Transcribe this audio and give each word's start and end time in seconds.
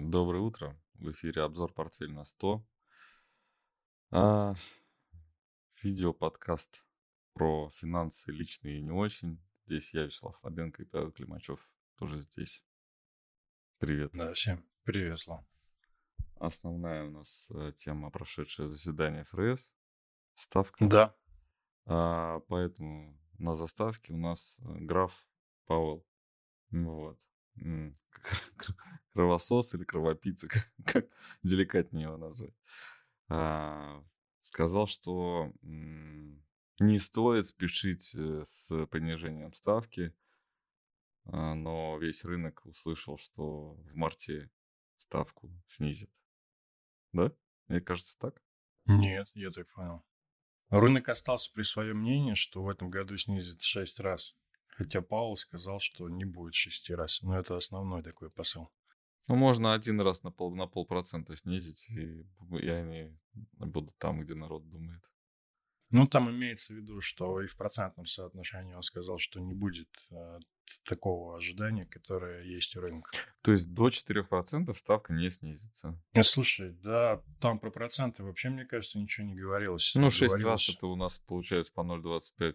Доброе 0.00 0.40
утро. 0.40 0.80
В 0.94 1.10
эфире 1.10 1.42
обзор 1.42 1.72
«Портфель 1.72 2.12
на 2.12 2.22
100». 2.22 2.64
А, 4.12 4.54
видео-подкаст 5.82 6.84
про 7.34 7.68
финансы 7.70 8.30
личные 8.30 8.78
и 8.78 8.82
не 8.82 8.92
очень. 8.92 9.42
Здесь 9.66 9.92
я, 9.92 10.04
Вячеслав 10.04 10.42
Лобенко 10.44 10.82
и 10.82 10.86
Павел 10.86 11.10
Климачев 11.10 11.68
тоже 11.96 12.20
здесь. 12.20 12.64
Привет. 13.78 14.12
Да, 14.14 14.32
всем 14.32 14.64
привет, 14.84 15.18
Слав. 15.18 15.44
Основная 16.36 17.04
у 17.04 17.10
нас 17.10 17.48
э, 17.50 17.72
тема 17.76 18.10
прошедшее 18.12 18.68
заседание 18.68 19.24
ФРС. 19.24 19.74
Ставка. 20.34 20.86
Да. 20.86 21.16
А, 21.86 22.38
поэтому 22.46 23.20
на 23.38 23.56
заставке 23.56 24.14
у 24.14 24.16
нас 24.16 24.60
э, 24.60 24.76
граф 24.78 25.28
Пауэлл. 25.66 26.06
Вот. 26.70 27.18
Кровосос 29.14 29.74
или 29.74 29.84
кровопийца, 29.84 30.48
как, 30.86 31.06
деликатнее 31.42 32.04
его 32.04 32.16
назвать. 32.16 32.54
А, 33.28 34.02
сказал, 34.42 34.86
что 34.86 35.52
не 35.62 36.98
стоит 36.98 37.46
спешить 37.46 38.14
э, 38.14 38.42
с 38.44 38.86
понижением 38.86 39.52
ставки, 39.52 40.14
а, 41.24 41.54
но 41.54 41.98
весь 41.98 42.24
рынок 42.24 42.64
услышал, 42.64 43.18
что 43.18 43.74
в 43.74 43.94
марте 43.94 44.50
ставку 44.98 45.50
снизит. 45.68 46.10
Да? 47.12 47.32
Мне 47.66 47.80
кажется, 47.80 48.18
так. 48.18 48.42
Нет, 48.86 49.28
я 49.34 49.50
так 49.50 49.70
понял. 49.72 50.04
Рынок 50.70 51.08
остался 51.08 51.52
при 51.52 51.62
своем 51.62 51.98
мнении, 51.98 52.34
что 52.34 52.62
в 52.62 52.68
этом 52.68 52.90
году 52.90 53.16
снизит 53.16 53.62
6 53.62 54.00
раз. 54.00 54.36
Хотя 54.78 55.02
Паул 55.02 55.36
сказал, 55.36 55.80
что 55.80 56.08
не 56.08 56.24
будет 56.24 56.54
6 56.54 56.90
раз. 56.90 57.20
Но 57.22 57.36
это 57.36 57.56
основной 57.56 58.00
такой 58.04 58.30
посыл. 58.30 58.70
Ну, 59.26 59.34
можно 59.34 59.74
один 59.74 60.00
раз 60.00 60.22
на, 60.22 60.30
пол, 60.30 60.54
на 60.54 60.68
полпроцента 60.68 61.34
снизить, 61.36 61.88
и, 61.90 62.24
и 62.60 62.68
они 62.68 63.18
будут 63.58 63.98
там, 63.98 64.20
где 64.20 64.36
народ 64.36 64.68
думает. 64.70 65.02
Ну, 65.90 66.06
там 66.06 66.30
имеется 66.30 66.74
в 66.74 66.76
виду, 66.76 67.00
что 67.00 67.40
и 67.40 67.48
в 67.48 67.56
процентном 67.56 68.06
соотношении 68.06 68.74
он 68.74 68.82
сказал, 68.82 69.18
что 69.18 69.40
не 69.40 69.52
будет 69.52 69.88
э, 70.10 70.38
такого 70.84 71.36
ожидания, 71.36 71.84
которое 71.86 72.44
есть 72.44 72.76
у 72.76 72.80
рынка. 72.80 73.10
То 73.42 73.50
есть 73.50 73.72
до 73.72 73.88
4% 73.88 74.72
ставка 74.76 75.12
не 75.12 75.28
снизится. 75.28 76.00
Э, 76.12 76.22
Слушай, 76.22 76.70
да, 76.70 77.20
там 77.40 77.58
про 77.58 77.70
проценты 77.70 78.22
вообще, 78.22 78.50
мне 78.50 78.64
кажется, 78.64 79.00
ничего 79.00 79.26
не 79.26 79.34
говорилось. 79.34 79.92
Ну, 79.96 80.10
6 80.10 80.20
раз 80.22 80.30
Говорилось- 80.40 80.68
это 80.76 80.86
у 80.86 80.94
нас 80.94 81.18
получается 81.18 81.72
по 81.72 81.80
0,25. 81.80 82.54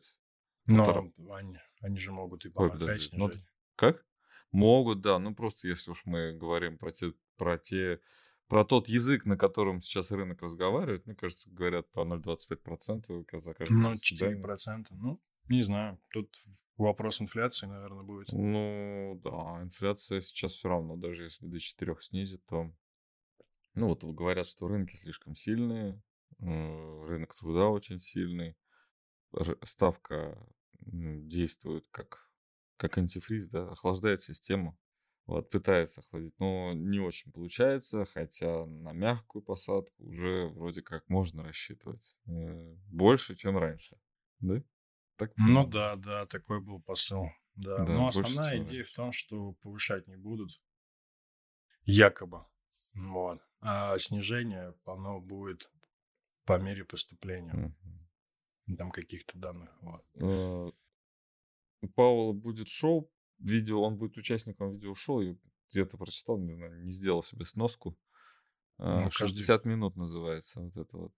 Но 0.68 0.86
полтора. 0.86 1.38
они, 1.38 1.58
они 1.84 1.98
же 1.98 2.12
могут 2.12 2.46
и 2.46 2.50
по 2.50 2.62
Ой, 2.62 2.70
0,5 2.70 2.72
подожди, 2.72 3.18
ну, 3.18 3.28
снижать. 3.30 3.46
Как? 3.76 4.06
Могут, 4.52 5.02
да. 5.02 5.20
Ну, 5.20 5.36
просто 5.36 5.68
если 5.68 5.92
уж 5.92 6.02
мы 6.06 6.32
говорим 6.32 6.78
про 6.78 6.92
те, 6.92 7.14
про 7.38 7.58
те, 7.58 8.00
про 8.48 8.64
тот 8.64 8.88
язык, 8.88 9.26
на 9.26 9.38
котором 9.38 9.82
сейчас 9.82 10.12
рынок 10.12 10.42
разговаривает, 10.42 11.06
мне 11.06 11.16
кажется, 11.16 11.50
говорят 11.50 11.92
по 11.92 12.00
0,25% 12.02 13.26
как 13.26 13.44
за 13.44 13.54
каждое 13.54 13.78
Ну, 13.78 13.96
заседание. 13.96 14.42
4%. 14.42 14.86
Ну, 14.92 15.22
не 15.50 15.62
знаю. 15.62 16.00
Тут 16.12 16.34
вопрос 16.78 17.22
инфляции, 17.22 17.66
наверное, 17.66 18.04
будет. 18.04 18.32
Ну, 18.32 19.20
да, 19.22 19.62
инфляция 19.62 20.22
сейчас 20.22 20.54
все 20.54 20.70
равно, 20.70 20.96
даже 20.96 21.24
если 21.24 21.46
до 21.46 21.60
4 21.60 21.98
снизит, 22.00 22.46
то... 22.46 22.72
Ну, 23.76 23.88
вот 23.88 24.04
говорят, 24.04 24.48
что 24.48 24.68
рынки 24.68 24.96
слишком 24.96 25.36
сильные, 25.36 26.02
э, 26.40 27.06
рынок 27.08 27.36
труда 27.36 27.70
очень 27.70 28.00
сильный, 28.00 28.56
ставка 29.64 30.38
действует 30.86 31.88
как, 31.92 32.32
как 32.78 32.98
антифриз, 32.98 33.48
да, 33.48 33.72
охлаждает 33.72 34.22
систему, 34.22 34.78
вот, 35.26 35.50
пытается 35.50 36.02
охладить, 36.02 36.38
но 36.40 36.74
не 36.74 37.00
очень 37.00 37.32
получается, 37.32 38.06
хотя 38.06 38.66
на 38.66 38.92
мягкую 38.92 39.42
посадку 39.42 40.04
уже 40.04 40.48
вроде 40.50 40.82
как 40.82 41.08
можно 41.10 41.44
рассчитывать 41.44 42.18
э, 42.28 42.76
больше, 42.88 43.36
чем 43.36 43.58
раньше, 43.58 43.98
да? 44.40 44.62
Так 45.16 45.32
Ну 45.38 45.66
да, 45.66 45.96
да, 45.96 46.26
такой 46.26 46.60
был 46.62 46.82
посыл. 46.82 47.30
Да. 47.56 47.86
Да, 47.86 47.94
Но 47.94 48.08
основная 48.08 48.62
идея 48.64 48.84
в 48.84 48.92
том, 48.92 49.12
что 49.12 49.54
повышать 49.54 50.08
не 50.08 50.18
будут. 50.18 50.60
Якобы. 51.86 52.46
Вот. 52.96 53.42
А 53.62 53.98
снижение, 53.98 54.74
оно 54.86 55.20
будет 55.20 55.70
по 56.46 56.58
мере 56.58 56.84
поступления 56.84 57.74
Мгм. 58.68 58.78
там 58.78 58.92
каких-то 58.92 59.38
данных. 59.38 59.70
Вот. 59.82 60.06
У 61.84 61.88
Пауэлла 61.90 62.34
будет 62.34 62.68
шоу, 62.70 63.10
видео, 63.40 63.82
он 63.82 63.98
будет 63.98 64.18
участником 64.18 64.72
видеошоу, 64.72 65.22
и 65.22 65.38
где-то 65.70 65.98
прочитал, 65.98 66.38
не 66.40 66.54
знаю, 66.54 66.84
не 66.84 66.92
сделал 66.92 67.24
себе 67.24 67.46
сноску. 67.46 67.98
А, 68.80 69.02
Ну, 69.02 69.10
каждый- 69.12 69.36
60 69.38 69.66
минут 69.66 69.96
называется 69.96 70.62
вот 70.62 70.76
это 70.78 70.98
вот. 70.98 71.14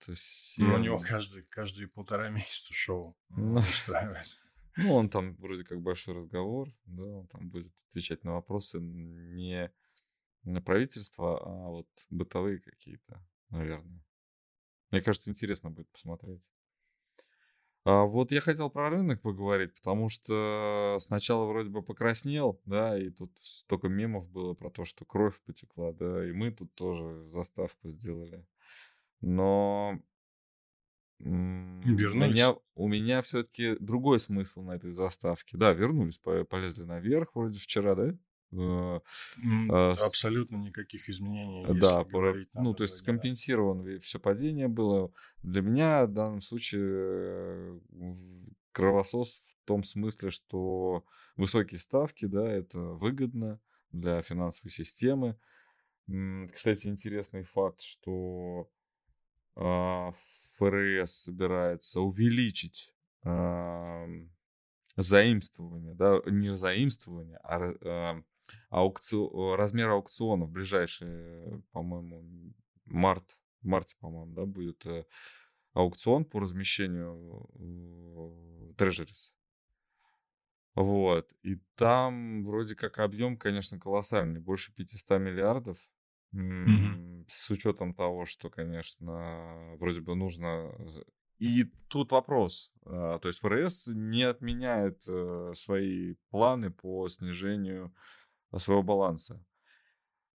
Ну, 0.58 0.76
у 0.76 0.78
него 0.78 1.00
каждый, 1.00 1.44
каждые 1.44 1.88
полтора 1.88 2.30
месяца 2.50 2.74
шоу 2.74 3.16
Ну. 3.30 3.56
он 3.56 3.58
устраивает. 3.64 4.38
Ну, 4.78 4.94
он 4.94 5.10
там 5.10 5.36
вроде 5.36 5.64
как 5.64 5.82
большой 5.82 6.16
разговор, 6.16 6.68
да, 6.86 7.04
он 7.04 7.28
там 7.28 7.50
будет 7.50 7.72
отвечать 7.90 8.24
на 8.26 8.34
вопросы 8.34 8.80
не 8.82 9.72
на 10.44 10.62
правительство, 10.62 11.40
а 11.42 11.70
вот 11.70 11.88
бытовые 12.10 12.60
какие-то, 12.60 13.26
наверное. 13.50 14.04
Мне 14.92 15.02
кажется, 15.02 15.30
интересно 15.32 15.72
будет 15.72 15.90
посмотреть. 15.92 16.44
А 17.86 18.04
вот 18.06 18.32
я 18.32 18.42
хотел 18.42 18.72
про 18.72 18.90
рынок 18.90 19.22
поговорить, 19.22 19.76
потому 19.76 20.10
что 20.10 20.98
сначала 21.02 21.46
вроде 21.46 21.70
бы 21.70 21.84
покраснел, 21.84 22.60
да, 22.66 22.98
и 22.98 23.12
тут 23.12 23.38
столько 23.42 23.88
мемов 23.90 24.28
было 24.28 24.56
про 24.56 24.72
то, 24.72 24.86
что 24.86 25.06
кровь 25.06 25.40
потекла, 25.46 25.94
да, 25.94 26.28
и 26.28 26.32
мы 26.32 26.52
тут 26.52 26.74
тоже 26.74 27.28
заставку 27.28 27.90
сделали. 27.90 28.48
Но 29.22 30.00
м, 31.22 32.08
у 32.12 32.20
Вернулись? 32.20 32.28
меня, 32.28 32.56
у 32.76 32.88
меня 32.88 33.22
все-таки 33.22 33.76
другой 33.80 34.20
смысл 34.20 34.62
на 34.62 34.74
этой 34.76 34.92
заставке. 34.92 35.58
Да, 35.58 35.74
вернулись, 35.74 36.20
по- 36.20 36.44
полезли 36.46 36.84
наверх 36.84 37.36
вроде 37.36 37.60
вчера, 37.60 37.96
да? 37.96 38.18
Э, 38.58 39.00
А, 39.70 39.96
с- 39.96 40.02
Абсолютно 40.02 40.58
никаких 40.58 41.10
изменений. 41.10 41.66
да, 41.80 42.04
говорить 42.04 42.50
ну, 42.54 42.74
то 42.74 42.84
есть 42.84 42.96
скомпенсировано 42.96 44.00
все 44.00 44.20
падение 44.20 44.68
было. 44.68 45.12
Для 45.44 45.62
меня 45.62 46.06
в 46.06 46.12
данном 46.14 46.42
случае 46.42 46.82
э, 46.84 47.80
кровосос 48.72 49.44
в 49.64 49.66
том 49.66 49.84
смысле, 49.84 50.30
что 50.32 51.06
высокие 51.36 51.80
ставки, 51.80 52.26
да, 52.26 52.48
это 52.48 52.80
выгодно 52.80 53.60
для 53.92 54.22
финансовой 54.22 54.72
системы. 54.72 55.38
Кстати, 56.08 56.88
интересный 56.88 57.44
факт, 57.44 57.82
что 57.82 58.70
а, 59.56 60.12
ФРС 60.58 61.24
собирается 61.24 62.02
увеличить 62.02 62.94
заимствование, 64.98 65.96
да, 65.96 66.22
не 66.28 66.56
заимствование, 66.56 67.40
а 67.44 68.22
аукцио- 68.70 69.56
размер 69.56 69.90
аукциона 69.90 70.46
в 70.46 70.52
ближайшие, 70.52 71.62
по-моему, 71.72 72.54
март, 72.86 73.40
марте, 73.62 73.96
по-моему, 74.00 74.34
да, 74.34 74.46
будет 74.46 74.86
э, 74.86 75.06
аукцион 75.74 76.26
по 76.26 76.40
размещению 76.40 77.50
э, 77.56 78.74
трежерис. 78.78 79.36
Вот. 80.76 81.32
И 81.42 81.56
там 81.76 82.44
вроде 82.46 82.76
как 82.76 83.00
объем, 83.00 83.38
конечно, 83.38 83.80
колоссальный, 83.80 84.42
больше 84.42 84.74
500 84.74 85.20
миллиардов. 85.20 85.78
С 87.28 87.50
учетом 87.50 87.94
того, 87.94 88.26
что, 88.26 88.50
конечно, 88.50 89.76
вроде 89.78 90.02
бы 90.02 90.16
нужно... 90.16 90.72
И 91.38 91.64
тут 91.90 92.12
вопрос. 92.12 92.72
а, 92.86 93.20
То 93.20 93.28
есть 93.28 93.40
ФРС 93.40 93.88
не 93.88 94.24
отменяет 94.24 95.04
э, 95.08 95.52
свои 95.54 96.16
планы 96.30 96.72
по 96.72 97.08
снижению 97.10 97.88
э, 97.88 98.25
своего 98.60 98.84
баланса. 98.84 99.44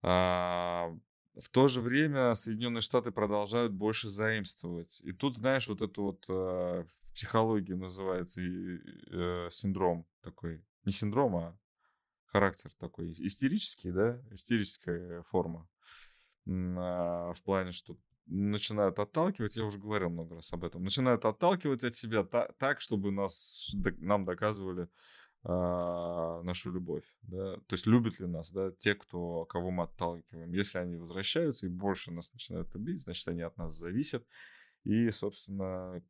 А, 0.01 0.89
В 1.35 1.49
то 1.49 1.67
же 1.67 1.81
время 1.81 2.33
Соединенные 2.35 2.81
Штаты 2.81 3.11
продолжают 3.11 3.71
больше 3.71 4.09
заимствовать. 4.09 4.99
И 5.01 5.13
тут, 5.13 5.37
знаешь, 5.37 5.67
вот 5.67 5.81
это 5.81 6.01
вот 6.01 6.25
э, 6.27 6.83
в 6.83 7.13
психологии 7.13 7.73
называется 7.73 8.41
э, 8.41 9.47
синдром 9.49 10.05
такой. 10.21 10.63
Не 10.85 10.91
синдром, 10.91 11.35
а 11.35 11.57
характер 12.25 12.71
такой 12.77 13.11
истерический, 13.13 13.91
да, 13.91 14.21
истерическая 14.31 15.23
форма. 15.23 15.67
А, 16.47 17.33
В 17.33 17.41
плане, 17.43 17.71
что 17.71 17.97
начинают 18.25 18.99
отталкивать, 18.99 19.55
я 19.57 19.65
уже 19.65 19.79
говорил 19.79 20.09
много 20.09 20.35
раз 20.35 20.51
об 20.53 20.63
этом, 20.63 20.83
начинают 20.83 21.25
отталкивать 21.25 21.83
от 21.83 21.95
себя 21.95 22.23
та- 22.23 22.49
так, 22.57 22.81
чтобы 22.81 23.11
нас, 23.11 23.71
нам 23.97 24.25
доказывали 24.25 24.87
нашу 25.43 26.71
любовь, 26.71 27.05
да, 27.23 27.55
то 27.55 27.73
есть 27.73 27.87
любят 27.87 28.19
ли 28.19 28.27
нас, 28.27 28.51
да, 28.51 28.71
те, 28.71 28.93
кто, 28.93 29.45
кого 29.45 29.71
мы 29.71 29.85
отталкиваем. 29.85 30.51
Если 30.53 30.77
они 30.77 30.97
возвращаются 30.97 31.65
и 31.65 31.69
больше 31.69 32.11
нас 32.11 32.31
начинают 32.31 32.73
любить, 32.75 33.01
значит, 33.01 33.27
они 33.27 33.41
от 33.41 33.57
нас 33.57 33.75
зависят 33.75 34.23
и, 34.83 35.09
собственно, 35.09 36.03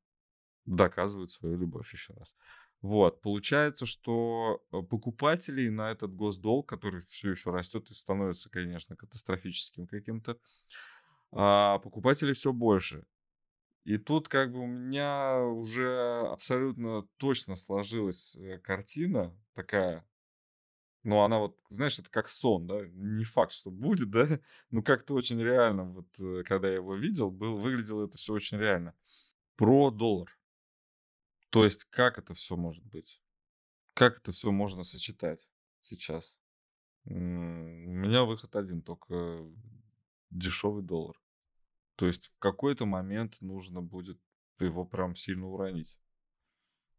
доказывают 0.65 1.31
свою 1.31 1.57
любовь 1.57 1.91
еще 1.93 2.13
раз. 2.13 2.35
Вот, 2.81 3.21
получается, 3.21 3.85
что 3.85 4.63
э, 4.71 4.81
покупателей 4.81 5.69
на 5.69 5.91
этот 5.91 6.15
госдолг, 6.15 6.67
который 6.67 7.03
все 7.03 7.29
еще 7.29 7.51
растет 7.51 7.89
и 7.91 7.93
становится, 7.93 8.49
конечно, 8.49 8.95
катастрофическим 8.95 9.85
каким-то, 9.85 10.39
а 11.31 11.77
покупателей 11.79 12.33
все 12.33 12.51
больше. 12.51 13.05
И 13.83 13.97
тут 13.97 14.27
как 14.29 14.51
бы 14.51 14.59
у 14.59 14.67
меня 14.67 15.39
уже 15.43 16.27
абсолютно 16.27 17.07
точно 17.17 17.55
сложилась 17.55 18.35
э, 18.35 18.59
картина 18.59 19.35
такая, 19.53 20.05
ну, 21.03 21.21
она 21.21 21.39
вот, 21.39 21.59
знаешь, 21.69 21.97
это 21.97 22.09
как 22.11 22.29
сон, 22.29 22.67
да, 22.67 22.85
не 22.91 23.23
факт, 23.23 23.51
что 23.51 23.71
будет, 23.71 24.11
да, 24.11 24.27
но 24.69 24.83
как-то 24.83 25.15
очень 25.15 25.41
реально, 25.41 25.85
вот, 25.85 26.19
э, 26.19 26.43
когда 26.43 26.67
я 26.67 26.75
его 26.75 26.95
видел, 26.95 27.31
был, 27.31 27.57
выглядело 27.57 28.05
это 28.05 28.17
все 28.17 28.33
очень 28.33 28.57
реально. 28.57 28.93
Про 29.55 29.89
доллар. 29.89 30.37
То 31.49 31.65
есть, 31.65 31.85
как 31.85 32.19
это 32.19 32.33
все 32.33 32.55
может 32.55 32.85
быть? 32.85 33.21
Как 33.93 34.19
это 34.19 34.31
все 34.31 34.51
можно 34.51 34.83
сочетать 34.83 35.49
сейчас? 35.81 36.37
У 37.05 37.13
меня 37.13 38.25
выход 38.25 38.55
один, 38.55 38.83
только 38.83 39.43
дешевый 40.29 40.83
доллар. 40.83 41.19
То 42.01 42.07
есть 42.07 42.29
в 42.29 42.39
какой-то 42.39 42.87
момент 42.87 43.43
нужно 43.43 43.83
будет 43.83 44.19
его 44.57 44.85
прям 44.85 45.13
сильно 45.13 45.47
уронить. 45.47 45.99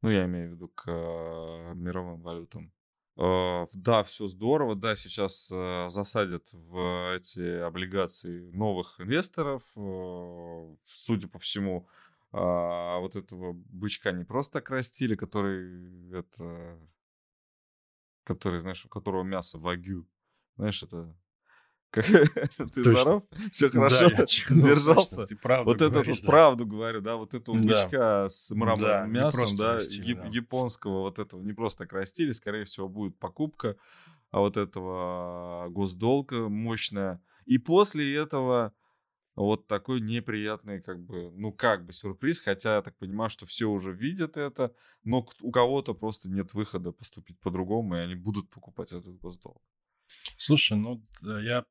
Ну, 0.01 0.11
я 0.11 0.27
имею 0.27 0.51
в 0.51 0.53
виду 0.53 0.69
к 0.69 0.85
э, 0.87 1.75
мировым 1.75 2.23
валютам. 2.23 2.73
Э, 3.17 3.67
да, 3.75 4.05
все 4.05 4.29
здорово. 4.29 4.77
Да, 4.77 4.95
сейчас 4.95 5.49
э, 5.51 5.89
засадят 5.91 6.49
в 6.53 7.17
эти 7.17 7.63
облигации 7.63 8.53
новых 8.53 9.01
инвесторов. 9.01 9.65
Судя 10.85 11.27
по 11.27 11.41
всему, 11.41 11.89
а, 12.31 13.01
вот 13.01 13.17
этого 13.17 13.55
бычка 13.55 14.13
не 14.13 14.23
просто 14.23 14.61
так 14.61 14.71
растили, 14.71 15.17
который 15.17 16.17
это 16.17 16.79
который, 18.23 18.61
знаешь, 18.61 18.87
у 18.87 18.89
которого 18.89 19.25
мясо 19.25 19.59
вагю. 19.59 20.07
Знаешь, 20.55 20.81
это 20.85 21.13
ты 22.01 22.83
здоров? 22.83 23.23
Все 23.51 23.69
хорошо? 23.71 24.09
Да, 24.11 24.27
Сдержался? 24.27 25.27
Вот 25.65 25.81
эту 25.81 26.03
да. 26.03 26.27
правду 26.27 26.67
говорю, 26.67 27.01
да, 27.01 27.17
вот 27.17 27.35
этого 27.35 27.57
бычка 27.57 28.29
с 28.29 28.51
мраморным 28.51 29.13
мясом, 29.13 29.57
да, 29.57 29.79
японского 30.31 31.01
вот 31.01 31.19
этого 31.19 31.43
не 31.43 31.53
просто 31.53 31.85
так 31.85 31.93
растили, 31.93 32.33
скорее 32.33 32.65
всего, 32.65 32.89
будет 32.89 33.19
покупка 33.19 33.77
а 34.33 34.41
вот 34.41 34.57
этого 34.57 35.69
госдолга 35.69 36.49
мощная. 36.49 37.23
И 37.45 37.59
после 37.59 38.17
этого 38.17 38.73
вот 39.37 39.67
такой 39.67 40.01
неприятный, 40.01 40.81
как 40.83 41.01
бы, 41.01 41.31
ну, 41.33 41.53
как 41.53 41.85
бы 41.87 41.93
сюрприз, 41.93 42.41
хотя 42.41 42.77
я 42.77 42.83
так 42.83 42.97
понимаю, 42.97 43.31
что 43.31 43.47
все 43.47 43.67
уже 43.67 43.93
видят 43.93 44.37
это, 44.37 44.75
но 45.05 45.27
у 45.41 45.51
кого-то 45.51 45.95
просто 45.95 46.31
нет 46.31 46.55
выхода 46.55 46.93
поступить 46.93 47.39
по-другому, 47.41 47.97
и 47.97 48.01
они 48.01 48.15
будут 48.15 48.51
покупать 48.51 48.93
этот 48.93 49.19
госдолг. 49.19 49.63
Слушай, 50.37 50.77
ну, 50.77 51.03
я... 51.23 51.65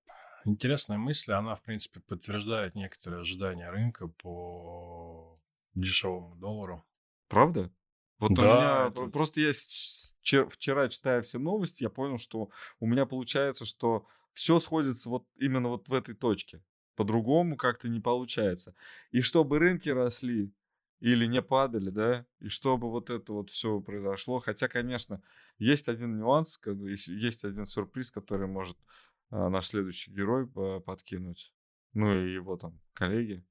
Интересная 0.44 0.98
мысль, 0.98 1.34
она, 1.34 1.54
в 1.54 1.62
принципе, 1.62 2.00
подтверждает 2.00 2.74
некоторые 2.74 3.22
ожидания 3.22 3.70
рынка 3.70 4.08
по 4.08 5.36
дешевому 5.76 6.36
доллару. 6.36 6.84
Правда? 7.28 7.72
Вот 8.18 8.34
да, 8.34 8.42
у 8.42 8.46
меня 8.46 8.88
это... 8.88 9.12
просто 9.12 9.42
я 9.42 9.52
вчера 10.50 10.90
читая 10.90 11.22
все 11.22 11.38
новости, 11.38 11.84
я 11.84 11.90
понял, 11.90 12.18
что 12.18 12.50
у 12.80 12.88
меня 12.88 13.06
получается, 13.06 13.66
что 13.66 14.08
все 14.34 14.60
сходится 14.60 15.10
вот 15.10 15.28
именно 15.36 15.70
вот 15.70 15.90
в 15.90 15.94
этой 15.94 16.16
точке. 16.16 16.64
По-другому 16.96 17.56
как-то 17.56 17.90
не 17.90 18.00
получается. 18.00 18.76
И 19.12 19.22
чтобы 19.22 19.60
рынки 19.60 19.90
росли 19.90 20.54
или 21.00 21.26
не 21.26 21.42
падали, 21.42 21.90
да, 21.90 22.26
и 22.40 22.48
чтобы 22.48 22.90
вот 22.92 23.10
это 23.10 23.34
вот 23.34 23.50
все 23.50 23.80
произошло. 23.80 24.40
Хотя, 24.40 24.68
конечно, 24.68 25.22
есть 25.62 25.88
один 25.88 26.18
нюанс, 26.18 26.60
есть 26.66 27.44
один 27.44 27.66
сюрприз, 27.66 28.12
который 28.12 28.48
может 28.48 28.78
а, 29.30 29.50
наш 29.50 29.68
следующий 29.68 30.12
герой 30.12 30.48
подкинуть. 30.82 31.54
Ну 31.94 32.14
и 32.14 32.34
его 32.34 32.58
там 32.58 32.80
коллеги. 32.94 33.46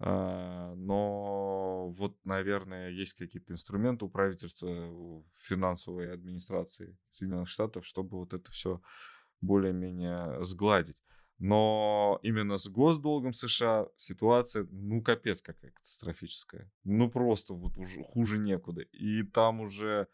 А, 0.00 0.74
но 0.74 1.90
вот, 1.90 2.16
наверное, 2.24 2.90
есть 2.90 3.14
какие-то 3.14 3.52
инструменты 3.52 4.04
у 4.06 4.08
правительства, 4.08 4.68
у 4.68 5.24
финансовой 5.34 6.12
администрации 6.12 6.98
Соединенных 7.10 7.48
Штатов, 7.48 7.86
чтобы 7.86 8.18
вот 8.18 8.34
это 8.34 8.50
все 8.50 8.80
более-менее 9.40 10.42
сгладить. 10.42 11.02
Но 11.38 12.18
именно 12.22 12.58
с 12.58 12.66
госдолгом 12.66 13.32
США 13.32 13.86
ситуация, 13.96 14.66
ну, 14.72 15.00
капец 15.00 15.40
какая 15.40 15.70
катастрофическая. 15.70 16.68
Ну, 16.82 17.08
просто 17.08 17.54
вот 17.54 17.76
уже 17.78 18.02
хуже 18.02 18.38
некуда. 18.38 18.82
И 18.82 19.22
там 19.22 19.60
уже 19.60 20.08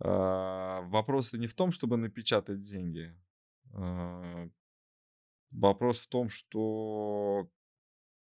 вопрос 0.00 1.32
не 1.32 1.46
в 1.46 1.54
том, 1.54 1.72
чтобы 1.72 1.96
напечатать 1.96 2.62
деньги. 2.62 3.14
Э, 3.74 4.48
вопрос 5.52 5.98
в 5.98 6.08
том, 6.08 6.28
что 6.28 7.50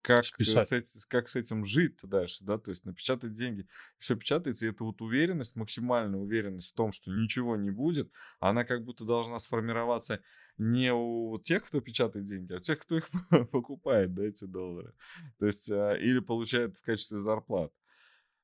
как 0.02 0.24
с, 0.24 0.72
этим, 0.72 1.00
как 1.08 1.28
с 1.28 1.36
этим 1.36 1.66
жить 1.66 1.98
дальше, 2.04 2.44
да, 2.46 2.58
то 2.58 2.72
есть 2.72 2.86
напечатать 2.86 3.34
деньги, 3.34 3.68
все 3.98 4.16
печатается, 4.16 4.66
и 4.66 4.70
это 4.70 4.84
вот 4.84 5.02
уверенность, 5.02 5.56
максимальная 5.56 6.20
уверенность 6.20 6.72
в 6.72 6.74
том, 6.74 6.92
что 6.92 7.12
ничего 7.12 7.58
не 7.58 7.70
будет, 7.70 8.12
она 8.40 8.64
как 8.64 8.84
будто 8.84 9.06
должна 9.06 9.40
сформироваться 9.40 10.22
не 10.58 10.94
у 10.94 11.38
тех, 11.40 11.66
кто 11.66 11.82
печатает 11.82 12.26
деньги, 12.26 12.54
а 12.54 12.58
у 12.58 12.60
тех, 12.60 12.80
кто 12.80 12.98
их 12.98 13.10
покупает, 13.52 14.14
да, 14.14 14.24
эти 14.24 14.46
доллары, 14.46 14.94
то 15.38 15.46
есть, 15.46 15.70
а, 15.70 15.94
или 15.96 16.20
получает 16.20 16.78
в 16.78 16.82
качестве 16.82 17.20
зарплат. 17.20 17.74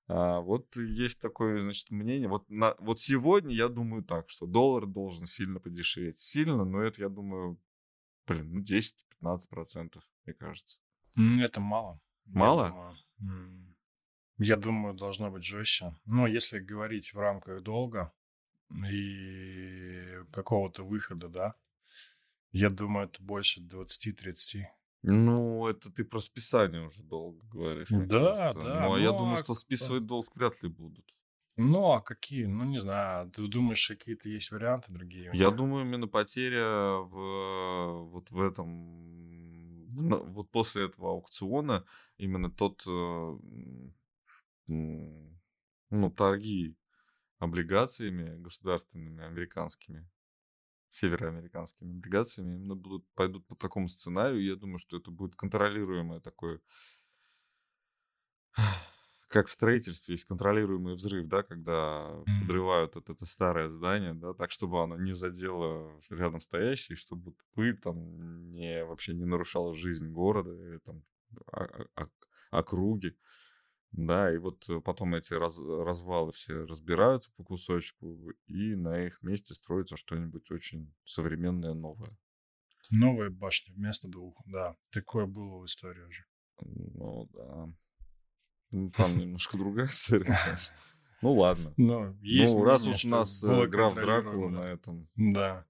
А, 0.08 0.40
вот 0.40 0.76
есть 0.76 1.20
такое, 1.20 1.62
значит, 1.62 1.90
мнение. 1.92 2.28
Вот, 2.30 2.50
на, 2.50 2.76
вот 2.80 3.00
сегодня 3.00 3.56
я 3.56 3.70
думаю 3.70 4.04
так, 4.04 4.30
что 4.30 4.46
доллар 4.46 4.86
должен 4.86 5.26
сильно 5.26 5.60
подешеветь. 5.60 6.20
Сильно, 6.20 6.64
но 6.64 6.82
это, 6.82 7.02
я 7.02 7.10
думаю, 7.10 7.60
блин, 8.28 8.54
ну 8.54 8.62
10-15%, 8.62 10.00
мне 10.26 10.34
кажется. 10.34 10.80
Это 11.16 11.60
мало. 11.60 12.02
Мало? 12.26 12.66
Я 12.66 12.70
думаю, 12.70 13.76
я 14.38 14.58
думаю, 14.58 14.94
должно 14.94 15.32
быть 15.32 15.46
жестче. 15.46 15.96
Но 16.06 16.28
если 16.28 16.60
говорить 16.60 17.14
в 17.14 17.20
рамках 17.20 17.64
долга 17.64 18.14
и 18.90 20.20
какого-то 20.32 20.84
выхода, 20.84 21.30
да, 21.30 21.56
я 22.52 22.70
думаю, 22.70 23.08
это 23.08 23.24
больше 23.24 23.62
20-30. 23.62 24.66
Ну, 25.08 25.68
это 25.68 25.92
ты 25.92 26.04
про 26.04 26.20
списание 26.20 26.86
уже 26.86 27.04
долго 27.04 27.40
говоришь. 27.52 27.88
Да, 27.90 28.36
кажется. 28.36 28.60
да. 28.60 28.88
Ну, 28.88 28.98
я 28.98 29.12
думаю, 29.12 29.36
а 29.36 29.38
что 29.38 29.54
списывать 29.54 30.06
долг 30.06 30.36
вряд 30.36 30.62
ли 30.64 30.70
будут. 30.70 31.06
Ну, 31.58 31.92
а 31.92 32.02
какие? 32.02 32.46
Ну, 32.46 32.66
не 32.66 32.80
знаю. 32.80 33.30
Ты 33.32 33.48
думаешь, 33.48 33.88
какие-то 33.88 34.30
есть 34.30 34.52
варианты 34.52 34.92
другие? 34.92 35.32
Я 35.34 35.52
думаю, 35.52 35.86
именно 35.86 36.08
потеря 36.08 36.98
в, 36.98 38.10
вот 38.12 38.32
в 38.32 38.42
этом 38.42 39.16
вот 39.96 40.52
после 40.52 40.86
этого 40.86 41.12
аукциона 41.12 41.86
именно 42.18 42.52
тот, 42.52 42.84
э, 42.88 43.38
ну, 44.68 46.12
торги 46.12 46.76
облигациями 47.40 48.36
государственными, 48.42 49.24
американскими, 49.24 50.10
североамериканскими 50.96 51.92
облигациями 51.92 52.56
именно 52.56 52.76
будут, 52.76 53.06
пойдут 53.14 53.46
по 53.48 53.56
такому 53.56 53.88
сценарию. 53.88 54.44
Я 54.44 54.56
думаю, 54.56 54.80
что 54.80 54.98
это 54.98 55.12
будет 55.12 55.36
контролируемое 55.36 56.20
такое 56.20 56.62
как 59.28 59.48
в 59.48 59.52
строительстве 59.52 60.14
есть 60.14 60.26
контролируемый 60.26 60.96
взрыв, 60.96 61.28
да, 61.28 61.44
когда 61.44 62.24
подрывают 62.42 62.96
это, 62.96 63.12
это 63.12 63.26
старое 63.26 63.70
здание, 63.70 64.14
да, 64.14 64.34
так, 64.34 64.52
чтобы 64.52 64.82
оно 64.82 64.98
не 64.98 65.12
задело 65.12 65.92
рядом 66.10 66.40
стоящее, 66.40 66.96
чтобы 66.96 67.34
пыль 67.54 67.78
там 67.78 68.52
не, 68.52 68.86
вообще 68.86 69.14
не 69.14 69.26
нарушала 69.26 69.74
жизнь 69.74 70.10
города 70.10 70.54
или 70.54 70.78
там 70.80 71.04
округи. 72.52 73.18
Да, 73.98 74.34
и 74.34 74.38
вот 74.38 74.68
потом 74.84 75.16
эти 75.16 75.34
раз, 75.34 75.58
развалы 75.58 76.34
все 76.34 76.66
разбираются 76.66 77.32
по 77.38 77.44
кусочку, 77.46 78.30
и 78.46 78.76
на 78.76 79.06
их 79.06 79.22
месте 79.22 79.54
строится 79.54 79.96
что-нибудь 79.96 80.52
очень 80.52 80.94
современное, 81.06 81.74
новое. 81.74 82.12
Новая 82.90 83.30
башня 83.30 83.74
вместо 83.74 84.10
двух, 84.10 84.36
да. 84.46 84.76
Такое 84.92 85.28
было 85.28 85.60
в 85.60 85.66
истории 85.66 86.02
уже. 86.02 86.26
Ну, 86.62 87.30
да. 87.34 87.70
Ну, 88.72 88.92
там 88.92 89.18
немножко 89.18 89.58
другая 89.58 89.88
история, 89.88 90.36
конечно. 90.44 90.76
Ну 91.22 91.34
ладно. 91.34 91.74
Но 91.78 92.00
ну, 92.02 92.18
есть 92.22 92.54
ну, 92.54 92.66
раз 92.66 92.86
уж 92.86 93.06
у 93.06 93.10
нас 93.10 93.44
э, 93.44 93.68
граф 93.68 93.96
Дракула 93.96 94.50
на 94.50 94.60
этом. 94.60 95.10
Да. 95.16 95.66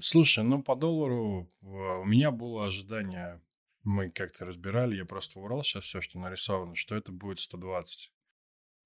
слушай, 0.00 0.44
ну 0.44 0.62
по 0.62 0.76
доллару 0.76 1.48
у 1.62 2.04
меня 2.04 2.30
было 2.30 2.66
ожидание, 2.66 3.40
мы 3.88 4.10
как-то 4.10 4.44
разбирали, 4.44 4.96
я 4.96 5.06
просто 5.06 5.38
убрал 5.38 5.62
сейчас 5.62 5.84
все, 5.84 6.00
что 6.00 6.18
нарисовано, 6.18 6.74
что 6.74 6.94
это 6.94 7.10
будет 7.10 7.40
120. 7.40 8.12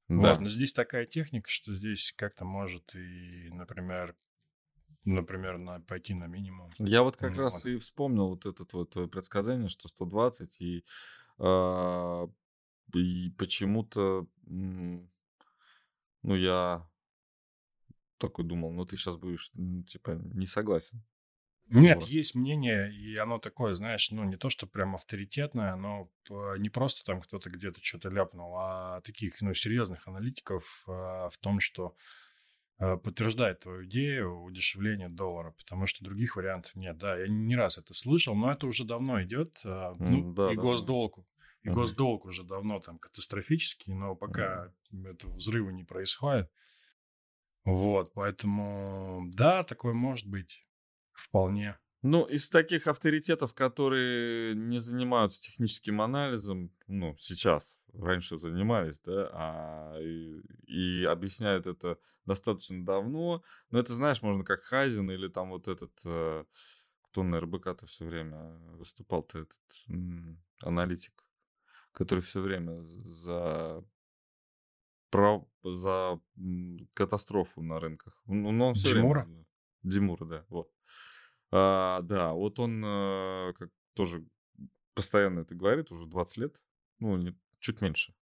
Да. 0.08 0.16
Вот, 0.16 0.40
но 0.40 0.48
здесь 0.48 0.72
такая 0.72 1.06
техника, 1.06 1.48
что 1.50 1.72
здесь 1.74 2.12
как-то 2.12 2.44
может 2.44 2.94
и, 2.94 3.48
например, 3.50 4.16
например, 5.04 5.58
на, 5.58 5.80
пойти 5.80 6.14
на 6.14 6.26
минимум. 6.26 6.70
Я 6.78 7.02
вот 7.02 7.16
как 7.16 7.32
ну, 7.32 7.38
раз 7.42 7.64
вот. 7.64 7.66
и 7.66 7.78
вспомнил 7.78 8.28
вот 8.28 8.46
это 8.46 8.64
вот 8.72 9.10
предсказание, 9.10 9.68
что 9.68 9.88
120, 9.88 10.60
и 10.60 10.84
а, 11.38 12.28
и 12.94 13.30
почему-то 13.38 14.28
Ну, 14.46 15.08
я 16.22 16.88
такой 18.18 18.44
думал, 18.44 18.70
ну, 18.72 18.84
ты 18.84 18.96
сейчас 18.96 19.16
будешь, 19.16 19.50
типа, 19.88 20.12
не 20.32 20.46
согласен. 20.46 21.02
Нет, 21.68 22.00
вот. 22.00 22.08
есть 22.08 22.34
мнение, 22.34 22.92
и 22.92 23.16
оно 23.16 23.38
такое, 23.38 23.72
знаешь, 23.74 24.10
ну, 24.10 24.24
не 24.24 24.36
то, 24.36 24.50
что 24.50 24.66
прям 24.66 24.94
авторитетное, 24.94 25.74
но 25.76 26.10
не 26.58 26.68
просто 26.68 27.04
там 27.04 27.22
кто-то 27.22 27.48
где-то 27.48 27.82
что-то 27.82 28.10
ляпнул, 28.10 28.54
а 28.58 29.00
таких, 29.00 29.40
ну, 29.40 29.54
серьезных 29.54 30.06
аналитиков 30.06 30.84
а, 30.86 31.30
в 31.30 31.38
том, 31.38 31.60
что 31.60 31.94
а, 32.78 32.96
подтверждает 32.96 33.60
твою 33.60 33.84
идею 33.86 34.42
удешевления 34.42 35.08
доллара, 35.08 35.52
потому 35.52 35.86
что 35.86 36.04
других 36.04 36.36
вариантов 36.36 36.74
нет. 36.74 36.98
Да, 36.98 37.16
я 37.16 37.28
не 37.28 37.56
раз 37.56 37.78
это 37.78 37.94
слышал, 37.94 38.34
но 38.34 38.52
это 38.52 38.66
уже 38.66 38.84
давно 38.84 39.22
идет. 39.22 39.60
А, 39.64 39.94
ну, 39.98 40.32
да, 40.32 40.52
и 40.52 40.56
да, 40.56 40.62
госдолг. 40.62 41.16
Да. 41.16 41.22
И 41.70 41.72
госдолг 41.72 42.24
уже 42.24 42.42
давно 42.42 42.80
там 42.80 42.98
катастрофический, 42.98 43.94
но 43.94 44.16
пока 44.16 44.66
uh 44.66 45.08
этого 45.08 45.32
взрыва 45.34 45.70
не 45.70 45.84
происходит. 45.84 46.50
Вот, 47.64 48.12
поэтому, 48.14 49.24
да, 49.32 49.62
такое 49.62 49.94
может 49.94 50.26
быть. 50.26 50.66
Вполне. 51.12 51.78
Ну, 52.02 52.24
из 52.24 52.48
таких 52.48 52.88
авторитетов, 52.88 53.54
которые 53.54 54.56
не 54.56 54.80
занимаются 54.80 55.40
техническим 55.40 56.00
анализом, 56.00 56.72
ну, 56.88 57.14
сейчас, 57.16 57.76
раньше 57.92 58.38
занимались, 58.38 58.98
да, 59.00 59.30
а, 59.32 60.00
и, 60.00 60.40
и 60.66 61.04
объясняют 61.04 61.66
это 61.66 61.98
достаточно 62.26 62.84
давно. 62.84 63.44
Но 63.70 63.78
это, 63.78 63.92
знаешь, 63.92 64.20
можно 64.20 64.42
как 64.44 64.64
Хайзен 64.64 65.10
или 65.12 65.28
там 65.28 65.50
вот 65.50 65.68
этот, 65.68 65.92
э, 66.04 66.44
кто 67.02 67.22
на 67.22 67.40
РБК-то 67.40 67.86
все 67.86 68.04
время 68.04 68.58
выступал-то, 68.76 69.40
этот 69.40 69.60
м, 69.88 70.42
аналитик, 70.60 71.24
который 71.92 72.20
все 72.20 72.40
время 72.40 72.82
за 72.82 73.84
про, 75.10 75.46
за 75.62 76.18
катастрофу 76.94 77.62
на 77.62 77.78
рынках. 77.78 78.20
Ну, 78.26 78.48
он 78.48 78.74
все 78.74 78.94
Димура? 78.94 79.24
Время... 79.24 79.46
Димура, 79.82 80.24
да, 80.24 80.44
вот. 80.48 80.71
А, 81.52 82.00
да, 82.02 82.32
вот 82.32 82.58
он 82.58 82.82
а, 82.84 83.52
как 83.52 83.68
тоже 83.92 84.24
постоянно 84.94 85.40
это 85.40 85.54
говорит, 85.54 85.92
уже 85.92 86.06
20 86.06 86.36
лет, 86.38 86.62
ну, 86.98 87.16
не, 87.18 87.38
чуть 87.58 87.82
меньше. 87.82 88.14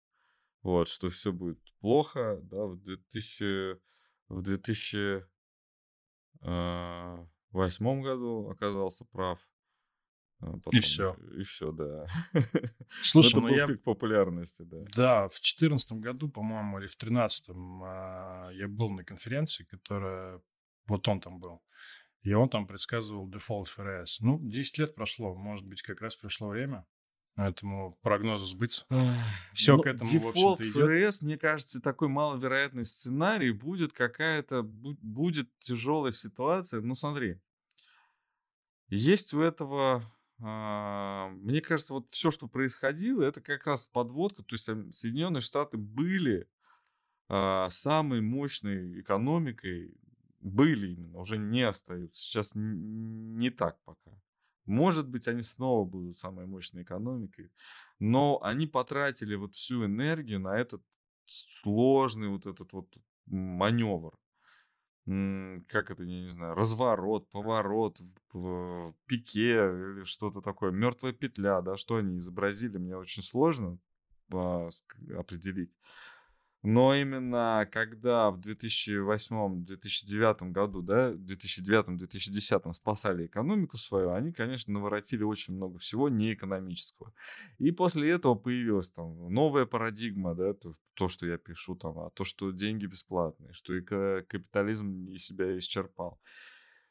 Вот, 0.63 0.87
что 0.87 1.09
все 1.09 1.31
будет 1.31 1.59
плохо, 1.79 2.39
да, 2.41 2.65
в 2.65 2.77
2000, 2.81 3.79
в 4.29 4.41
2008 4.41 5.27
а, 6.41 7.27
году 8.01 8.49
оказался 8.49 9.05
прав. 9.05 9.39
А 10.41 10.53
потом 10.53 10.73
и 10.73 10.79
все. 10.79 11.15
И 11.37 11.43
все, 11.43 11.71
да. 11.71 12.07
Слушай, 13.01 13.41
ну 13.41 13.49
я... 13.49 13.67
пик 13.67 13.83
популярности, 13.83 14.63
да. 14.63 14.77
Да, 14.95 15.27
в 15.27 15.33
2014 15.33 15.91
году, 15.93 16.29
по-моему, 16.29 16.79
или 16.79 16.87
в 16.87 16.97
2013 16.97 17.49
я 18.57 18.67
был 18.67 18.89
на 18.89 19.03
конференции, 19.03 19.65
которая... 19.65 20.41
Вот 20.87 21.07
он 21.07 21.19
там 21.19 21.39
был. 21.39 21.61
И 22.21 22.33
он 22.33 22.49
там 22.49 22.67
предсказывал 22.67 23.27
дефолт 23.29 23.67
ФРС. 23.69 24.19
Ну, 24.19 24.39
10 24.41 24.77
лет 24.77 24.95
прошло, 24.95 25.35
может 25.35 25.65
быть, 25.65 25.81
как 25.81 26.01
раз 26.01 26.15
пришло 26.15 26.49
время 26.49 26.85
этому 27.37 27.93
прогнозу 28.01 28.45
сбыться. 28.45 28.85
Все 29.53 29.77
ну, 29.77 29.83
к 29.83 29.87
этому, 29.87 30.19
в 30.19 30.27
общем-то, 30.27 30.63
идет. 30.63 31.07
ФРС, 31.07 31.21
мне 31.21 31.37
кажется, 31.37 31.79
такой 31.79 32.09
маловероятный 32.09 32.83
сценарий. 32.83 33.51
Будет 33.51 33.93
какая-то, 33.93 34.63
будет 34.63 35.49
тяжелая 35.59 36.11
ситуация. 36.11 36.81
Ну, 36.81 36.95
смотри, 36.95 37.39
есть 38.89 39.33
у 39.33 39.41
этого 39.41 40.03
а, 40.41 41.29
мне 41.29 41.61
кажется, 41.61 41.93
вот 41.93 42.07
все, 42.11 42.31
что 42.31 42.47
происходило, 42.47 43.23
это 43.23 43.41
как 43.41 43.65
раз 43.65 43.87
подводка. 43.87 44.43
То 44.43 44.55
есть 44.55 44.65
Соединенные 44.65 45.41
Штаты 45.41 45.77
были 45.77 46.47
а, 47.27 47.69
самой 47.69 48.21
мощной 48.21 49.01
экономикой 49.01 49.93
были 50.39 50.93
именно, 50.93 51.19
уже 51.19 51.37
не 51.37 51.63
остаются. 51.63 52.21
Сейчас 52.21 52.51
не 52.53 53.49
так 53.49 53.79
пока. 53.83 54.11
Может 54.65 55.09
быть, 55.09 55.27
они 55.27 55.41
снова 55.41 55.83
будут 55.83 56.19
самой 56.19 56.45
мощной 56.45 56.83
экономикой, 56.83 57.51
но 57.99 58.39
они 58.43 58.67
потратили 58.67 59.35
вот 59.35 59.55
всю 59.55 59.85
энергию 59.85 60.39
на 60.39 60.57
этот 60.57 60.83
сложный 61.25 62.27
вот 62.27 62.45
этот 62.45 62.71
вот 62.73 62.87
маневр. 63.25 64.17
Как 65.05 65.89
это, 65.89 66.03
я 66.03 66.21
не 66.21 66.29
знаю, 66.29 66.53
разворот, 66.53 67.27
поворот, 67.31 67.99
пике 69.07 69.55
или 69.55 70.03
что-то 70.03 70.41
такое, 70.41 70.71
мертвая 70.71 71.13
петля, 71.13 71.61
да, 71.61 71.75
что 71.75 71.95
они 71.95 72.19
изобразили, 72.19 72.77
мне 72.77 72.95
очень 72.95 73.23
сложно 73.23 73.79
а, 74.31 74.69
определить. 75.17 75.71
Но 76.61 76.93
именно 76.93 77.65
когда 77.71 78.29
в 78.31 78.39
2008-2009 78.39 80.51
году, 80.51 80.81
да, 80.81 81.13
2009-2010 81.13 82.73
спасали 82.73 83.27
экономику 83.27 83.77
свою, 83.77 84.11
они, 84.11 84.33
конечно, 84.33 84.73
наворотили 84.73 85.23
очень 85.23 85.53
много 85.53 85.77
всего 85.77 86.09
неэкономического. 86.09 87.13
И 87.59 87.71
после 87.71 88.11
этого 88.11 88.35
появилась 88.35 88.89
там 88.89 89.33
новая 89.33 89.65
парадигма, 89.65 90.35
да, 90.35 90.53
то, 90.53 90.75
то 90.95 91.07
что 91.07 91.25
я 91.25 91.37
пишу 91.37 91.75
там, 91.75 91.97
а 91.99 92.09
то, 92.09 92.25
что 92.25 92.51
деньги 92.51 92.87
бесплатные, 92.87 93.53
что 93.53 93.73
и 93.73 93.81
капитализм 93.81 95.11
из 95.11 95.25
себя 95.25 95.57
исчерпал. 95.57 96.19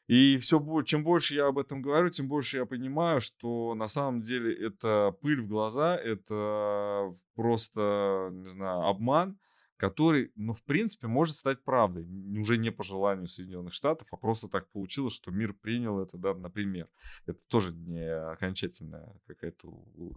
И 0.07 0.39
все, 0.39 0.59
чем 0.81 1.03
больше 1.03 1.35
я 1.35 1.45
об 1.45 1.59
этом 1.59 1.83
говорю, 1.83 2.09
тем 2.09 2.27
больше 2.27 2.57
я 2.57 2.65
понимаю, 2.65 3.21
что 3.21 3.75
на 3.75 3.87
самом 3.87 4.23
деле 4.23 4.51
это 4.51 5.15
пыль 5.21 5.41
в 5.41 5.47
глаза, 5.47 5.95
это 5.95 7.13
просто, 7.35 8.29
не 8.31 8.49
знаю, 8.49 8.87
обман, 8.87 9.37
который, 9.79 10.33
ну, 10.35 10.53
в 10.53 10.61
принципе, 10.63 11.07
может 11.07 11.37
стать 11.37 11.63
правдой. 11.63 12.05
Уже 12.37 12.57
не 12.57 12.69
по 12.69 12.83
желанию 12.83 13.27
Соединенных 13.27 13.73
Штатов, 13.73 14.09
а 14.11 14.17
просто 14.17 14.49
так 14.49 14.69
получилось, 14.71 15.13
что 15.13 15.31
мир 15.31 15.53
принял 15.53 16.01
это, 16.01 16.17
да, 16.17 16.33
например. 16.35 16.89
Это 17.25 17.39
тоже 17.47 17.73
не 17.73 18.05
окончательное 18.05 19.15
какое-то, 19.25 19.73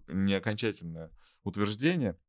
не 0.07 0.33
окончательное 0.33 1.11
утверждение. 1.43 2.19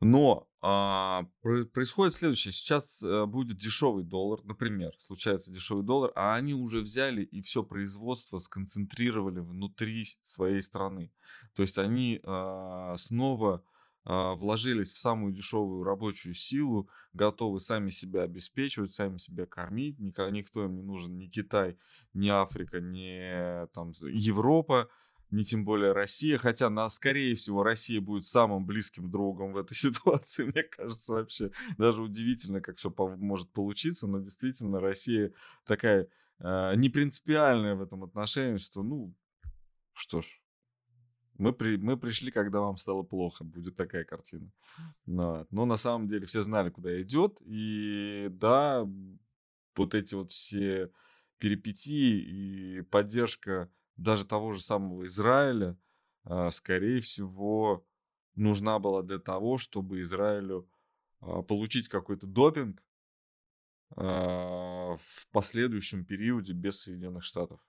Но 0.00 0.46
а, 0.60 1.24
происходит 1.40 2.12
следующее. 2.12 2.52
Сейчас 2.52 3.02
а, 3.02 3.24
будет 3.24 3.56
дешевый 3.56 4.04
доллар, 4.04 4.44
например, 4.44 4.92
случается 4.98 5.50
дешевый 5.50 5.84
доллар, 5.84 6.12
а 6.16 6.34
они 6.34 6.52
уже 6.52 6.80
взяли 6.80 7.22
и 7.22 7.40
все 7.40 7.62
производство 7.62 8.36
сконцентрировали 8.36 9.40
внутри 9.40 10.04
своей 10.24 10.60
страны. 10.60 11.14
То 11.54 11.62
есть 11.62 11.78
они 11.78 12.20
а, 12.24 12.94
снова 12.98 13.64
вложились 14.04 14.92
в 14.92 14.98
самую 14.98 15.32
дешевую 15.32 15.84
рабочую 15.84 16.34
силу, 16.34 16.88
готовы 17.12 17.60
сами 17.60 17.90
себя 17.90 18.22
обеспечивать, 18.22 18.94
сами 18.94 19.18
себя 19.18 19.46
кормить, 19.46 19.98
никто 19.98 20.64
им 20.64 20.74
не 20.74 20.82
нужен, 20.82 21.16
ни 21.18 21.26
Китай, 21.28 21.76
ни 22.12 22.28
Африка, 22.28 22.80
ни 22.80 23.66
там, 23.72 23.92
Европа, 24.00 24.88
ни 25.32 25.42
тем 25.44 25.64
более 25.64 25.92
Россия, 25.92 26.36
хотя, 26.36 26.68
на, 26.68 26.88
скорее 26.90 27.34
всего, 27.34 27.62
Россия 27.62 28.00
будет 28.00 28.26
самым 28.26 28.66
близким 28.66 29.10
другом 29.10 29.54
в 29.54 29.56
этой 29.56 29.74
ситуации, 29.76 30.44
мне 30.44 30.62
кажется, 30.62 31.14
вообще. 31.14 31.50
Даже 31.78 32.02
удивительно, 32.02 32.60
как 32.60 32.76
все 32.76 32.90
по- 32.90 33.16
может 33.16 33.50
получиться, 33.50 34.06
но 34.06 34.20
действительно 34.20 34.78
Россия 34.78 35.32
такая 35.64 36.06
э, 36.38 36.74
непринципиальная 36.76 37.74
в 37.74 37.82
этом 37.82 38.04
отношении, 38.04 38.58
что, 38.58 38.82
ну, 38.82 39.14
что 39.94 40.20
ж, 40.20 40.41
мы, 41.38 41.52
при, 41.52 41.76
мы 41.76 41.96
пришли, 41.96 42.30
когда 42.30 42.60
вам 42.60 42.76
стало 42.76 43.02
плохо. 43.02 43.44
Будет 43.44 43.76
такая 43.76 44.04
картина. 44.04 44.50
Но, 45.06 45.46
но 45.50 45.64
на 45.64 45.76
самом 45.76 46.08
деле 46.08 46.26
все 46.26 46.42
знали, 46.42 46.70
куда 46.70 47.00
идет. 47.00 47.38
И 47.44 48.28
да, 48.30 48.88
вот 49.76 49.94
эти 49.94 50.14
вот 50.14 50.30
все 50.30 50.90
перипетии 51.38 52.78
и 52.78 52.80
поддержка 52.82 53.70
даже 53.96 54.24
того 54.24 54.52
же 54.52 54.60
самого 54.60 55.04
Израиля, 55.04 55.76
а, 56.24 56.50
скорее 56.50 57.00
всего, 57.00 57.84
нужна 58.34 58.78
была 58.78 59.02
для 59.02 59.18
того, 59.18 59.58
чтобы 59.58 60.00
Израилю 60.02 60.68
а, 61.20 61.42
получить 61.42 61.88
какой-то 61.88 62.26
допинг 62.26 62.82
а, 63.96 64.96
в 64.96 65.28
последующем 65.32 66.04
периоде 66.04 66.52
без 66.52 66.80
Соединенных 66.80 67.24
Штатов. 67.24 67.60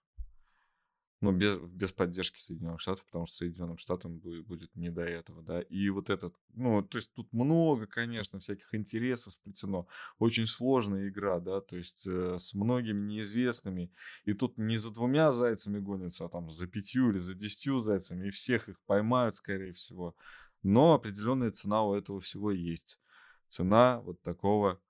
Ну, 1.24 1.32
без, 1.32 1.58
без 1.58 1.94
поддержки 1.94 2.38
Соединенных 2.38 2.82
Штатов, 2.82 3.06
потому 3.06 3.26
что 3.26 3.38
Соединенным 3.38 3.78
Штатам 3.78 4.18
будет, 4.18 4.46
будет 4.46 4.76
не 4.76 4.90
до 4.90 5.04
этого, 5.04 5.42
да. 5.42 5.62
И 5.62 5.88
вот 5.88 6.10
этот, 6.10 6.36
ну, 6.54 6.82
то 6.82 6.98
есть 6.98 7.14
тут 7.14 7.32
много, 7.32 7.88
конечно, 7.88 8.40
всяких 8.40 8.76
интересов 8.76 9.32
сплетено. 9.32 9.88
Очень 10.20 10.48
сложная 10.48 11.08
игра, 11.08 11.40
да, 11.40 11.62
то 11.62 11.78
есть 11.78 12.06
э, 12.08 12.36
с 12.38 12.54
многими 12.54 13.08
неизвестными. 13.08 13.90
И 14.26 14.34
тут 14.34 14.58
не 14.58 14.76
за 14.76 14.92
двумя 14.92 15.32
зайцами 15.32 15.80
гонятся, 15.80 16.26
а 16.26 16.28
там 16.30 16.52
за 16.52 16.68
пятью 16.68 17.12
или 17.12 17.20
за 17.20 17.36
десятью 17.36 17.80
зайцами, 17.80 18.28
и 18.28 18.30
всех 18.30 18.68
их 18.68 18.82
поймают, 18.82 19.36
скорее 19.36 19.72
всего. 19.72 20.18
Но 20.62 20.94
определенная 20.94 21.52
цена 21.52 21.84
у 21.84 21.96
этого 21.96 22.20
всего 22.20 22.52
есть. 22.52 23.00
Цена 23.48 24.02
вот 24.02 24.22
такого 24.24 24.82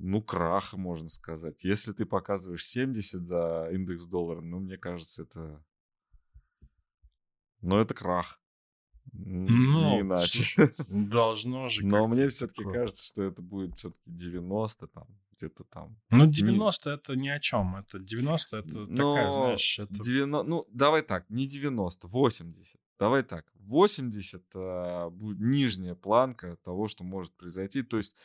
ну, 0.00 0.22
крах, 0.22 0.74
можно 0.74 1.08
сказать. 1.10 1.64
Если 1.64 1.92
ты 1.92 2.06
показываешь 2.06 2.66
70 2.66 3.22
за 3.22 3.68
индекс 3.72 4.04
доллара, 4.04 4.40
ну, 4.40 4.60
мне 4.60 4.78
кажется, 4.78 5.22
это... 5.22 5.64
Ну, 7.60 7.78
это 7.78 7.94
крах. 7.94 8.40
Ну, 9.12 9.94
не 9.94 10.00
иначе. 10.00 10.72
Должно 10.88 11.68
же. 11.68 11.84
Но 11.84 12.06
мне 12.06 12.28
все-таки 12.28 12.64
кажется, 12.64 13.04
что 13.04 13.22
это 13.22 13.42
будет 13.42 13.76
все-таки 13.76 14.02
90 14.06 14.86
там, 14.88 15.06
где-то 15.32 15.64
там. 15.64 15.98
Ну, 16.10 16.26
90 16.26 16.88
не... 16.88 16.94
это 16.94 17.16
ни 17.16 17.28
о 17.28 17.40
чем. 17.40 17.76
Это 17.76 17.98
90 17.98 18.56
это 18.56 18.68
Но 18.68 19.14
такая, 19.14 19.32
знаешь, 19.32 19.78
это... 19.78 19.94
90... 19.94 20.48
Ну, 20.48 20.66
давай 20.70 21.02
так, 21.02 21.28
не 21.30 21.46
90, 21.46 22.06
80. 22.06 22.80
Давай 22.98 23.22
так, 23.22 23.46
80 23.54 24.44
а, 24.54 25.10
будет 25.10 25.38
нижняя 25.38 25.94
планка 25.94 26.56
того, 26.64 26.88
что 26.88 27.04
может 27.04 27.32
произойти. 27.36 27.82
То 27.82 27.98
есть 27.98 28.16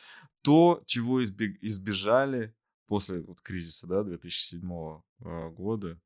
то, 0.42 0.82
чего 0.86 1.22
избег... 1.22 1.56
избежали 1.62 2.54
после 2.86 3.20
вот, 3.20 3.40
кризиса 3.40 3.86
да, 3.86 4.02
2007 4.02 4.62
а, 4.70 5.50
года, 5.50 6.00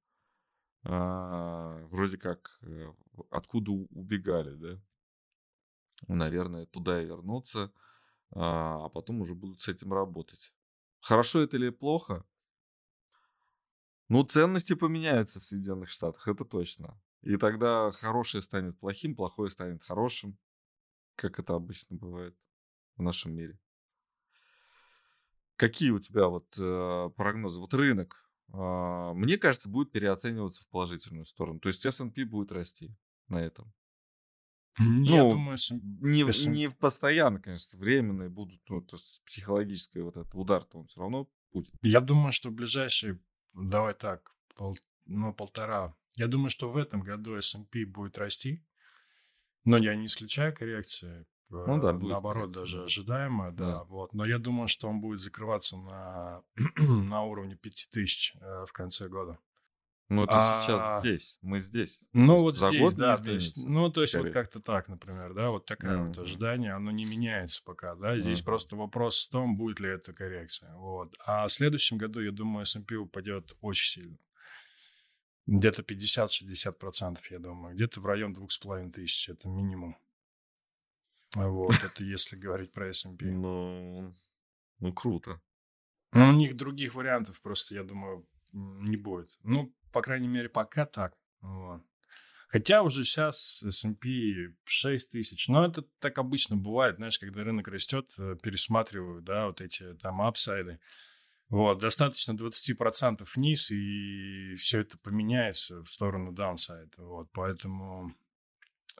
а, 0.84 1.86
вроде 1.86 2.18
как 2.18 2.58
а, 2.62 2.94
откуда 3.30 3.72
убегали, 3.72 4.54
да? 4.54 4.82
Наверное, 6.06 6.66
туда 6.66 7.02
и 7.02 7.06
вернуться, 7.06 7.72
а, 8.30 8.84
а 8.84 8.88
потом 8.90 9.22
уже 9.22 9.34
будут 9.34 9.62
с 9.62 9.68
этим 9.68 9.92
работать. 9.92 10.52
Хорошо 11.00 11.40
это 11.40 11.56
или 11.56 11.70
плохо? 11.70 12.24
Ну, 14.08 14.22
ценности 14.24 14.74
поменяются 14.74 15.40
в 15.40 15.44
Соединенных 15.44 15.90
Штатах, 15.90 16.28
это 16.28 16.44
точно. 16.44 17.00
И 17.22 17.36
тогда 17.36 17.90
хорошее 17.92 18.42
станет 18.42 18.78
плохим, 18.78 19.16
плохое 19.16 19.50
станет 19.50 19.82
хорошим, 19.82 20.38
как 21.16 21.38
это 21.38 21.54
обычно 21.54 21.96
бывает 21.96 22.36
в 22.96 23.02
нашем 23.02 23.34
мире. 23.34 23.58
Какие 25.56 25.90
у 25.90 25.98
тебя 25.98 26.28
вот 26.28 26.46
э, 26.58 27.10
прогнозы? 27.16 27.58
Вот 27.58 27.74
рынок, 27.74 28.30
э, 28.52 29.12
мне 29.14 29.36
кажется, 29.36 29.68
будет 29.68 29.90
переоцениваться 29.90 30.62
в 30.62 30.68
положительную 30.68 31.24
сторону. 31.24 31.58
То 31.58 31.68
есть 31.68 31.84
S&P 31.84 32.24
будет 32.24 32.52
расти 32.52 32.94
на 33.26 33.42
этом. 33.42 33.72
Я 34.78 35.24
ну, 35.24 35.32
думаю, 35.32 35.58
не, 36.00 36.20
если... 36.20 36.48
не 36.48 36.70
постоянно, 36.70 37.40
конечно, 37.40 37.80
временные 37.80 38.28
будут, 38.28 38.60
ну, 38.68 38.80
то 38.80 38.94
есть 38.94 39.24
психологический 39.24 40.00
вот 40.00 40.16
этот 40.16 40.32
удар-то 40.34 40.78
он 40.78 40.86
все 40.86 41.00
равно 41.00 41.28
будет. 41.52 41.72
Я 41.82 42.00
думаю, 42.00 42.30
что 42.30 42.50
в 42.50 42.52
ближайшие, 42.52 43.18
давай 43.54 43.94
так, 43.94 44.36
пол, 44.54 44.78
ну, 45.06 45.34
полтора, 45.34 45.96
я 46.18 46.26
думаю, 46.26 46.50
что 46.50 46.68
в 46.68 46.76
этом 46.76 47.00
году 47.02 47.36
S&P 47.36 47.84
будет 47.86 48.18
расти, 48.18 48.64
но 49.64 49.76
я 49.76 49.94
не 49.94 50.06
исключаю 50.06 50.54
коррекции, 50.54 51.26
ну, 51.48 51.80
да, 51.80 51.92
будет 51.92 52.10
наоборот, 52.10 52.54
коррекция. 52.54 52.60
даже 52.60 52.84
ожидаемо, 52.84 53.52
да, 53.52 53.66
да, 53.66 53.84
вот, 53.84 54.12
но 54.12 54.24
я 54.24 54.38
думаю, 54.38 54.68
что 54.68 54.88
он 54.88 55.00
будет 55.00 55.20
закрываться 55.20 55.76
на, 55.76 56.42
на 56.76 57.22
уровне 57.22 57.56
5000 57.56 58.36
э, 58.40 58.64
в 58.66 58.72
конце 58.72 59.08
года. 59.08 59.38
Ну, 60.10 60.24
это 60.24 60.32
а... 60.34 60.62
сейчас 60.62 61.00
здесь, 61.00 61.38
мы 61.42 61.60
здесь. 61.60 62.00
Ну, 62.14 62.38
вот 62.38 62.56
За 62.56 62.68
здесь, 62.68 62.94
да. 62.94 63.18
То 63.18 63.30
есть, 63.30 63.66
ну, 63.66 63.90
то 63.90 64.00
есть, 64.00 64.14
вот 64.14 64.30
как-то 64.32 64.58
так, 64.58 64.88
например, 64.88 65.34
да, 65.34 65.50
вот 65.50 65.66
такое 65.66 65.98
mm-hmm. 65.98 66.06
вот 66.06 66.18
ожидание, 66.18 66.72
оно 66.72 66.90
не 66.90 67.04
меняется 67.04 67.62
пока, 67.62 67.94
да. 67.94 68.18
Здесь 68.18 68.40
mm-hmm. 68.40 68.44
просто 68.44 68.76
вопрос 68.76 69.26
в 69.26 69.30
том, 69.30 69.56
будет 69.56 69.80
ли 69.80 69.90
это 69.90 70.14
коррекция. 70.14 70.74
Вот. 70.76 71.14
А 71.26 71.46
в 71.46 71.52
следующем 71.52 71.98
году, 71.98 72.20
я 72.20 72.32
думаю, 72.32 72.62
S&P 72.62 72.94
упадет 72.94 73.54
очень 73.60 73.86
сильно. 73.86 74.18
Где-то 75.48 75.80
50-60%, 75.80 77.18
я 77.30 77.38
думаю. 77.38 77.74
Где-то 77.74 78.02
в 78.02 78.06
район 78.06 78.34
двух 78.34 78.52
с 78.52 78.58
половиной 78.58 78.92
тысяч, 78.92 79.30
это 79.30 79.48
минимум. 79.48 79.96
Вот, 81.34 81.82
это 81.82 82.04
если 82.04 82.36
говорить 82.36 82.70
про 82.70 82.88
S&P. 82.88 83.24
Ну, 83.24 84.12
ну, 84.78 84.92
круто. 84.92 85.40
Ну, 86.12 86.28
у 86.28 86.32
них 86.32 86.54
других 86.54 86.94
вариантов 86.94 87.40
просто, 87.40 87.74
я 87.74 87.82
думаю, 87.82 88.28
не 88.52 88.98
будет. 88.98 89.38
Ну, 89.42 89.74
по 89.90 90.02
крайней 90.02 90.28
мере, 90.28 90.50
пока 90.50 90.84
так. 90.84 91.16
Вот. 91.40 91.82
Хотя 92.48 92.82
уже 92.82 93.04
сейчас 93.04 93.62
S&P 93.62 94.54
6 94.64 95.10
тысяч. 95.10 95.48
Но 95.48 95.64
это 95.64 95.82
так 95.98 96.18
обычно 96.18 96.56
бывает, 96.56 96.96
знаешь, 96.96 97.18
когда 97.18 97.42
рынок 97.42 97.68
растет, 97.68 98.12
э, 98.18 98.36
пересматриваю, 98.42 99.22
да, 99.22 99.46
вот 99.46 99.62
эти 99.62 99.94
там 99.94 100.20
апсайды. 100.20 100.78
Вот, 101.48 101.78
достаточно 101.78 102.32
20% 102.32 103.26
вниз, 103.34 103.70
и 103.70 104.54
все 104.56 104.80
это 104.80 104.98
поменяется 104.98 105.82
в 105.82 105.90
сторону 105.90 106.32
даунсайда. 106.32 107.02
Вот, 107.02 107.28
поэтому 107.32 108.14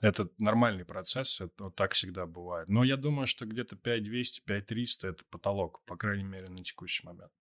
это 0.01 0.31
нормальный 0.39 0.85
процесс, 0.85 1.41
это 1.41 1.65
вот 1.65 1.77
так 1.77 1.93
всегда 1.93 2.27
бывает. 2.27 2.69
Но 2.69 2.85
я 2.85 2.97
думаю, 2.97 3.27
что 3.27 3.45
где-то 3.45 3.77
5200, 3.77 4.43
5300 4.47 5.09
это 5.09 5.25
потолок, 5.31 5.83
по 5.85 5.97
крайней 5.97 6.25
мере, 6.25 6.49
на 6.49 6.63
текущий 6.65 7.07
момент. 7.07 7.33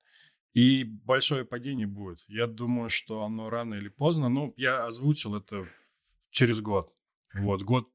И 0.53 0.83
большое 0.83 1.45
падение 1.45 1.87
будет. 1.87 2.23
Я 2.27 2.47
думаю, 2.47 2.89
что 2.89 3.23
оно 3.23 3.49
рано 3.49 3.75
или 3.75 3.89
поздно. 3.89 4.27
Ну, 4.27 4.53
я 4.57 4.85
озвучил 4.85 5.35
это 5.35 5.67
через 6.31 6.61
год. 6.61 6.93
Вот, 7.33 7.61
год 7.61 7.89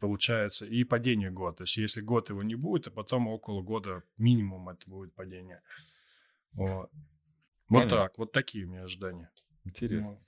получается, 0.00 0.64
и 0.64 0.84
падение 0.84 1.30
год. 1.30 1.58
То 1.58 1.64
есть, 1.64 1.76
если 1.76 2.00
год 2.00 2.30
его 2.30 2.42
не 2.42 2.54
будет, 2.54 2.86
а 2.86 2.90
потом 2.90 3.28
около 3.28 3.60
года 3.62 4.02
минимум 4.16 4.70
это 4.70 4.88
будет 4.88 5.14
падение. 5.14 5.60
Вот, 6.56 6.90
вот 7.68 7.88
так, 7.88 8.18
вот 8.18 8.32
такие 8.32 8.64
у 8.64 8.70
меня 8.70 8.84
ожидания. 8.84 9.30
Интересно. 9.64 10.12
Вот. 10.12 10.20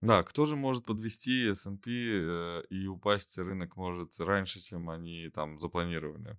Да, 0.00 0.22
кто 0.22 0.46
же 0.46 0.54
может 0.54 0.84
подвести 0.84 1.48
S&P 1.50 1.90
э, 1.90 2.62
и 2.70 2.86
упасть 2.86 3.36
рынок 3.36 3.76
может 3.76 4.18
раньше, 4.20 4.60
чем 4.60 4.90
они 4.90 5.28
там 5.28 5.58
запланировали? 5.58 6.38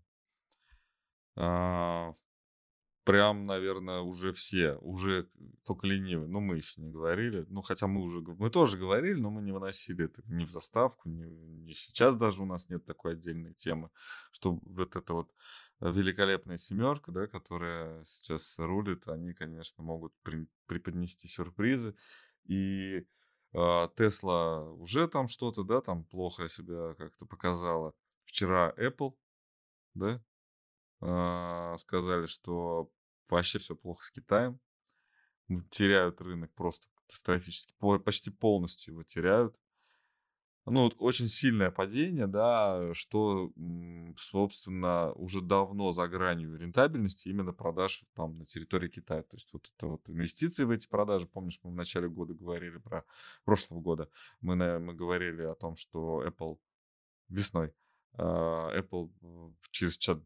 А, 1.36 2.14
прям, 3.04 3.46
наверное, 3.46 4.00
уже 4.00 4.32
все, 4.32 4.76
уже 4.76 5.30
только 5.66 5.88
ленивые. 5.88 6.30
Ну, 6.30 6.40
мы 6.40 6.56
еще 6.56 6.82
не 6.82 6.90
говорили. 6.90 7.46
Ну, 7.50 7.62
хотя 7.62 7.88
мы 7.88 8.02
уже, 8.02 8.22
мы 8.22 8.50
тоже 8.50 8.78
говорили, 8.78 9.20
но 9.20 9.30
мы 9.30 9.42
не 9.42 9.52
выносили 9.52 10.06
это 10.06 10.22
ни 10.26 10.46
в 10.46 10.52
заставку, 10.52 11.10
ни, 11.10 11.26
ни 11.26 11.72
сейчас 11.72 12.16
даже 12.16 12.42
у 12.42 12.46
нас 12.46 12.70
нет 12.70 12.86
такой 12.86 13.14
отдельной 13.14 13.54
темы, 13.54 13.90
что 14.32 14.60
вот 14.64 14.96
это 14.96 15.14
вот 15.14 15.34
великолепная 15.80 16.58
семерка, 16.58 17.12
да, 17.12 17.28
которая 17.28 18.04
сейчас 18.04 18.58
рулит, 18.58 19.08
они, 19.08 19.34
конечно, 19.34 19.84
могут 19.84 20.14
при, 20.24 20.48
преподнести 20.66 21.28
сюрпризы. 21.28 21.96
И 22.46 23.06
а, 23.54 23.88
Тесла 23.96 24.70
уже 24.72 25.08
там 25.08 25.28
что-то, 25.28 25.64
да, 25.64 25.82
там 25.82 26.04
плохо 26.06 26.50
себя 26.50 26.94
как-то 26.96 27.26
показала. 27.26 27.94
Вчера 28.26 28.74
Apple, 28.78 29.16
да, 29.96 30.22
э, 31.02 31.78
сказали, 31.80 32.28
что 32.28 32.92
вообще 33.28 33.58
все 33.58 33.76
плохо 33.76 34.04
с 34.06 34.12
Китаем. 34.12 34.60
Теряют 35.72 36.22
рынок 36.22 36.54
просто 36.54 36.88
катастрофически. 36.94 37.74
Почти 38.06 38.30
полностью 38.30 38.94
его 38.94 39.04
теряют. 39.04 39.58
Ну, 40.66 40.92
очень 41.00 41.28
сильное 41.28 41.72
падение, 41.72 42.28
да, 42.28 42.94
что, 42.94 43.52
собственно, 44.18 45.12
уже 45.14 45.42
давно 45.42 45.92
за 45.92 46.08
гранью 46.08 46.58
рентабельности 46.58 47.30
именно 47.30 47.54
продаж 47.54 48.04
там 48.14 48.38
на 48.38 48.46
территории 48.46 48.90
Китая. 48.90 49.24
То 49.24 49.36
есть 49.36 49.50
вот 49.52 49.72
это 49.76 49.88
вот 49.88 50.08
инвестиции 50.08 50.66
в 50.66 50.70
эти 50.70 50.88
продажи, 50.88 51.26
помнишь, 51.26 51.60
мы 51.64 51.72
в 51.72 51.76
начале 51.76 52.08
года 52.08 52.34
говорили 52.34 52.78
про 52.78 53.04
прошлого 53.46 53.82
года, 53.82 54.10
мы, 54.42 54.56
мы 54.80 54.94
говорили 54.94 55.42
о 55.42 55.56
том, 55.56 55.76
что 55.76 56.24
Apple 56.24 56.60
весной, 57.30 57.74
а, 58.14 58.78
Apple 58.78 59.12
через 59.72 59.98
чат 59.98 60.22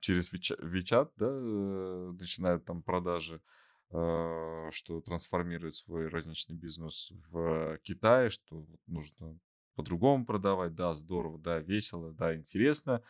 через 0.00 0.32
WeChat, 0.32 1.12
да, 1.16 1.26
э, 1.28 2.12
начинают 2.18 2.64
там 2.64 2.82
продажи, 2.82 3.42
э, 3.90 4.68
что 4.70 5.00
трансформирует 5.00 5.74
свой 5.74 6.08
розничный 6.08 6.54
бизнес 6.54 7.12
в 7.30 7.78
Китае, 7.78 8.30
что 8.30 8.64
нужно 8.86 9.38
по-другому 9.78 10.26
продавать, 10.26 10.74
да, 10.74 10.92
здорово, 10.92 11.38
да, 11.38 11.60
весело, 11.60 12.12
да, 12.12 12.34
интересно. 12.34 13.00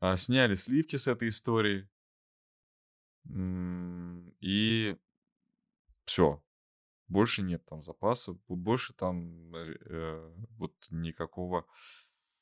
А, 0.00 0.16
сняли 0.16 0.56
сливки 0.56 0.96
с 0.96 1.06
этой 1.06 1.28
истории. 1.28 1.88
И 4.40 4.96
все. 6.04 6.42
Больше 7.06 7.42
нет 7.42 7.64
там 7.64 7.84
запасов, 7.84 8.38
больше 8.48 8.92
там 8.92 9.54
э, 9.54 10.34
вот 10.58 10.74
никакого 10.90 11.64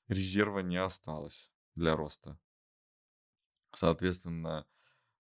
резерва 0.08 0.60
не 0.60 0.78
осталось 0.78 1.50
для 1.74 1.94
роста. 1.94 2.38
Соответственно, 3.74 4.66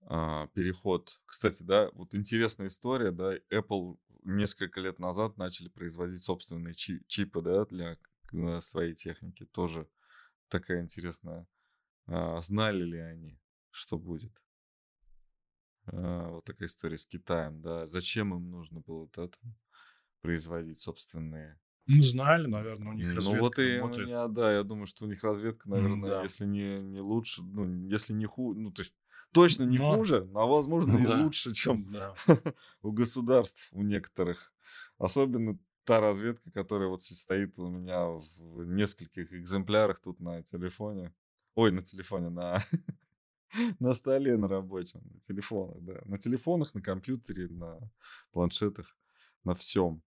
а, 0.01 0.49
переход. 0.49 1.21
Кстати, 1.27 1.63
да, 1.63 1.91
вот 1.93 2.17
интересная 2.17 2.67
история, 2.67 3.13
да, 3.13 3.37
Apple 3.53 3.99
несколько 4.25 4.81
лет 4.81 4.99
назад 4.99 5.37
начали 5.37 5.69
производить 5.69 6.23
собственные 6.23 6.75
чипы, 6.75 7.41
да, 7.41 7.65
для 7.67 7.93
э, 7.93 7.97
своей 8.61 8.95
техники. 8.95 9.47
Тоже 9.47 9.89
такая 10.49 10.83
интересная. 10.83 11.47
А, 12.07 12.41
знали 12.41 12.83
ли 12.85 12.99
они, 12.99 13.41
что 13.71 13.99
будет? 13.99 14.33
А, 15.87 16.29
вот 16.31 16.45
такая 16.45 16.67
история 16.67 16.99
с 16.99 17.07
Китаем, 17.07 17.61
да. 17.61 17.87
Зачем 17.87 18.35
им 18.35 18.51
нужно 18.51 18.81
было 18.81 19.09
да, 19.15 19.29
там, 19.29 19.57
производить 20.21 20.79
собственные 20.79 21.59
не 21.89 22.01
знали, 22.01 22.47
наверное, 22.47 22.93
у 22.93 22.95
них 22.95 23.09
ну, 23.09 23.17
разведка 23.17 23.39
Ну 23.39 23.43
вот 23.43 23.59
и 23.59 23.77
работает. 23.77 24.07
меня, 24.07 24.29
да, 24.29 24.53
я 24.53 24.63
думаю, 24.63 24.87
что 24.87 25.05
у 25.05 25.09
них 25.09 25.23
разведка, 25.25 25.69
наверное, 25.69 26.11
да. 26.11 26.23
если 26.23 26.47
не, 26.47 26.81
не 26.81 27.01
лучше, 27.01 27.43
ну, 27.43 27.89
если 27.89 28.13
не 28.13 28.27
хуже, 28.27 28.61
ну, 28.61 28.71
то 28.71 28.83
есть 28.83 28.95
точно 29.33 29.65
не 29.65 29.79
Но... 29.79 29.97
хуже, 29.97 30.29
а 30.35 30.47
возможно 30.47 30.97
и 30.99 31.07
да. 31.07 31.21
лучше, 31.21 31.53
чем 31.53 31.91
да. 31.93 32.15
у 32.83 32.93
государств, 32.93 33.69
у 33.73 33.83
некоторых. 33.83 34.53
Особенно 34.99 35.59
та 35.85 36.01
разведка, 36.01 36.51
которая 36.51 36.89
вот 36.89 37.03
стоит 37.03 37.59
у 37.59 37.69
меня 37.69 38.07
в 38.07 38.65
нескольких 38.65 39.33
экземплярах 39.33 40.01
тут 40.01 40.21
на 40.21 40.43
телефоне. 40.43 41.13
Ой, 41.55 41.71
на 41.73 41.83
телефоне, 41.83 42.31
на, 42.31 42.63
на 43.79 43.95
столе 43.95 44.37
на 44.37 44.49
рабочем, 44.49 45.01
на 45.13 45.21
телефонах, 45.21 45.81
да. 45.81 46.01
На 46.05 46.19
телефонах, 46.19 46.75
на 46.75 46.83
компьютере, 46.83 47.49
на 47.49 47.79
планшетах, 48.31 48.97
на 49.45 49.55
всем. 49.55 50.03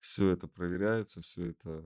Все 0.00 0.30
это 0.30 0.48
проверяется, 0.48 1.20
все 1.20 1.50
это... 1.50 1.84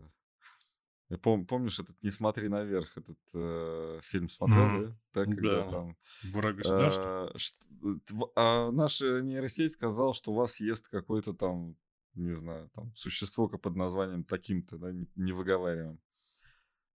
Пом, 1.20 1.46
помнишь 1.46 1.78
этот 1.78 2.02
«Не 2.02 2.08
смотри 2.08 2.48
наверх», 2.48 2.96
этот 2.96 3.18
э, 3.34 3.98
фильм 4.02 4.30
смотрел, 4.30 4.64
mm-hmm. 4.64 4.86
да? 4.86 4.98
Так, 5.12 5.26
когда 5.26 5.64
да. 5.64 5.70
там... 5.70 5.96
Враг 6.32 6.56
государства. 6.56 7.30
Э, 7.34 7.38
что, 7.38 8.32
а 8.34 8.70
наша 8.70 9.20
нейросеть 9.20 9.74
сказала, 9.74 10.14
что 10.14 10.32
вас 10.32 10.58
ест 10.60 10.88
какой-то 10.88 11.34
там, 11.34 11.76
не 12.14 12.32
знаю, 12.32 12.70
там, 12.74 12.92
существо 12.94 13.48
под 13.48 13.76
названием 13.76 14.24
таким-то, 14.24 14.78
да, 14.78 14.92
не, 14.92 15.08
не 15.16 15.32
выговариваем. 15.32 16.00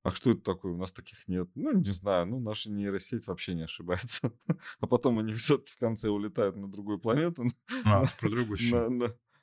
А 0.03 0.12
что 0.12 0.32
это 0.32 0.41
такое? 0.41 0.71
У 0.71 0.77
нас 0.77 0.93
таких 0.93 1.27
нет. 1.27 1.49
Ну, 1.56 1.73
не 1.73 1.91
знаю. 1.91 2.27
Ну, 2.27 2.39
наша 2.39 2.71
нейросеть 2.71 3.27
вообще 3.27 3.56
не 3.56 3.63
ошибается. 3.63 4.32
А 4.80 4.88
потом 4.88 5.19
они 5.19 5.34
все-таки 5.34 5.73
в 5.73 5.77
конце 5.77 6.08
улетают 6.08 6.56
на 6.56 6.71
другую 6.71 6.97
планету. 6.97 7.43
А, 7.86 8.03
про 8.19 8.30
другую 8.30 8.58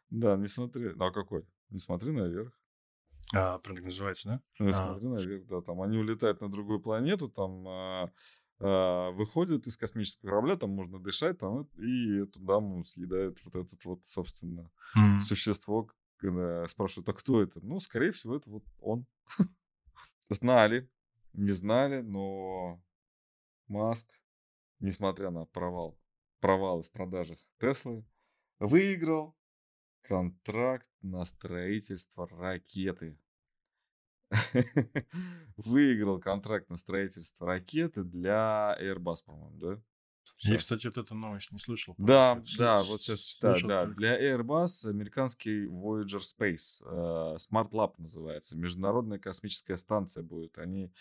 Да, 0.09 0.37
не 0.37 0.49
смотри. 0.49 0.93
А 0.99 1.11
какой? 1.11 1.45
Не 1.69 1.79
смотри 1.79 2.13
наверх. 2.13 2.59
А, 3.35 3.59
прям 3.59 3.77
так 3.77 3.85
называется, 3.85 4.29
да? 4.29 4.65
Не 4.65 4.71
а. 4.71 4.73
смотри 4.73 5.07
наверх, 5.07 5.47
да. 5.49 5.61
Там 5.61 5.83
они 5.83 5.99
улетают 5.99 6.41
на 6.41 6.51
другую 6.51 6.81
планету, 6.81 7.29
там 7.29 8.11
а, 8.67 9.11
выходят 9.11 9.67
из 9.67 9.77
космического 9.77 10.31
корабля, 10.31 10.57
там 10.57 10.71
можно 10.71 10.99
дышать, 10.99 11.39
там, 11.39 11.65
и 11.77 12.23
эту 12.23 12.41
даму 12.41 12.83
съедает 12.83 13.39
вот 13.45 13.55
этот 13.57 13.85
вот, 13.85 14.07
собственно, 14.07 14.71
М. 14.97 15.21
существо. 15.21 15.91
Когда 16.17 16.67
спрашивают, 16.69 17.09
а 17.11 17.13
кто 17.13 17.43
это? 17.43 17.61
Ну, 17.61 17.79
скорее 17.79 18.13
всего, 18.13 18.37
это 18.37 18.49
вот 18.49 18.65
он. 18.81 19.05
Знали, 20.31 20.89
не 21.35 21.51
знали, 21.51 22.01
но 22.01 22.83
Маск, 23.69 24.09
несмотря 24.81 25.31
на 25.31 25.45
провал, 25.45 25.99
провалы 26.41 26.85
в 26.85 26.91
продажах 26.91 27.39
Теслы, 27.59 28.07
выиграл 28.61 29.37
контракт 30.01 30.89
на 31.03 31.27
строительство 31.27 32.27
ракеты. 32.29 33.19
Выиграл 35.57 36.21
контракт 36.21 36.69
на 36.71 36.77
строительство 36.77 37.47
ракеты 37.47 38.05
для 38.05 38.77
Airbus, 38.81 39.17
по-моему, 39.25 39.59
да? 39.59 39.83
Я, 40.41 40.59
кстати, 40.59 40.87
вот 40.87 40.99
эту 40.99 41.15
новость 41.15 41.53
не 41.53 41.59
слышал. 41.59 41.95
Да, 41.97 42.43
да, 42.59 42.83
вот 42.83 43.03
сейчас 43.03 43.21
читаю, 43.21 43.57
да. 43.67 43.87
Для 43.87 44.21
Airbus 44.21 44.89
американский 44.89 45.67
Voyager 45.67 46.21
Space, 46.21 46.83
э, 46.85 47.37
Smart 47.37 47.71
Lab 47.71 47.95
называется, 47.99 48.57
международная 48.57 49.19
космическая 49.19 49.77
станция 49.77 50.23
будет. 50.23 50.59
Они 50.59 50.93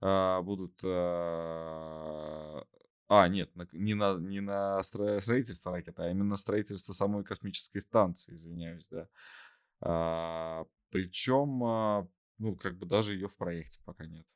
а, 0.00 0.42
будут... 0.42 0.80
а, 0.84 2.64
а, 3.08 3.28
нет, 3.28 3.50
не 3.72 3.94
на, 3.94 4.16
не 4.18 4.40
на 4.40 4.80
стро- 4.80 5.20
строительство 5.20 5.72
ракеты, 5.72 6.02
а 6.02 6.10
именно 6.10 6.36
строительство 6.36 6.92
самой 6.92 7.24
космической 7.24 7.80
станции, 7.80 8.34
извиняюсь, 8.34 8.88
да. 8.88 10.66
причем, 10.90 11.64
а, 11.64 12.06
ну, 12.38 12.56
как 12.56 12.78
бы 12.78 12.86
даже 12.86 13.14
ее 13.14 13.28
в 13.28 13.36
проекте 13.36 13.80
пока 13.84 14.06
нет. 14.06 14.26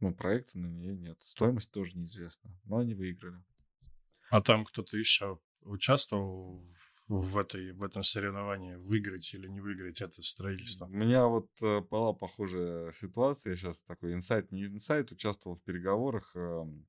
Ну, 0.00 0.14
проекта 0.14 0.58
на 0.58 0.66
нее 0.66 0.96
нет. 0.96 1.22
Стоимость 1.22 1.72
тоже 1.72 1.96
неизвестна, 1.96 2.50
но 2.64 2.78
они 2.78 2.94
выиграли. 2.94 3.42
А 4.30 4.40
там 4.42 4.64
кто-то 4.64 4.96
еще 4.96 5.38
участвовал 5.62 6.60
в, 7.08 7.20
в 7.20 7.38
этой, 7.38 7.72
в 7.72 7.82
этом 7.82 8.02
соревновании, 8.02 8.74
выиграть 8.74 9.32
или 9.34 9.48
не 9.48 9.60
выиграть 9.60 10.00
это 10.02 10.22
строительство? 10.22 10.86
У 10.86 10.90
меня 10.90 11.26
вот 11.26 11.48
э, 11.62 11.80
была 11.80 12.12
похожая 12.12 12.92
ситуация. 12.92 13.56
Сейчас 13.56 13.82
такой 13.82 14.14
инсайт, 14.14 14.50
не 14.50 14.66
инсайт, 14.66 15.12
участвовал 15.12 15.56
в 15.56 15.62
переговорах. 15.62 16.34
эм, 16.34 16.86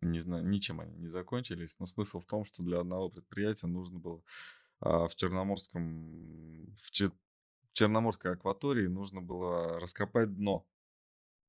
Не 0.00 0.20
знаю, 0.20 0.46
ничем 0.46 0.80
они 0.80 0.96
не 0.96 1.08
закончились. 1.08 1.76
Но 1.78 1.86
смысл 1.86 2.20
в 2.20 2.26
том, 2.26 2.44
что 2.44 2.62
для 2.62 2.80
одного 2.80 3.08
предприятия 3.08 3.66
нужно 3.66 3.98
было 3.98 4.22
а, 4.80 5.08
в 5.08 5.14
Черноморском, 5.14 6.72
в 6.74 6.90
Черноморской 7.80 8.32
акватории 8.32 8.88
нужно 8.88 9.22
было 9.22 9.80
раскопать 9.80 10.36
дно 10.36 10.66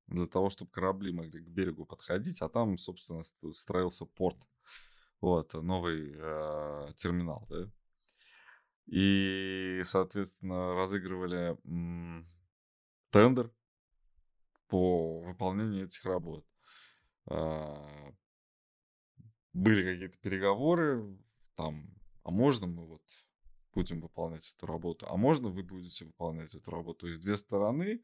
для 0.07 0.27
того, 0.27 0.49
чтобы 0.49 0.71
корабли 0.71 1.11
могли 1.11 1.41
к 1.43 1.47
берегу 1.49 1.85
подходить, 1.85 2.41
а 2.41 2.47
там, 2.47 2.77
собственно, 2.77 3.21
ст- 3.21 3.35
строился 3.53 4.05
порт, 4.05 4.37
вот, 5.19 5.53
новый 5.53 6.13
э, 6.15 6.93
терминал, 6.95 7.45
да. 7.49 7.69
И, 8.85 9.81
соответственно, 9.83 10.73
разыгрывали 10.75 11.57
м, 11.65 12.25
тендер 13.09 13.51
по 14.69 15.19
выполнению 15.19 15.83
этих 15.83 16.05
работ. 16.05 16.45
А, 17.25 18.13
Были 19.51 19.83
какие-то 19.83 20.17
переговоры, 20.19 21.17
там, 21.55 21.93
а 22.23 22.31
можно 22.31 22.67
мы 22.67 22.85
вот 22.85 23.03
будем 23.73 24.01
выполнять 24.01 24.53
эту 24.55 24.65
работу, 24.67 25.07
а 25.09 25.17
можно 25.17 25.49
вы 25.49 25.63
будете 25.63 26.05
выполнять 26.05 26.53
эту 26.53 26.71
работу. 26.71 27.01
То 27.01 27.07
есть 27.07 27.21
две 27.21 27.37
стороны, 27.37 28.03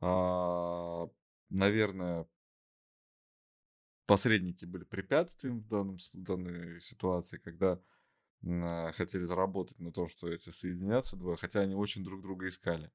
а, 0.00 1.08
наверное, 1.50 2.26
посредники 4.06 4.64
были 4.64 4.84
препятствием 4.84 5.60
в, 5.60 5.68
данном, 5.68 5.98
в 5.98 6.22
данной 6.22 6.80
ситуации, 6.80 7.38
когда 7.38 7.80
а, 8.44 8.92
хотели 8.92 9.24
заработать 9.24 9.78
на 9.78 9.92
том, 9.92 10.08
что 10.08 10.28
эти 10.28 10.50
соединятся 10.50 11.16
двое, 11.16 11.36
хотя 11.36 11.60
они 11.60 11.74
очень 11.74 12.04
друг 12.04 12.22
друга 12.22 12.48
искали. 12.48 12.90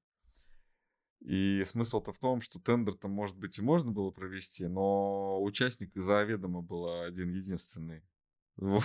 И 1.22 1.64
смысл-то 1.68 2.14
в 2.14 2.18
том, 2.18 2.42
что 2.42 2.60
тендер-то, 2.60 3.08
может 3.08 3.38
быть, 3.38 3.60
и 3.60 3.62
можно 3.62 3.92
было 3.92 4.10
провести, 4.10 4.66
но 4.66 5.42
участник 5.44 5.92
заведомо 5.96 6.62
был 6.62 7.02
один 7.04 7.32
единственный. 7.32 8.04
Вот. 8.58 8.84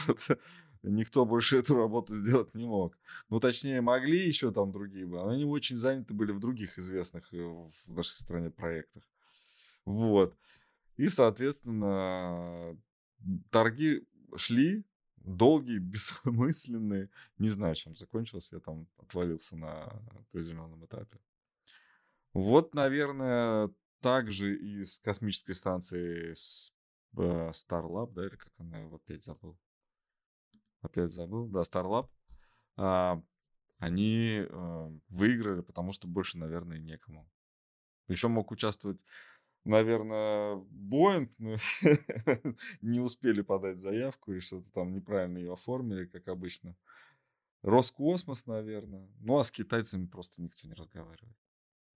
Никто 0.91 1.25
больше 1.25 1.57
эту 1.59 1.75
работу 1.75 2.15
сделать 2.15 2.55
не 2.55 2.67
мог. 2.67 2.97
Ну, 3.29 3.41
точнее, 3.41 3.81
могли 3.81 4.27
еще 4.27 4.53
там 4.53 4.73
другие 4.73 5.07
но 5.07 5.29
они 5.29 5.45
очень 5.45 5.77
заняты 5.77 6.15
были 6.15 6.33
в 6.33 6.41
других 6.41 6.79
известных 6.79 7.33
э, 7.35 7.39
в 7.39 7.73
нашей 7.89 8.15
стране 8.15 8.51
проектах. 8.51 9.03
Вот. 9.85 10.37
И, 10.97 11.09
соответственно, 11.09 12.77
торги 13.51 14.07
шли 14.37 14.85
долгие, 15.17 15.79
бессмысленные. 15.81 17.11
Не 17.39 17.49
знаю, 17.49 17.75
чем 17.75 17.97
закончилось. 17.97 18.51
Я 18.53 18.61
там 18.61 18.87
отвалился 18.99 19.57
на 19.57 19.85
определенном 20.31 20.85
этапе. 20.85 21.19
Вот, 22.33 22.75
наверное, 22.75 23.71
также 24.01 24.57
и 24.57 24.85
с 24.85 24.99
космической 25.01 25.55
станции 25.55 26.35
с, 26.35 26.73
э, 27.17 27.51
Starlab, 27.51 28.13
да, 28.13 28.27
или 28.27 28.37
как 28.37 28.53
она, 28.59 28.79
его 28.79 28.97
опять 28.97 29.25
забыл. 29.25 29.59
Опять 30.83 31.13
забыл, 31.13 31.49
да, 31.49 31.61
Starlab. 31.63 32.09
А, 32.77 33.23
они 33.79 34.47
э, 34.49 34.91
выиграли, 35.09 35.61
потому 35.61 35.93
что 35.93 36.09
больше, 36.09 36.39
наверное, 36.39 36.79
некому. 36.79 37.29
Еще 38.09 38.29
мог 38.29 38.51
участвовать, 38.51 39.01
наверное, 39.65 40.57
Боинг, 40.71 41.33
но 41.39 41.57
не 42.81 43.01
успели 43.01 43.43
подать 43.43 43.79
заявку 43.79 44.33
и 44.33 44.41
что-то 44.41 44.71
там 44.71 44.95
неправильно 44.95 45.39
ее 45.39 45.53
оформили, 45.53 46.07
как 46.07 46.29
обычно. 46.29 46.77
Роскосмос, 47.63 48.47
наверное. 48.47 49.11
Ну, 49.19 49.39
а 49.39 49.45
с 49.45 49.51
китайцами 49.51 50.07
просто 50.07 50.41
никто 50.41 50.69
не 50.69 50.75
разговаривает. 50.75 51.37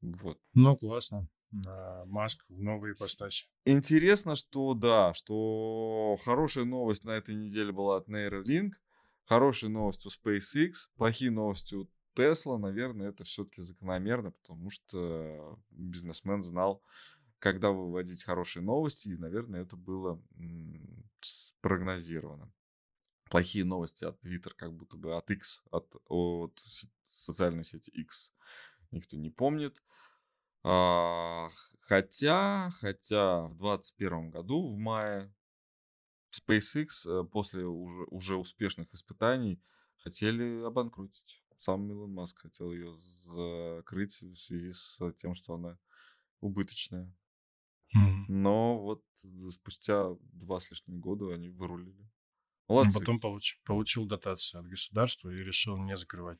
Вот. 0.01 0.41
Ну, 0.55 0.77
классно. 0.77 1.29
Маск 1.53 2.45
в 2.49 2.61
новой 2.61 2.93
ипостаси. 2.93 3.47
Интересно, 3.65 4.37
что 4.37 4.75
да, 4.75 5.15
что 5.15 6.17
хорошая 6.25 6.65
новость 6.65 7.05
на 7.05 7.11
этой 7.11 7.35
неделе 7.35 7.73
была 7.73 7.97
от 7.97 8.09
Neuralink, 8.09 8.71
хорошая 9.25 9.71
новость 9.71 10.07
у 10.07 10.11
SpaceX, 10.11 10.73
плохие 10.97 11.31
новости 11.31 11.75
у 11.75 11.89
Tesla, 12.15 12.57
наверное, 12.59 13.11
это 13.11 13.25
все-таки 13.25 13.63
закономерно, 13.63 14.33
потому 14.33 14.71
что 14.71 15.59
бизнесмен 15.71 16.43
знал, 16.43 16.83
когда 17.39 17.71
выводить 17.71 18.25
хорошие 18.25 18.63
новости, 18.63 19.09
и, 19.09 19.17
наверное, 19.17 19.63
это 19.63 19.77
было 19.77 20.23
спрогнозировано. 21.21 22.53
Плохие 23.31 23.65
новости 23.65 24.05
от 24.05 24.23
Twitter, 24.25 24.51
как 24.57 24.73
будто 24.75 24.97
бы 24.97 25.17
от 25.17 25.31
X, 25.31 25.63
от, 25.71 25.89
от 26.09 26.61
социальной 27.09 27.65
сети 27.65 27.91
X, 27.91 28.33
никто 28.91 29.17
не 29.17 29.31
помнит. 29.31 29.83
А, 30.63 31.49
хотя, 31.81 32.71
хотя 32.81 33.43
в 33.47 33.57
2021 33.59 34.31
году, 34.31 34.69
в 34.69 34.77
мае, 34.77 35.35
SpaceX 36.33 36.89
э, 37.07 37.25
после 37.25 37.65
уже, 37.65 38.05
уже 38.11 38.37
успешных 38.37 38.93
испытаний 38.95 39.61
хотели 39.97 40.63
обанкротить. 40.65 41.43
Сам 41.57 41.91
Илон 41.91 42.13
Маск 42.15 42.39
хотел 42.41 42.73
ее 42.73 42.95
закрыть 42.97 44.21
в 44.23 44.35
связи 44.37 44.73
с 44.73 44.99
тем, 45.19 45.35
что 45.35 45.55
она 45.55 45.79
убыточная. 46.41 47.13
Мгм. 47.93 48.27
Но 48.29 48.79
вот 48.81 49.05
спустя 49.51 50.15
два 50.21 50.61
с 50.61 50.71
лишним 50.71 51.01
года 51.01 51.35
они 51.35 51.51
вырулили. 51.51 52.09
А 52.69 52.73
Молодцы. 52.75 52.99
потом 53.01 53.19
получ- 53.21 53.59
получил 53.65 54.07
дотацию 54.07 54.61
от 54.61 54.69
государства 54.69 55.29
и 55.29 55.43
решил 55.43 55.77
не 55.77 55.97
закрывать. 55.97 56.39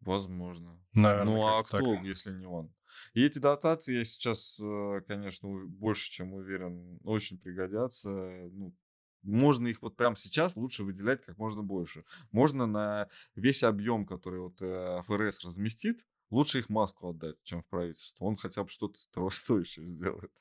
Возможно. 0.00 0.82
Наверное, 0.94 1.34
Ну 1.34 1.46
а 1.46 1.62
кто, 1.62 1.78
так. 1.96 2.04
если 2.04 2.32
не 2.32 2.46
он? 2.46 2.74
И 3.14 3.24
эти 3.24 3.38
дотации, 3.38 3.98
я 3.98 4.04
сейчас, 4.04 4.58
э, 4.60 5.00
конечно, 5.06 5.48
больше 5.66 6.10
чем 6.10 6.34
уверен, 6.34 6.98
очень 7.04 7.38
пригодятся. 7.38 8.08
Ну, 8.08 8.74
можно 9.22 9.66
их 9.66 9.82
вот 9.82 9.96
прямо 9.96 10.16
сейчас 10.16 10.56
лучше 10.56 10.84
выделять 10.84 11.22
как 11.24 11.36
можно 11.36 11.62
больше. 11.62 12.04
Можно 12.30 12.66
на 12.66 13.08
весь 13.34 13.62
объем, 13.62 14.06
который 14.06 14.40
вот 14.40 14.62
э, 14.62 15.02
ФРС 15.04 15.44
разместит, 15.44 16.04
лучше 16.30 16.60
их 16.60 16.68
маску 16.68 17.10
отдать, 17.10 17.36
чем 17.42 17.62
в 17.62 17.66
правительство. 17.66 18.24
Он 18.24 18.36
хотя 18.36 18.62
бы 18.62 18.68
что-то 18.68 18.98
стоящее 19.30 19.90
сделает. 19.90 20.32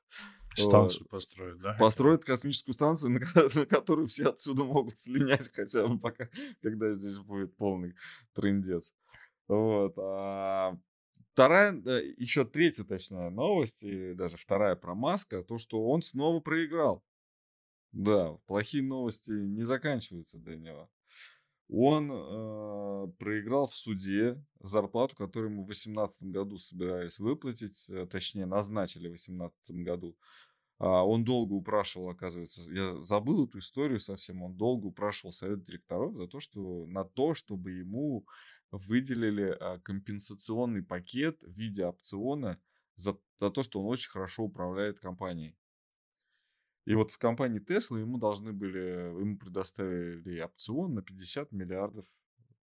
Станцию 0.54 1.08
построить, 1.08 1.60
да? 1.60 1.74
Построит 1.74 2.24
космическую 2.24 2.74
станцию, 2.74 3.12
на, 3.12 3.20
на 3.56 3.66
которую 3.66 4.08
все 4.08 4.30
отсюда 4.30 4.64
могут 4.64 4.98
слинять 4.98 5.52
хотя 5.54 5.86
бы 5.86 6.00
пока, 6.00 6.30
когда 6.62 6.94
здесь 6.94 7.18
будет 7.18 7.56
полный 7.58 7.94
трендец. 8.34 8.94
Вот. 9.48 9.94
а 9.98 10.78
вторая, 11.36 11.74
еще 12.18 12.46
третья, 12.46 12.86
точнее, 12.86 13.30
новость, 13.30 13.84
и 13.84 14.14
даже 14.14 14.38
вторая 14.38 14.78
про 14.78 14.96
Маска, 14.96 15.44
то, 15.44 15.58
что 15.58 15.86
он 15.86 16.02
снова 16.02 16.40
проиграл. 16.40 17.04
Да, 17.92 18.38
плохие 18.46 18.82
новости 18.82 19.32
не 19.32 19.64
заканчиваются 19.64 20.40
для 20.40 20.56
него. 20.56 20.90
Он 21.68 22.10
э, 22.10 23.12
проиграл 23.18 23.68
в 23.68 23.76
суде 23.76 24.42
зарплату, 24.62 25.18
которую 25.18 25.52
ему 25.52 25.64
в 25.64 25.68
2018 25.68 26.24
году 26.24 26.58
собирались 26.58 27.20
выплатить, 27.20 27.90
э, 27.90 28.06
точнее, 28.06 28.46
назначили 28.46 29.08
в 29.08 29.18
2018 29.18 29.72
году. 29.84 30.16
А, 30.78 31.06
он 31.06 31.26
долго 31.26 31.54
упрашивал, 31.54 32.10
оказывается, 32.10 32.62
я 32.72 32.92
забыл 33.02 33.46
эту 33.46 33.60
историю 33.60 34.00
совсем, 34.00 34.42
он 34.42 34.56
долго 34.56 34.88
упрашивал 34.88 35.34
совет 35.34 35.64
директоров 35.64 36.16
за 36.16 36.28
то, 36.28 36.40
что 36.40 36.86
на 36.88 37.04
то, 37.04 37.34
чтобы 37.34 37.72
ему 37.72 38.26
выделили 38.72 39.56
а, 39.60 39.80
компенсационный 39.80 40.84
пакет 40.84 41.42
в 41.42 41.52
виде 41.52 41.86
опциона 41.86 42.62
за, 42.96 43.18
за 43.40 43.50
то, 43.50 43.64
что 43.64 43.82
он 43.82 43.88
очень 43.88 44.10
хорошо 44.10 44.44
управляет 44.44 45.00
компанией. 45.00 45.58
И 46.86 46.94
вот 46.94 47.12
в 47.12 47.18
компании 47.18 47.60
Tesla 47.60 48.00
ему 48.00 48.18
должны 48.18 48.54
были, 48.54 49.20
ему 49.20 49.38
предоставили 49.38 50.40
опцион 50.40 50.94
на 50.94 51.02
50 51.02 51.52
миллиардов 51.52 52.06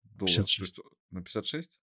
долларов. 0.02 0.36
То 0.36 0.42
56. 0.42 0.60
есть 0.60 0.80
на 1.10 1.22
56? 1.22 1.80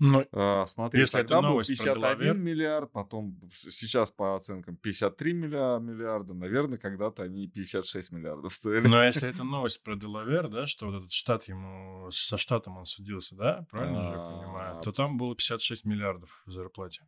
Ну, 0.00 0.24
А, 0.32 0.64
смотри, 0.66 1.00
Если 1.00 1.18
тогда 1.18 1.40
был 1.40 1.48
новость 1.48 1.70
про 1.70 1.94
51 1.94 2.16
Делавер. 2.18 2.36
миллиард, 2.36 2.92
потом 2.92 3.40
сейчас 3.52 4.12
по 4.12 4.36
оценкам 4.36 4.76
53 4.76 5.32
милля- 5.32 5.80
миллиарда, 5.80 6.34
наверное, 6.34 6.78
когда-то 6.78 7.24
они 7.24 7.48
56 7.48 8.12
миллиардов 8.12 8.54
стоили. 8.54 8.86
но 8.86 9.02
если 9.02 9.28
это 9.30 9.42
новость 9.42 9.82
про 9.82 9.96
Делавер, 9.96 10.48
да, 10.48 10.66
что 10.66 10.86
вот 10.86 10.98
этот 10.98 11.10
штат 11.12 11.44
ему, 11.48 12.10
со 12.12 12.38
штатом 12.38 12.76
он 12.76 12.86
судился, 12.86 13.34
да, 13.34 13.66
правильно 13.70 14.04
же 14.04 14.10
я 14.10 14.16
понимаю, 14.18 14.78
А. 14.78 14.80
то 14.80 14.92
там 14.92 15.18
было 15.18 15.34
56 15.34 15.84
миллиардов 15.84 16.42
в 16.46 16.52
зарплате. 16.52 17.02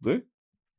Да? 0.00 0.20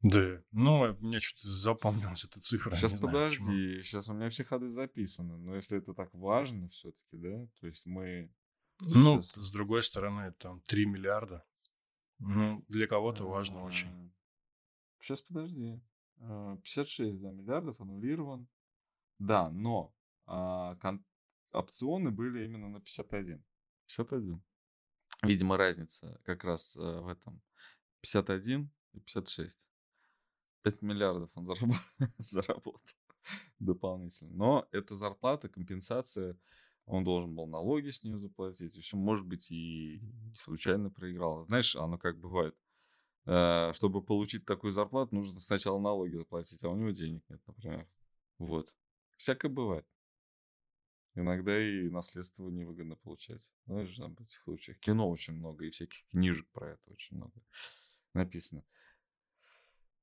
Да, 0.01 0.41
ну, 0.51 0.95
мне 0.99 1.19
что-то 1.19 1.47
запомнилась 1.47 2.23
эта 2.25 2.39
цифра, 2.39 2.75
Сейчас 2.75 2.91
не 2.91 2.97
знаю 2.97 3.13
подожди, 3.13 3.81
сейчас 3.81 4.07
у 4.09 4.13
меня 4.13 4.29
все 4.29 4.43
ходы 4.43 4.69
записаны. 4.69 5.37
Но 5.37 5.55
если 5.55 5.77
это 5.79 5.93
так 5.93 6.13
важно 6.13 6.67
все-таки, 6.67 7.17
да, 7.17 7.47
то 7.61 7.67
есть 7.67 7.85
мы... 7.85 8.31
Ну, 8.81 9.21
Сейчас. 9.21 9.45
с 9.47 9.51
другой 9.51 9.81
стороны, 9.81 10.33
там 10.33 10.61
3 10.61 10.85
миллиарда. 10.85 11.43
Ну, 12.19 12.63
для 12.67 12.87
кого-то 12.87 13.25
важно 13.25 13.63
очень. 13.63 14.13
Сейчас 14.99 15.21
подожди. 15.21 15.81
А, 16.19 16.57
56, 16.57 17.19
да, 17.21 17.31
миллиардов 17.31 17.79
аннулирован. 17.81 18.47
Да, 19.19 19.49
но 19.49 19.93
а, 20.25 20.75
кон- 20.75 21.05
опционы 21.51 22.11
были 22.11 22.45
именно 22.45 22.69
на 22.69 22.79
51. 22.81 23.43
51. 23.87 24.43
Видимо, 25.23 25.57
разница 25.57 26.19
как 26.23 26.43
раз 26.43 26.75
э, 26.77 26.81
в 26.81 27.07
этом. 27.07 27.41
51 28.01 28.69
и 28.93 28.99
56. 28.99 29.65
5 30.63 30.81
миллиардов 30.81 31.31
он 31.35 31.45
зараб- 31.45 31.73
заработал 32.19 32.81
дополнительно. 33.59 34.31
Но 34.33 34.67
это 34.71 34.95
зарплата, 34.95 35.49
компенсация. 35.49 36.37
Он 36.87 37.03
должен 37.03 37.35
был 37.35 37.47
налоги 37.47 37.89
с 37.89 38.03
нее 38.03 38.17
заплатить. 38.17 38.73
В 38.73 38.77
общем, 38.77 38.99
может 38.99 39.25
быть, 39.25 39.51
и 39.51 40.01
случайно 40.33 40.89
проиграл. 40.89 41.45
Знаешь, 41.45 41.75
оно 41.75 41.97
как 41.97 42.17
бывает. 42.17 42.55
Э, 43.25 43.71
Чтобы 43.73 44.01
получить 44.01 44.45
такую 44.45 44.71
зарплату, 44.71 45.13
нужно 45.13 45.39
сначала 45.41 45.79
налоги 45.79 46.15
заплатить, 46.15 46.63
а 46.63 46.69
у 46.69 46.77
него 46.77 46.91
денег 46.91 47.23
нет, 47.29 47.41
например. 47.45 47.87
Вот. 48.39 48.73
Всякое 49.17 49.49
бывает. 49.49 49.85
Иногда 51.13 51.59
и 51.61 51.89
наследство 51.89 52.47
невыгодно 52.47 52.95
получать. 52.95 53.51
Знаешь, 53.65 53.93
там 53.95 54.15
в 54.15 54.21
этих 54.21 54.39
случаях. 54.39 54.79
Кино 54.79 55.09
очень 55.09 55.33
много, 55.33 55.65
и 55.65 55.71
всяких 55.71 56.07
книжек 56.07 56.47
про 56.53 56.71
это 56.71 56.91
очень 56.91 57.17
много 57.17 57.33
написано. 58.13 58.63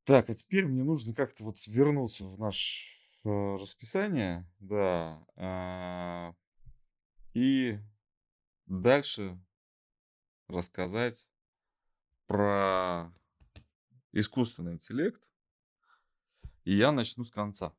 Так, 0.04 0.28
а 0.28 0.34
теперь 0.34 0.66
мне 0.66 0.84
нужно 0.84 1.14
как-то 1.14 1.44
вот 1.44 1.56
вернуться 1.66 2.26
в 2.26 2.38
наше 2.38 2.98
э, 3.24 3.54
расписание, 3.54 4.46
да, 4.58 5.26
а, 5.36 6.34
и 7.34 7.78
дальше 8.66 9.38
рассказать 10.48 11.28
про 12.26 13.12
искусственный 14.12 14.74
интеллект. 14.74 15.30
И 16.64 16.74
я 16.74 16.92
начну 16.92 17.24
с 17.24 17.30
конца 17.30 17.74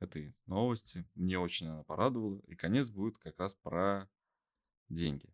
этой 0.00 0.36
новости. 0.46 1.08
Мне 1.14 1.38
очень 1.38 1.68
она 1.68 1.84
порадовала. 1.84 2.40
И 2.46 2.54
конец 2.54 2.90
будет 2.90 3.16
как 3.18 3.38
раз 3.38 3.54
про 3.54 4.08
деньги. 4.88 5.32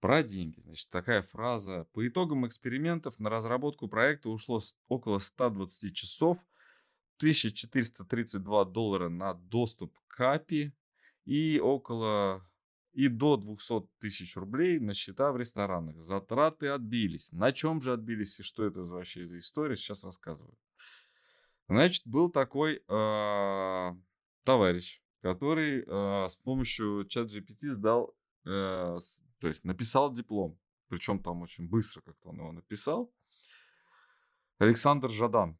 Про 0.00 0.22
деньги. 0.22 0.60
Значит, 0.60 0.90
такая 0.90 1.22
фраза. 1.22 1.84
По 1.92 2.06
итогам 2.06 2.46
экспериментов 2.46 3.18
на 3.18 3.30
разработку 3.30 3.88
проекта 3.88 4.28
ушло 4.28 4.60
около 4.88 5.18
120 5.18 5.96
часов, 5.96 6.38
1432 7.18 8.64
доллара 8.66 9.08
на 9.08 9.34
доступ 9.34 9.98
к 10.08 10.20
API 10.20 10.72
и 11.24 11.60
около 11.60 12.44
и 12.92 13.08
до 13.08 13.36
200 13.36 13.88
тысяч 13.98 14.36
рублей 14.36 14.78
на 14.78 14.94
счета 14.94 15.32
в 15.32 15.36
ресторанах. 15.36 16.00
Затраты 16.02 16.68
отбились. 16.68 17.32
На 17.32 17.52
чем 17.52 17.80
же 17.80 17.92
отбились 17.92 18.38
и 18.38 18.42
что 18.42 18.64
это 18.64 18.82
вообще 18.82 19.26
за 19.26 19.38
история, 19.38 19.76
сейчас 19.76 20.04
рассказываю. 20.04 20.56
Значит, 21.68 22.02
был 22.06 22.30
такой 22.30 22.84
а, 22.88 23.96
товарищ, 24.44 25.02
который 25.22 25.84
а, 25.88 26.28
с 26.28 26.36
помощью 26.36 27.04
чат 27.08 27.28
GPT 27.28 27.70
сдал, 27.72 28.14
э, 28.44 28.96
с- 29.00 29.22
то 29.40 29.48
есть 29.48 29.64
написал 29.64 30.12
диплом. 30.12 30.58
Причем 30.88 31.20
там 31.20 31.42
очень 31.42 31.68
быстро 31.68 32.02
как-то 32.02 32.28
он 32.28 32.36
его 32.36 32.52
написал. 32.52 33.12
Александр 34.58 35.10
Жадан. 35.10 35.58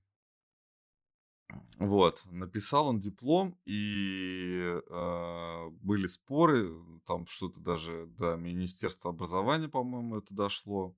Вот, 1.78 2.22
написал 2.30 2.88
он 2.88 3.00
диплом, 3.00 3.58
и 3.64 4.80
э, 4.88 5.70
были 5.82 6.06
споры, 6.06 6.72
там 7.06 7.26
что-то 7.26 7.60
даже 7.60 8.06
до 8.06 8.36
Министерства 8.36 9.10
образования, 9.10 9.68
по-моему, 9.68 10.18
это 10.18 10.34
дошло. 10.34 10.96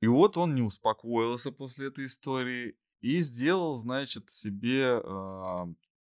И 0.00 0.06
вот 0.06 0.36
он 0.36 0.54
не 0.54 0.62
успокоился 0.62 1.52
после 1.52 1.88
этой 1.88 2.06
истории 2.06 2.76
и 3.00 3.20
сделал, 3.20 3.76
значит, 3.76 4.30
себе, 4.30 5.00
э, 5.02 5.66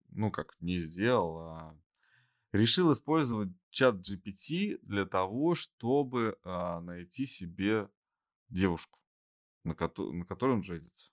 ну 0.09 0.31
как, 0.31 0.55
не 0.59 0.77
сделал, 0.77 1.38
а 1.39 1.77
решил 2.51 2.91
использовать 2.93 3.49
чат 3.69 3.95
GPT 3.95 4.79
для 4.81 5.05
того, 5.05 5.55
чтобы 5.55 6.38
а, 6.43 6.81
найти 6.81 7.25
себе 7.25 7.89
девушку, 8.49 8.99
на, 9.63 9.73
кото- 9.73 10.12
на 10.12 10.25
которой 10.25 10.55
он 10.55 10.63
женится. 10.63 11.12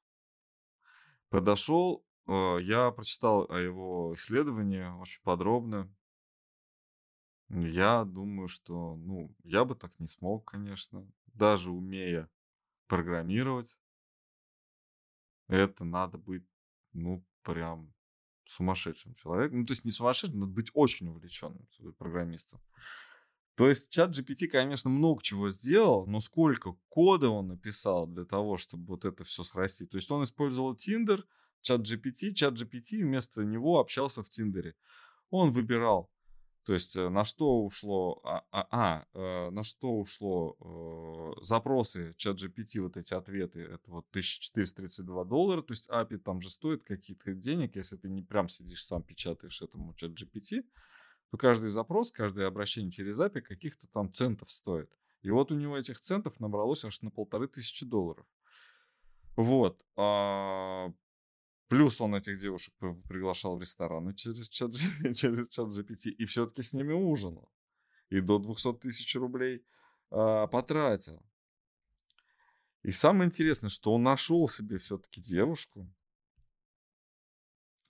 Подошел, 1.29 2.05
э, 2.05 2.06
я 2.27 2.91
прочитал 2.91 3.47
о 3.51 3.59
его 3.59 4.13
исследовании 4.15 4.85
очень 5.01 5.23
подробно. 5.23 5.93
Я 7.49 8.05
думаю, 8.05 8.49
что, 8.49 8.97
ну, 8.97 9.35
я 9.45 9.65
бы 9.65 9.77
так 9.77 9.99
не 10.01 10.07
смог, 10.07 10.51
конечно, 10.51 11.07
даже 11.27 11.71
умея 11.71 12.29
программировать. 12.89 13.79
Это 15.49 15.85
надо 15.85 16.19
быть, 16.19 16.45
ну, 16.93 17.25
прям 17.43 17.95
сумасшедшим 18.45 19.15
человеком. 19.15 19.61
Ну, 19.61 19.67
то 19.67 19.73
есть 19.73 19.85
не 19.85 19.91
сумасшедшим, 19.93 20.41
надо 20.41 20.53
быть 20.53 20.71
очень 20.75 21.09
увлеченным 21.09 21.67
программистом. 21.99 22.61
То 23.55 23.69
есть 23.69 23.91
чат 23.91 24.11
GPT, 24.11 24.49
конечно, 24.49 24.91
много 24.91 25.23
чего 25.23 25.49
сделал, 25.51 26.07
но 26.07 26.21
сколько 26.21 26.77
кода 26.89 27.31
он 27.31 27.49
написал 27.49 28.07
для 28.07 28.25
того, 28.25 28.57
чтобы 28.57 28.87
вот 28.87 29.05
это 29.05 29.25
все 29.25 29.45
срастить. 29.45 29.91
То 29.91 29.97
есть 29.97 30.11
он 30.11 30.25
использовал 30.25 30.75
Tinder, 30.75 31.25
чат 31.63 31.81
GPT, 31.81 32.33
чат 32.33 32.55
GPT 32.55 33.03
вместо 33.03 33.43
него 33.45 33.79
общался 33.79 34.23
в 34.23 34.29
Тиндере. 34.29 34.75
Он 35.31 35.51
выбирал, 35.51 36.11
то 36.67 36.73
есть 36.73 36.97
э, 36.97 37.09
на 37.09 37.25
что 37.25 37.65
ушло, 37.65 38.21
а, 38.25 38.45
а, 38.51 38.67
а, 38.73 39.07
э, 39.15 39.51
на 39.51 39.63
что 39.63 39.97
ушло 39.99 40.57
э, 41.39 41.41
запросы 41.41 42.13
чат 42.17 42.43
GPT, 42.43 42.81
вот 42.81 42.97
эти 42.97 43.15
ответы, 43.15 43.61
это 43.61 43.89
вот 43.89 44.05
1432 44.11 45.25
доллара, 45.27 45.63
то 45.63 45.73
есть 45.73 45.89
API 45.89 46.19
там 46.19 46.41
же 46.41 46.51
стоит 46.51 46.83
какие-то 46.83 47.35
денег, 47.35 47.77
если 47.77 47.97
ты 47.97 48.09
не 48.09 48.25
прям 48.25 48.49
сидишь 48.49 48.85
сам 48.85 49.05
печатаешь 49.05 49.63
этому 49.63 49.95
чат 49.95 50.11
GPT, 50.11 50.65
то 51.31 51.37
каждый 51.37 51.69
запрос, 51.69 52.11
каждое 52.11 52.49
обращение 52.49 52.91
через 52.91 53.21
API 53.21 53.43
каких-то 53.43 53.87
там 53.87 54.13
центов 54.13 54.51
стоит. 54.51 54.91
И 55.23 55.31
вот 55.31 55.53
у 55.53 55.55
него 55.55 55.79
этих 55.79 56.01
центов 56.01 56.41
набралось 56.41 56.85
аж 56.85 57.01
на 57.03 57.13
полторы 57.13 57.47
тысячи 57.47 57.87
долларов. 57.87 58.27
Вот. 59.37 59.81
А, 59.97 60.93
плюс 61.69 62.01
он 62.01 62.15
этих 62.15 62.39
девушек 62.39 62.75
приглашал 63.09 63.57
в 63.57 63.61
рестораны 63.61 64.15
через 64.15 64.49
чат, 64.49 64.73
через 65.15 65.49
чат 65.49 65.69
GPT 65.69 66.11
и 66.11 66.25
все-таки 66.27 66.63
с 66.63 66.73
ними 66.73 66.93
ужинал. 66.93 67.51
И 68.09 68.21
до 68.21 68.39
200 68.39 68.75
тысяч 68.75 69.15
рублей 69.17 69.65
а, 70.11 70.47
потратил. 70.47 71.23
И 72.83 72.93
самое 72.93 73.27
интересное, 73.27 73.69
что 73.69 73.93
он 73.95 74.05
нашел 74.05 74.49
себе 74.49 74.79
все-таки 74.79 75.21
девушку, 75.21 75.93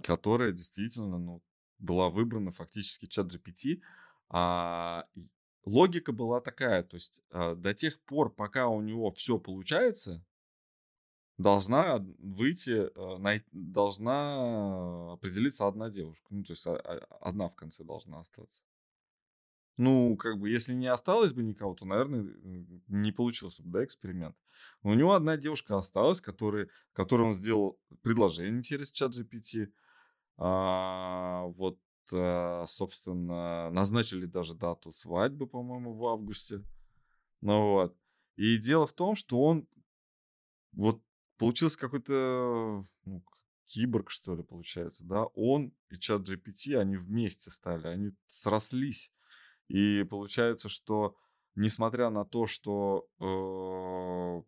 которая 0.03 0.53
действительно 0.53 1.19
ну, 1.19 1.43
была 1.79 2.09
выбрана 2.09 2.51
фактически 2.51 3.07
чат 3.07 3.27
GPT. 3.27 3.83
А, 4.31 5.07
логика 5.65 6.12
была 6.12 6.41
такая, 6.41 6.83
то 6.83 6.97
есть 6.97 7.21
а, 7.31 7.55
до 7.55 7.75
тех 7.75 8.01
пор, 8.05 8.35
пока 8.35 8.69
у 8.69 8.81
него 8.81 9.12
все 9.12 9.39
получается, 9.39 10.25
должна 11.38 11.99
выйти, 12.18 12.90
а, 12.94 13.40
должна 13.53 15.12
определиться 15.12 15.66
одна 15.66 15.90
девушка. 15.90 16.27
Ну, 16.31 16.44
то 16.44 16.53
есть 16.53 16.66
а, 16.66 16.72
одна 17.20 17.49
в 17.49 17.55
конце 17.55 17.85
должна 17.85 18.20
остаться. 18.20 18.62
Ну, 19.79 20.16
как 20.16 20.38
бы, 20.38 20.49
если 20.49 20.72
не 20.72 20.87
осталось 20.87 21.35
бы 21.35 21.42
никого, 21.42 21.75
то, 21.75 21.85
наверное, 21.85 22.27
не 22.88 23.12
получился 23.12 23.62
бы, 23.62 23.70
да, 23.70 23.85
эксперимент. 23.85 24.35
Но 24.83 24.90
у 24.90 24.94
него 24.94 25.12
одна 25.12 25.37
девушка 25.37 25.77
осталась, 25.77 26.22
который, 26.22 26.70
которой 26.94 27.27
он 27.27 27.35
сделал 27.35 27.79
предложение 28.01 28.62
через 28.62 28.90
чат 28.90 29.12
GPT. 29.12 29.70
А, 30.38 31.44
вот, 31.49 31.79
а, 32.11 32.64
собственно, 32.66 33.68
назначили 33.70 34.25
даже 34.25 34.55
дату 34.55 34.92
свадьбы, 34.92 35.46
по-моему, 35.46 35.92
в 35.92 36.07
августе. 36.07 36.62
Ну 37.42 37.72
вот. 37.72 37.96
И 38.37 38.57
дело 38.57 38.87
в 38.87 38.94
том, 38.94 39.14
что 39.14 39.42
он 39.42 39.68
вот 40.72 41.03
получился 41.38 41.79
какой-то 41.79 42.85
ну, 43.05 43.25
киборг, 43.66 44.11
что 44.11 44.35
ли, 44.35 44.42
получается, 44.42 45.05
да. 45.05 45.25
Он 45.35 45.72
и 45.90 45.99
чат 45.99 46.22
GPT, 46.29 46.77
они 46.77 46.96
вместе 46.96 47.51
стали, 47.51 47.87
они 47.88 48.12
срослись. 48.27 49.12
И 49.68 50.05
получается, 50.05 50.68
что 50.68 51.16
несмотря 51.55 52.11
на 52.11 52.25
то, 52.25 52.46
что 52.46 53.09
э, 53.18 54.42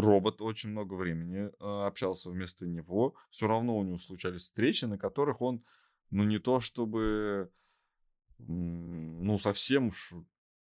робот 0.00 0.40
очень 0.40 0.70
много 0.70 0.94
времени 0.94 1.48
э, 1.48 1.86
общался 1.86 2.30
вместо 2.30 2.66
него, 2.66 3.14
все 3.30 3.46
равно 3.46 3.76
у 3.76 3.84
него 3.84 3.98
случались 3.98 4.42
встречи, 4.42 4.86
на 4.86 4.98
которых 4.98 5.42
он, 5.42 5.62
ну 6.10 6.24
не 6.24 6.38
то 6.38 6.60
чтобы, 6.60 7.50
ну 8.38 9.38
совсем 9.38 9.88
уж 9.88 10.14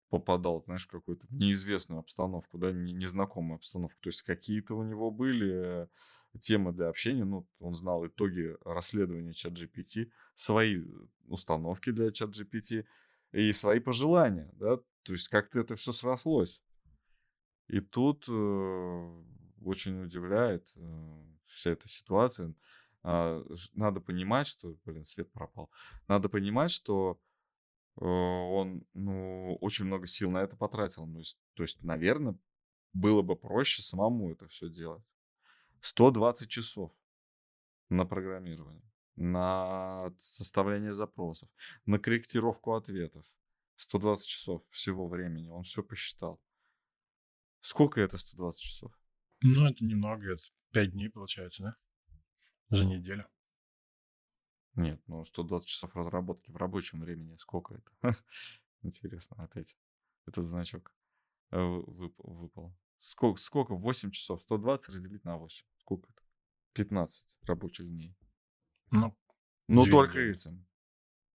попадал, 0.10 0.63
знаешь, 0.65 0.86
в 0.86 0.91
какую-то 0.91 1.28
неизвестную 1.30 2.00
обстановку, 2.00 2.58
да, 2.58 2.72
не, 2.72 2.93
незнакомую 2.93 3.58
обстановку. 3.58 4.00
То 4.02 4.10
есть 4.10 4.22
какие-то 4.22 4.76
у 4.76 4.84
него 4.84 5.12
были 5.12 5.88
темы 6.39 6.72
для 6.72 6.89
общения, 6.89 7.26
ну, 7.26 7.48
он 7.60 7.74
знал 7.74 8.06
итоги 8.06 8.56
расследования 8.63 9.34
чат 9.34 9.54
GPT, 9.54 10.12
свои 10.36 10.84
установки 11.28 11.91
для 11.91 12.12
чат 12.12 12.30
GPT, 12.30 12.86
и 13.32 13.52
свои 13.54 13.80
пожелания, 13.80 14.50
да, 14.54 14.78
то 15.04 15.13
есть 15.13 15.28
как-то 15.28 15.60
это 15.60 15.76
все 15.76 15.91
срослось. 15.91 16.62
И 17.67 17.82
тут 17.82 18.26
э, 18.30 19.24
очень 19.62 20.04
удивляет 20.04 20.72
э, 20.76 21.24
вся 21.46 21.72
эта 21.72 21.89
ситуация. 21.89 22.54
А, 23.04 23.43
надо 23.74 24.00
понимать, 24.00 24.48
что, 24.48 24.76
блин, 24.86 25.06
свет 25.06 25.32
пропал. 25.32 25.70
Надо 26.08 26.30
понимать, 26.30 26.72
что 26.72 27.20
э, 27.20 27.27
он, 28.00 28.86
ну, 28.94 29.58
очень 29.62 29.86
много 29.86 30.08
сил 30.08 30.32
на 30.32 30.40
это 30.40 30.56
потратил. 30.56 31.06
Ну, 31.06 31.22
то 31.56 31.64
есть, 31.64 31.84
наверное, 31.84 32.38
было 32.94 33.22
бы 33.22 33.36
проще 33.36 33.82
самому 33.82 34.32
это 34.32 34.48
все 34.48 34.70
делать. 34.70 35.04
120 35.82 36.50
часов 36.50 36.92
на 37.90 38.06
программирование 38.06 38.88
на 39.18 40.14
составление 40.18 40.94
запросов, 40.94 41.50
на 41.86 42.00
корректировку 42.00 42.76
ответов. 42.76 43.26
120 43.76 44.28
часов 44.28 44.64
всего 44.70 45.08
времени. 45.08 45.50
Он 45.50 45.64
все 45.64 45.84
посчитал. 45.84 46.42
Сколько 47.62 48.00
это 48.00 48.18
120 48.18 48.62
часов? 48.62 48.94
Ну, 49.42 49.66
это 49.66 49.86
немного. 49.86 50.34
Это 50.34 50.44
5 50.72 50.92
дней 50.92 51.10
получается, 51.10 51.64
да? 51.64 51.76
За 52.70 52.86
неделю. 52.86 53.28
Нет, 54.78 55.02
ну 55.08 55.26
120 55.26 55.68
часов 55.68 55.96
разработки 55.96 56.52
в 56.52 56.56
рабочем 56.56 57.02
времени. 57.02 57.36
Сколько 57.38 57.76
это? 57.76 58.16
Интересно 58.84 59.44
опять. 59.44 59.76
Этот 60.28 60.46
значок 60.46 60.94
э, 61.52 61.60
выпал. 61.60 62.76
Сколько, 63.00 63.42
сколько? 63.42 63.76
8 63.76 64.12
часов. 64.12 64.42
120 64.44 64.94
разделить 64.94 65.24
на 65.24 65.38
8. 65.38 65.66
Сколько 65.80 66.10
это? 66.12 66.22
15 66.74 67.38
рабочих 67.44 67.88
дней. 67.88 68.16
Ну, 68.92 69.18
ну 69.68 69.84
только 69.86 70.20
этим. 70.20 70.68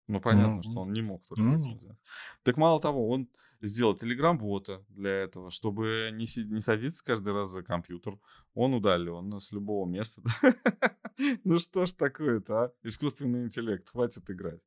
Ну, 0.10 0.20
понятно, 0.20 0.56
ну, 0.56 0.64
что 0.64 0.82
он 0.82 0.92
не 0.92 1.04
мог 1.04 1.24
только 1.28 1.44
ну, 1.44 1.60
сделать. 1.60 2.00
Так 2.42 2.58
мало 2.58 2.82
того, 2.82 3.10
он 3.10 3.30
сделал 3.62 3.96
телеграм-бота 3.96 4.84
для 4.90 5.12
этого, 5.12 5.52
чтобы 5.52 6.10
не, 6.14 6.26
си- 6.26 6.46
не 6.46 6.62
садиться 6.62 7.04
каждый 7.04 7.32
раз 7.32 7.52
за 7.52 7.62
компьютер. 7.62 8.18
Он 8.56 8.74
удален 8.74 9.40
с 9.40 9.52
любого 9.52 9.88
места. 9.88 10.24
ну 11.44 11.60
что 11.60 11.86
ж 11.86 11.94
такое-то, 11.94 12.64
а? 12.64 12.74
Искусственный 12.82 13.44
интеллект, 13.44 13.88
хватит 13.88 14.28
играть. 14.32 14.62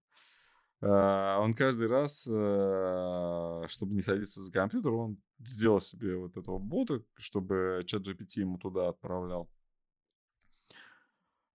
Uh, 0.80 1.38
он 1.38 1.54
каждый 1.54 1.88
раз, 1.88 2.24
uh, 2.28 3.66
чтобы 3.66 3.94
не 3.94 4.00
садиться 4.00 4.40
за 4.42 4.52
компьютер, 4.52 4.92
он 4.92 5.16
сделал 5.40 5.80
себе 5.80 6.16
вот 6.16 6.36
этого 6.36 6.58
бота, 6.58 7.02
чтобы 7.16 7.82
чат 7.84 8.02
GPT 8.02 8.42
ему 8.42 8.58
туда 8.58 8.90
отправлял 8.90 9.48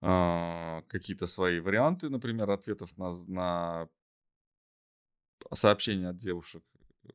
а, 0.00 0.82
какие-то 0.88 1.26
свои 1.26 1.60
варианты, 1.60 2.08
например, 2.08 2.50
ответов 2.50 2.96
на, 2.96 3.10
на 3.26 3.88
сообщения 5.52 6.08
от 6.08 6.16
девушек, 6.16 6.62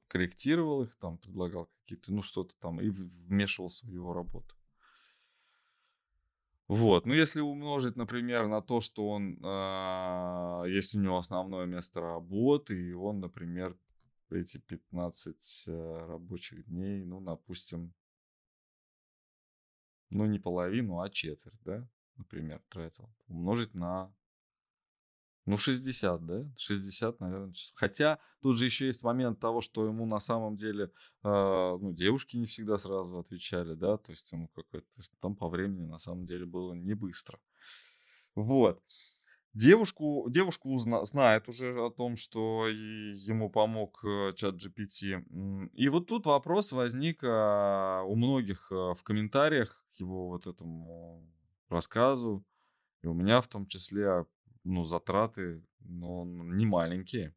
корректировал 0.08 0.84
их, 0.84 0.96
там 0.98 1.18
предлагал 1.18 1.70
какие-то, 1.82 2.14
ну 2.14 2.22
что-то 2.22 2.56
там, 2.60 2.82
и 2.82 2.90
вмешивался 2.90 3.86
в 3.86 3.90
его 3.90 4.14
работу. 4.14 4.56
Вот, 6.68 7.06
ну 7.06 7.14
если 7.14 7.42
умножить, 7.42 7.96
например, 7.96 8.48
на 8.48 8.62
то, 8.62 8.82
что 8.82 9.10
он 9.10 9.38
э, 9.44 10.64
есть 10.70 10.96
у 10.96 11.00
него 11.00 11.18
основное 11.18 11.66
место 11.66 12.02
работы, 12.02 12.90
и 12.90 12.94
он, 12.94 13.20
например, 13.20 13.78
эти 14.30 14.58
15 14.58 15.64
э, 15.68 16.06
рабочих 16.08 16.66
дней, 16.66 17.04
ну, 17.04 17.22
допустим, 17.22 17.94
ну, 20.10 20.26
не 20.26 20.40
половину, 20.40 21.02
а 21.02 21.10
четверть, 21.10 21.60
да, 21.64 21.88
например, 22.18 22.62
тратил, 22.70 23.10
умножить 23.28 23.74
на, 23.74 24.14
ну, 25.46 25.58
60, 25.58 26.26
да? 26.26 26.46
60, 26.58 27.20
наверное, 27.20 27.54
часов. 27.54 27.74
Хотя 27.76 28.20
тут 28.42 28.58
же 28.58 28.66
еще 28.66 28.88
есть 28.88 29.04
момент 29.04 29.40
того, 29.40 29.62
что 29.62 29.86
ему 29.86 30.06
на 30.06 30.20
самом 30.20 30.56
деле, 30.56 30.92
э, 31.24 31.78
ну, 31.82 31.94
девушки 31.94 32.38
не 32.38 32.46
всегда 32.46 32.78
сразу 32.78 33.20
отвечали, 33.20 33.74
да, 33.74 33.98
то 33.98 34.12
есть 34.12 34.32
ему 34.32 34.48
какой-то, 34.50 34.88
то 34.88 35.00
есть 35.00 35.12
там 35.20 35.36
по 35.36 35.50
времени 35.50 35.86
на 35.86 36.00
самом 36.00 36.26
деле 36.26 36.46
было 36.46 36.74
не 36.74 36.94
быстро. 36.94 37.40
Вот. 38.36 38.82
Девушку, 39.54 40.26
девушку 40.30 40.72
узна, 40.72 41.06
знает 41.06 41.48
уже 41.48 41.80
о 41.80 41.92
том, 41.92 42.16
что 42.16 42.68
ему 42.68 43.52
помог 43.52 44.04
э, 44.04 44.34
чат 44.36 44.56
GPT. 44.56 45.70
И 45.74 45.90
вот 45.90 46.08
тут 46.08 46.26
вопрос 46.26 46.72
возник 46.72 47.20
а, 47.24 48.02
у 48.02 48.16
многих 48.16 48.72
а, 48.72 48.96
в 48.96 49.04
комментариях 49.04 49.86
к 49.96 50.00
его 50.00 50.30
вот 50.30 50.48
этому 50.48 51.24
рассказу. 51.74 52.46
И 53.02 53.08
у 53.08 53.14
меня 53.14 53.42
в 53.42 53.48
том 53.48 53.66
числе, 53.66 54.26
ну, 54.64 54.84
затраты, 54.84 55.64
но 55.80 56.26
не 56.26 56.66
маленькие. 56.66 57.36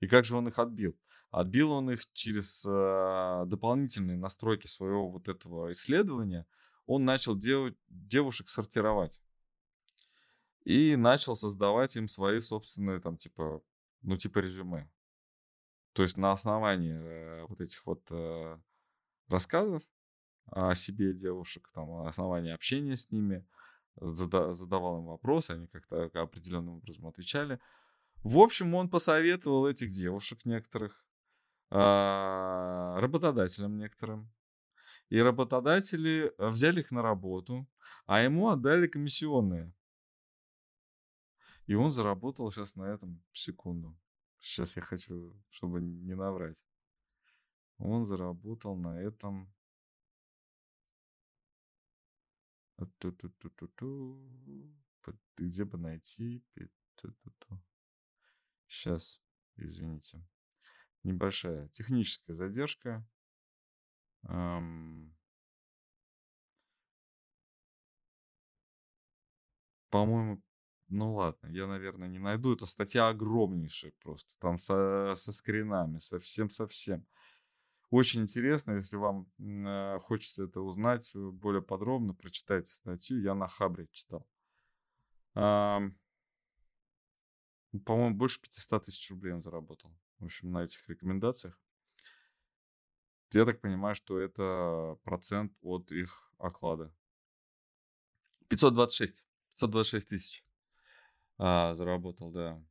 И 0.00 0.06
как 0.06 0.24
же 0.24 0.36
он 0.36 0.48
их 0.48 0.58
отбил? 0.58 0.96
Отбил 1.30 1.72
он 1.72 1.90
их 1.90 2.10
через 2.12 2.64
э, 2.64 3.44
дополнительные 3.46 4.16
настройки 4.16 4.66
своего 4.66 5.10
вот 5.10 5.28
этого 5.28 5.72
исследования. 5.72 6.46
Он 6.86 7.04
начал 7.04 7.36
делать, 7.36 7.76
девушек 7.88 8.48
сортировать. 8.48 9.20
И 10.64 10.96
начал 10.96 11.34
создавать 11.36 11.96
им 11.96 12.08
свои 12.08 12.40
собственные, 12.40 13.00
там, 13.00 13.16
типа, 13.16 13.62
ну, 14.02 14.16
типа 14.16 14.38
резюме. 14.38 14.90
То 15.92 16.02
есть 16.02 16.16
на 16.16 16.32
основании 16.32 16.94
э, 16.94 17.44
вот 17.46 17.60
этих 17.60 17.84
вот 17.86 18.02
э, 18.10 18.58
рассказов 19.28 19.82
о 20.46 20.74
себе 20.74 21.12
девушек, 21.12 21.70
там, 21.74 21.88
на 21.88 22.08
основании 22.08 22.52
общения 22.52 22.96
с 22.96 23.10
ними, 23.10 23.46
зада- 23.96 24.52
задавал 24.52 24.98
им 24.98 25.06
вопросы, 25.06 25.52
они 25.52 25.66
как-то 25.66 26.04
определенным 26.14 26.76
образом 26.76 27.06
отвечали. 27.06 27.58
В 28.22 28.38
общем, 28.38 28.74
он 28.74 28.88
посоветовал 28.88 29.66
этих 29.66 29.90
девушек 29.90 30.44
некоторых, 30.44 31.04
а, 31.70 32.98
работодателям 33.00 33.76
некоторым. 33.76 34.30
И 35.08 35.20
работодатели 35.20 36.32
э, 36.36 36.48
взяли 36.48 36.80
их 36.80 36.90
на 36.90 37.00
работу, 37.00 37.68
а 38.06 38.22
ему 38.22 38.48
отдали 38.48 38.88
комиссионные. 38.88 39.72
И 41.66 41.74
он 41.74 41.92
заработал 41.92 42.50
сейчас 42.50 42.74
на 42.74 42.84
этом 42.84 43.22
секунду. 43.32 43.96
Сейчас 44.40 44.76
я 44.76 44.82
хочу, 44.82 45.32
чтобы 45.50 45.80
не 45.80 46.14
наврать. 46.14 46.64
Он 47.78 48.04
заработал 48.04 48.76
на 48.76 49.00
этом... 49.00 49.52
Где 55.36 55.64
бы 55.64 55.78
найти? 55.78 56.44
Сейчас, 58.66 59.22
извините. 59.56 60.22
Небольшая 61.02 61.68
техническая 61.68 62.36
задержка. 62.36 63.06
По-моему, 69.90 70.42
ну 70.88 71.14
ладно, 71.14 71.48
я, 71.48 71.66
наверное, 71.66 72.08
не 72.08 72.18
найду. 72.18 72.52
Это 72.52 72.66
статья 72.66 73.08
огромнейшая 73.08 73.92
просто. 74.00 74.34
Там 74.38 74.58
со, 74.58 75.14
со 75.16 75.32
скринами, 75.32 75.98
совсем-совсем. 75.98 77.06
Очень 77.90 78.22
интересно, 78.22 78.72
если 78.72 78.96
вам 78.96 79.30
э, 79.38 80.00
хочется 80.00 80.44
это 80.44 80.60
узнать 80.60 81.14
э, 81.14 81.18
более 81.18 81.62
подробно, 81.62 82.14
прочитайте 82.14 82.72
статью. 82.72 83.20
Я 83.20 83.34
на 83.34 83.46
Хабре 83.46 83.86
читал. 83.92 84.26
Э, 85.36 85.78
по-моему, 87.84 88.16
больше 88.16 88.40
500 88.40 88.84
тысяч 88.84 89.10
рублей 89.10 89.34
он 89.34 89.42
заработал. 89.42 89.94
В 90.18 90.24
общем, 90.24 90.50
на 90.50 90.64
этих 90.64 90.88
рекомендациях. 90.88 91.60
Я 93.32 93.44
так 93.44 93.60
понимаю, 93.60 93.94
что 93.94 94.18
это 94.18 94.98
процент 95.04 95.52
от 95.62 95.92
их 95.92 96.32
оклада. 96.38 96.92
526. 98.48 99.22
526 99.54 100.08
тысяч 100.08 100.44
а, 101.38 101.74
заработал, 101.74 102.30
да. 102.30 102.62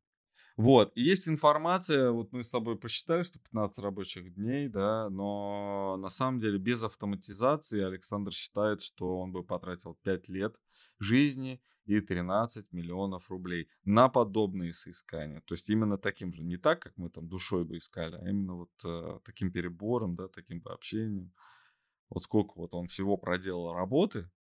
Вот, 0.58 0.94
и 0.96 1.02
есть 1.02 1.28
информация, 1.28 2.12
вот 2.12 2.32
мы 2.32 2.42
с 2.42 2.50
тобой 2.50 2.78
посчитали, 2.78 3.24
что 3.24 3.40
15 3.40 3.78
рабочих 3.80 4.34
дней, 4.34 4.70
да, 4.70 5.10
но 5.10 5.98
на 5.98 6.08
самом 6.08 6.40
деле 6.40 6.58
без 6.58 6.82
автоматизации 6.82 7.84
Александр 7.84 8.32
считает, 8.32 8.80
что 8.80 9.20
он 9.20 9.34
бы 9.34 9.44
потратил 9.44 9.96
5 10.04 10.30
лет 10.30 10.56
жизни 10.98 11.62
и 11.84 12.00
13 12.00 12.72
миллионов 12.72 13.30
рублей 13.30 13.68
на 13.84 14.08
подобные 14.08 14.72
соискания. 14.72 15.42
То 15.42 15.56
есть 15.56 15.70
именно 15.70 15.98
таким 15.98 16.32
же, 16.32 16.46
не 16.46 16.56
так, 16.56 16.82
как 16.82 16.94
мы 16.96 17.10
там 17.10 17.28
душой 17.28 17.66
бы 17.66 17.76
искали, 17.76 18.16
а 18.16 18.30
именно 18.30 18.56
вот 18.56 18.72
э, 18.86 19.20
таким 19.26 19.52
перебором, 19.52 20.16
да, 20.16 20.30
таким 20.30 20.62
общением. 20.64 21.34
Вот 22.10 22.24
сколько 22.24 22.54
вот 22.56 22.74
он 22.74 22.88
всего 22.88 23.18
проделал 23.18 23.74
работы, 23.74 24.32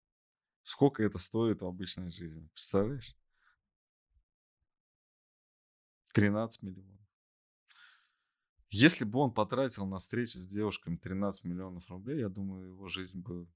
сколько 0.64 1.04
это 1.04 1.20
стоит 1.20 1.62
в 1.62 1.66
обычной 1.66 2.10
жизни. 2.10 2.48
Представляешь? 2.54 3.16
13 6.16 6.64
миллионов. 6.64 7.02
Если 8.70 9.04
бы 9.04 9.20
он 9.20 9.34
потратил 9.34 9.86
на 9.86 9.98
встречи 10.00 10.38
с 10.38 10.48
девушками 10.48 10.96
13 10.96 11.44
миллионов 11.44 11.90
рублей, 11.90 12.20
я 12.20 12.30
думаю, 12.30 12.70
его 12.70 12.88
жизнь 12.88 13.20
бы 13.20 13.48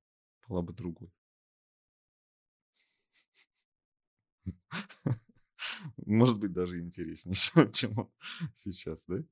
была 0.45 0.62
бы 0.62 0.74
другой. 0.74 1.10
Может 6.05 6.38
быть, 6.39 6.51
даже 6.51 6.82
интереснее, 6.82 7.72
чем 7.72 7.97
он 7.97 8.12
сейчас, 8.55 9.05
да? 9.07 9.24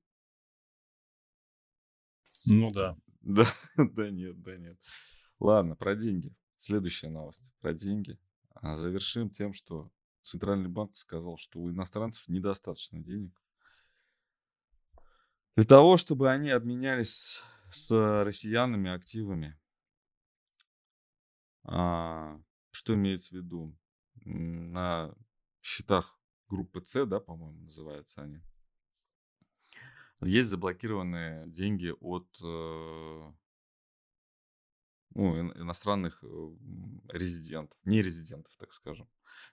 Ну 2.46 2.70
да. 2.70 2.96
Да, 3.20 3.46
да 3.76 4.10
нет, 4.10 4.40
да 4.42 4.56
нет. 4.56 4.78
Ладно, 5.38 5.76
про 5.76 5.94
деньги. 5.94 6.34
Следующая 6.56 7.10
новость 7.10 7.52
про 7.60 7.74
деньги. 7.74 8.18
А 8.54 8.74
завершим 8.74 9.28
тем, 9.28 9.52
что 9.52 9.92
Центральный 10.28 10.68
банк 10.68 10.96
сказал, 10.96 11.38
что 11.38 11.60
у 11.60 11.70
иностранцев 11.70 12.28
недостаточно 12.28 13.00
денег 13.00 13.32
для 15.58 15.64
того, 15.64 15.96
чтобы 15.96 16.30
они 16.30 16.50
обменялись 16.50 17.42
с 17.72 17.90
россиянами 18.24 18.92
активами. 18.92 19.58
А, 21.64 22.40
что 22.70 22.94
имеется 22.94 23.30
в 23.34 23.38
виду? 23.38 23.76
На 24.24 25.12
счетах 25.60 26.16
группы 26.46 26.80
С, 26.84 27.04
да, 27.06 27.18
по-моему, 27.18 27.62
называются 27.62 28.22
они. 28.22 28.40
Есть 30.20 30.50
заблокированные 30.50 31.48
деньги 31.48 31.92
от 32.00 32.28
э, 32.40 33.32
ну, 35.16 35.52
иностранных 35.60 36.22
э, 36.22 36.56
резидентов, 37.08 37.76
не 37.82 38.00
резидентов, 38.00 38.54
так 38.58 38.72
скажем. 38.72 39.08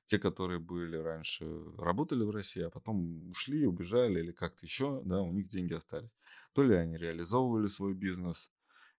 Те, 0.05 0.19
которые 0.19 0.59
были 0.59 0.97
раньше, 0.97 1.45
работали 1.77 2.23
в 2.23 2.29
России, 2.29 2.63
а 2.63 2.69
потом 2.69 3.29
ушли, 3.29 3.65
убежали 3.65 4.19
или 4.19 4.31
как-то 4.31 4.65
еще, 4.65 5.01
да, 5.05 5.21
у 5.21 5.31
них 5.31 5.47
деньги 5.47 5.73
остались. 5.73 6.15
То 6.53 6.63
ли 6.63 6.75
они 6.75 6.97
реализовывали 6.97 7.67
свой 7.67 7.93
бизнес, 7.93 8.51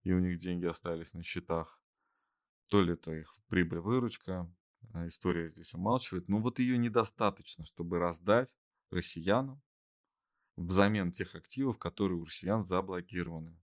и 0.02 0.12
у 0.12 0.18
них 0.18 0.38
деньги 0.38 0.66
остались 0.66 1.14
на 1.14 1.22
счетах, 1.22 1.80
то 2.68 2.80
ли 2.80 2.92
это 2.94 3.12
их 3.12 3.32
прибыль, 3.48 3.80
выручка. 3.80 4.52
А 4.92 5.06
история 5.06 5.48
здесь 5.48 5.74
умалчивает. 5.74 6.28
Но 6.28 6.38
вот 6.38 6.58
ее 6.58 6.78
недостаточно, 6.78 7.64
чтобы 7.64 7.98
раздать 7.98 8.54
россиянам 8.90 9.60
взамен 10.56 11.12
тех 11.12 11.34
активов, 11.34 11.78
которые 11.78 12.18
у 12.18 12.24
россиян 12.24 12.64
заблокированы 12.64 13.56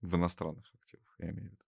в 0.00 0.14
иностранных 0.14 0.72
активах, 0.74 1.14
я 1.18 1.30
имею 1.30 1.48
в 1.48 1.52
виду. 1.52 1.63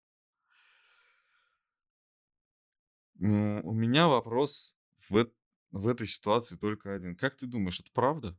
У 3.19 3.73
меня 3.73 4.09
вопрос 4.09 4.77
в, 5.09 5.31
в 5.71 5.89
этой 5.89 6.07
ситуации 6.07 6.57
только 6.57 6.95
один. 6.95 7.17
Как 7.17 7.37
ты 7.37 7.47
думаешь, 7.47 7.81
это 7.81 7.91
правда? 7.93 8.37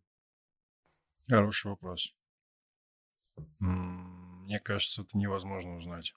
Хороший 1.30 1.71
вопрос. 1.71 2.15
Мне 3.59 4.59
кажется, 4.59 5.01
это 5.01 5.17
невозможно 5.17 5.75
узнать. 5.75 6.13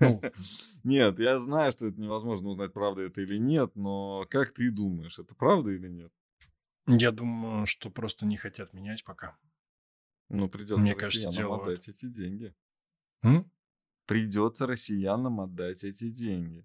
Ну. 0.00 0.20
Нет, 0.84 1.18
я 1.18 1.40
знаю, 1.40 1.72
что 1.72 1.86
это 1.86 2.00
невозможно 2.00 2.50
узнать, 2.50 2.72
правда 2.72 3.02
это 3.02 3.20
или 3.22 3.38
нет, 3.38 3.74
но 3.74 4.26
как 4.28 4.52
ты 4.52 4.70
думаешь, 4.70 5.18
это 5.18 5.34
правда 5.34 5.70
или 5.70 5.88
нет? 5.88 6.12
Я 6.86 7.10
думаю, 7.10 7.66
что 7.66 7.90
просто 7.90 8.26
не 8.26 8.36
хотят 8.36 8.74
менять 8.74 9.02
пока. 9.02 9.36
Ну, 10.28 10.48
придется 10.48 10.76
Мне 10.76 10.94
кажется, 10.94 11.30
делают... 11.30 11.62
отдать 11.62 11.88
эти 11.88 12.06
деньги. 12.06 12.54
Придется 14.06 14.66
россиянам 14.66 15.40
отдать 15.40 15.82
эти 15.84 16.10
деньги. 16.10 16.64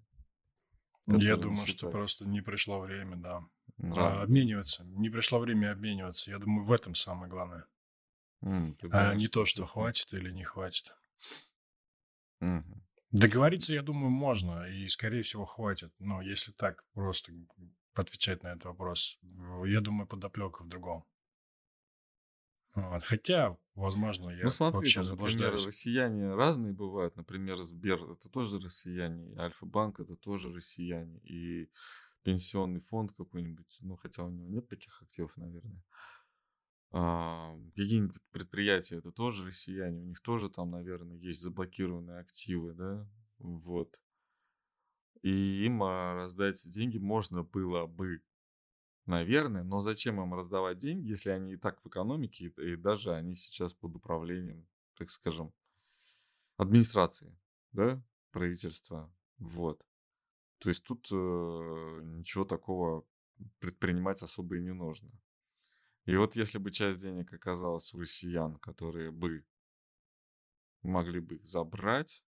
Я 1.06 1.36
думаю, 1.36 1.66
что 1.66 1.90
просто 1.90 2.26
не 2.26 2.40
пришло 2.40 2.80
время, 2.80 3.16
да. 3.16 3.40
А, 3.82 4.22
обмениваться. 4.22 4.84
Не 4.84 5.10
пришло 5.10 5.38
время 5.40 5.72
обмениваться. 5.72 6.30
Я 6.30 6.38
думаю, 6.38 6.64
в 6.64 6.72
этом 6.72 6.94
самое 6.94 7.30
главное. 7.30 7.66
Mm, 8.44 8.76
а 8.90 9.14
не 9.14 9.28
то, 9.28 9.44
что 9.44 9.66
хватит 9.66 10.12
или 10.14 10.30
не 10.30 10.44
хватит. 10.44 10.94
Договориться, 13.10 13.74
я 13.74 13.82
думаю, 13.82 14.10
можно, 14.10 14.64
и, 14.64 14.88
скорее 14.88 15.22
всего, 15.22 15.44
хватит. 15.44 15.92
Но 15.98 16.22
если 16.22 16.52
так 16.52 16.84
просто 16.94 17.32
отвечать 17.94 18.42
на 18.42 18.48
этот 18.48 18.64
вопрос, 18.64 19.18
я 19.66 19.80
думаю, 19.80 20.06
подоплека 20.06 20.62
в 20.62 20.68
другом. 20.68 21.04
Вот. 22.74 23.04
Хотя, 23.04 23.56
возможно, 23.74 24.30
я 24.30 24.44
ну, 24.44 24.50
смотри, 24.50 24.76
вообще 24.76 25.00
там, 25.00 25.04
заблуждаюсь. 25.04 25.52
Например, 25.52 25.66
россияне 25.66 26.34
разные 26.34 26.72
бывают. 26.72 27.16
Например, 27.16 27.62
Сбер– 27.62 28.02
это 28.12 28.28
тоже 28.30 28.58
россияне, 28.58 29.36
Альфа-банк– 29.36 30.00
это 30.00 30.16
тоже 30.16 30.52
россияне, 30.52 31.18
и 31.20 31.68
пенсионный 32.22 32.80
фонд 32.80 33.12
какой-нибудь, 33.12 33.78
ну, 33.80 33.96
хотя 33.96 34.24
у 34.24 34.30
него 34.30 34.48
нет 34.48 34.68
таких 34.68 35.02
активов, 35.02 35.36
наверное. 35.36 35.82
А, 36.92 37.58
какие-нибудь 37.74 38.16
предприятия– 38.30 38.96
это 38.98 39.12
тоже 39.12 39.46
россияне, 39.46 40.00
у 40.00 40.04
них 40.04 40.20
тоже 40.20 40.48
там, 40.48 40.70
наверное, 40.70 41.16
есть 41.16 41.42
заблокированные 41.42 42.20
активы, 42.20 42.72
да, 42.72 43.06
вот. 43.38 44.00
И 45.22 45.64
им 45.64 45.82
а, 45.82 46.14
раздать 46.14 46.62
деньги 46.68 46.98
можно 46.98 47.42
было 47.42 47.86
бы 47.86 48.22
Наверное, 49.06 49.64
но 49.64 49.80
зачем 49.80 50.20
им 50.22 50.34
раздавать 50.34 50.78
деньги, 50.78 51.08
если 51.08 51.30
они 51.30 51.54
и 51.54 51.56
так 51.56 51.82
в 51.82 51.88
экономике, 51.88 52.52
и, 52.56 52.76
даже 52.76 53.12
они 53.12 53.34
сейчас 53.34 53.74
под 53.74 53.96
управлением, 53.96 54.66
так 54.96 55.10
скажем, 55.10 55.52
администрации, 56.56 57.36
да, 57.72 58.00
правительства, 58.30 59.12
вот. 59.38 59.84
То 60.58 60.68
есть 60.68 60.84
тут 60.84 61.08
э, 61.10 61.14
ничего 61.14 62.44
такого 62.44 63.04
предпринимать 63.58 64.22
особо 64.22 64.56
и 64.56 64.62
не 64.62 64.72
нужно. 64.72 65.10
И 66.04 66.16
вот 66.16 66.36
если 66.36 66.58
бы 66.58 66.70
часть 66.70 67.00
денег 67.00 67.32
оказалась 67.32 67.92
у 67.94 67.98
россиян, 67.98 68.56
которые 68.58 69.10
бы 69.10 69.44
могли 70.82 71.18
бы 71.18 71.36
их 71.36 71.46
забрать, 71.46 72.24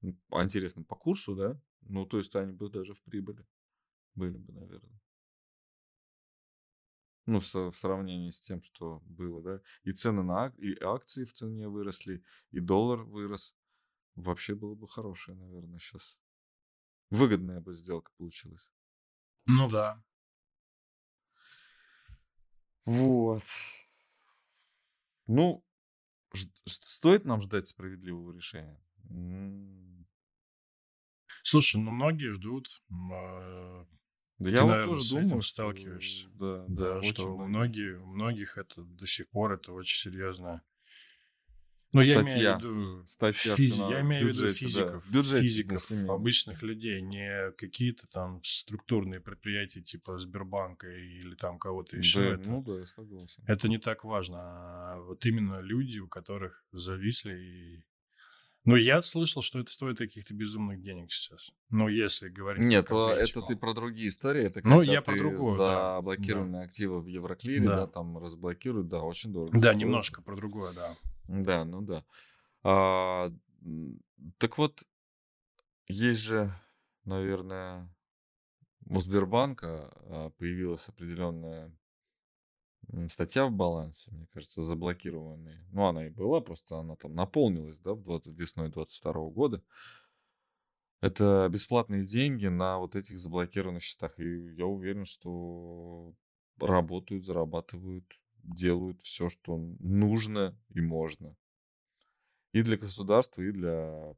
интересно, 0.00 0.84
по 0.84 0.94
курсу, 0.94 1.34
да? 1.34 1.60
Ну, 1.80 2.06
то 2.06 2.18
есть 2.18 2.36
они 2.36 2.52
бы 2.52 2.70
даже 2.70 2.94
в 2.94 3.02
прибыли 3.02 3.44
были 4.18 4.36
бы, 4.36 4.52
наверное. 4.52 5.00
Ну, 7.28 7.40
в, 7.40 7.54
в 7.54 7.74
сравнении 7.76 8.30
с 8.30 8.40
тем, 8.40 8.62
что 8.62 9.02
было, 9.04 9.42
да. 9.42 9.60
И 9.84 9.92
цены 9.92 10.22
на 10.22 10.44
ак- 10.44 10.58
и 10.58 10.74
акции 10.82 11.24
в 11.24 11.34
цене 11.34 11.68
выросли, 11.68 12.24
и 12.52 12.58
доллар 12.58 13.02
вырос. 13.02 13.54
Вообще 14.14 14.54
было 14.54 14.74
бы 14.74 14.88
хорошее, 14.88 15.36
наверное, 15.36 15.78
сейчас. 15.78 16.18
Выгодная 17.10 17.60
бы 17.60 17.74
сделка 17.74 18.12
получилась. 18.16 18.70
Ну 19.44 19.68
да. 19.68 20.02
Вот. 22.86 23.42
Ну, 25.26 25.62
ж- 26.32 26.48
стоит 26.66 27.24
нам 27.26 27.42
ждать 27.42 27.68
справедливого 27.68 28.32
решения? 28.32 28.80
Слушай, 31.42 31.80
ну 31.80 31.90
многие 31.90 32.30
ждут, 32.30 32.68
а, 33.12 33.86
Да 34.38 34.50
ты, 34.50 34.56
я 34.56 34.62
вот 34.64 34.84
тоже 34.84 35.00
с 35.02 35.12
этим 35.12 35.22
думаю, 35.22 35.40
что 35.40 35.50
сталкиваешься. 35.50 36.28
да, 36.34 36.64
да, 36.68 36.94
Да, 36.94 37.02
что 37.02 37.34
у 37.34 37.46
многие. 37.46 37.96
многих, 37.96 38.02
у 38.02 38.06
многих 38.06 38.58
это 38.58 38.82
до 38.82 39.06
сих 39.06 39.28
пор 39.30 39.52
это 39.54 39.72
очень 39.72 39.98
серьезно. 40.10 40.62
Ну, 41.92 42.02
я 42.02 42.20
имею 42.20 42.56
в 42.56 42.58
виду 42.60 43.06
Статья 43.06 43.54
физи- 43.54 43.90
я 43.90 44.02
имею 44.02 44.26
в 44.26 44.28
виду 44.28 44.42
да, 44.42 44.52
физиков, 44.52 45.06
в 45.06 45.10
бюджете 45.10 45.40
физиков, 45.40 45.90
обычных 46.10 46.62
людей, 46.62 47.00
не 47.00 47.50
какие-то 47.52 48.06
там 48.08 48.42
структурные 48.44 49.20
предприятия 49.20 49.80
типа 49.80 50.18
Сбербанка 50.18 50.86
или 50.86 51.34
там 51.34 51.58
кого-то 51.58 51.96
еще. 51.96 52.20
Да, 52.20 52.26
это, 52.34 52.50
ну 52.50 52.62
да, 52.62 52.78
я 52.80 52.84
согласен. 52.86 53.42
это 53.46 53.68
не 53.68 53.78
так 53.78 54.04
важно. 54.04 54.36
А 54.38 55.00
вот 55.00 55.24
именно 55.24 55.60
люди, 55.60 55.98
у 55.98 56.08
которых 56.08 56.62
зависли. 56.72 57.38
И... 57.38 57.84
Ну, 58.68 58.76
я 58.76 59.00
слышал, 59.00 59.40
что 59.40 59.60
это 59.60 59.72
стоит 59.72 59.96
каких-то 59.96 60.34
безумных 60.34 60.82
денег 60.82 61.10
сейчас. 61.10 61.50
Ну, 61.70 61.88
если 61.88 62.28
говорить 62.28 62.62
Нет, 62.62 62.88
а, 62.92 63.14
это 63.14 63.40
ты 63.40 63.56
про 63.56 63.72
другие 63.72 64.10
истории. 64.10 64.44
Это 64.44 64.60
Ну, 64.62 64.82
я 64.82 65.00
про 65.00 65.14
ты 65.14 65.20
другое, 65.20 65.56
да, 65.56 65.96
заблокированные 65.96 66.64
активы 66.64 67.00
в 67.00 67.06
Евроклире, 67.06 67.66
Да. 67.66 67.76
да, 67.76 67.86
там 67.86 68.18
разблокируют, 68.18 68.88
да, 68.88 69.00
очень 69.00 69.32
дорого. 69.32 69.58
Да, 69.58 69.72
немножко 69.72 70.20
про 70.20 70.36
другое, 70.36 70.74
да. 70.74 70.94
Да, 71.28 71.64
ну 71.64 71.80
да. 71.80 72.04
А, 72.62 73.32
так 74.36 74.58
вот, 74.58 74.82
есть 75.86 76.20
же, 76.20 76.52
наверное, 77.04 77.90
у 78.84 79.00
Сбербанка 79.00 79.90
а, 79.94 80.30
появилась 80.36 80.86
определенная 80.90 81.74
статья 83.08 83.46
в 83.46 83.52
балансе, 83.52 84.10
мне 84.12 84.26
кажется, 84.32 84.62
заблокированная. 84.62 85.66
Ну, 85.72 85.86
она 85.86 86.06
и 86.06 86.10
была, 86.10 86.40
просто 86.40 86.78
она 86.78 86.96
там 86.96 87.14
наполнилась, 87.14 87.78
да, 87.78 87.94
в 87.94 88.02
20, 88.02 88.36
весной 88.36 88.70
22 88.70 89.12
года. 89.30 89.62
Это 91.00 91.48
бесплатные 91.50 92.04
деньги 92.04 92.46
на 92.46 92.78
вот 92.78 92.96
этих 92.96 93.18
заблокированных 93.18 93.82
счетах. 93.82 94.18
И 94.18 94.54
я 94.54 94.66
уверен, 94.66 95.04
что 95.04 96.12
работают, 96.58 97.24
зарабатывают, 97.24 98.04
делают 98.42 99.00
все, 99.02 99.28
что 99.28 99.58
нужно 99.78 100.58
и 100.70 100.80
можно. 100.80 101.36
И 102.52 102.62
для 102.62 102.76
государства, 102.76 103.42
и 103.42 103.52
для 103.52 104.16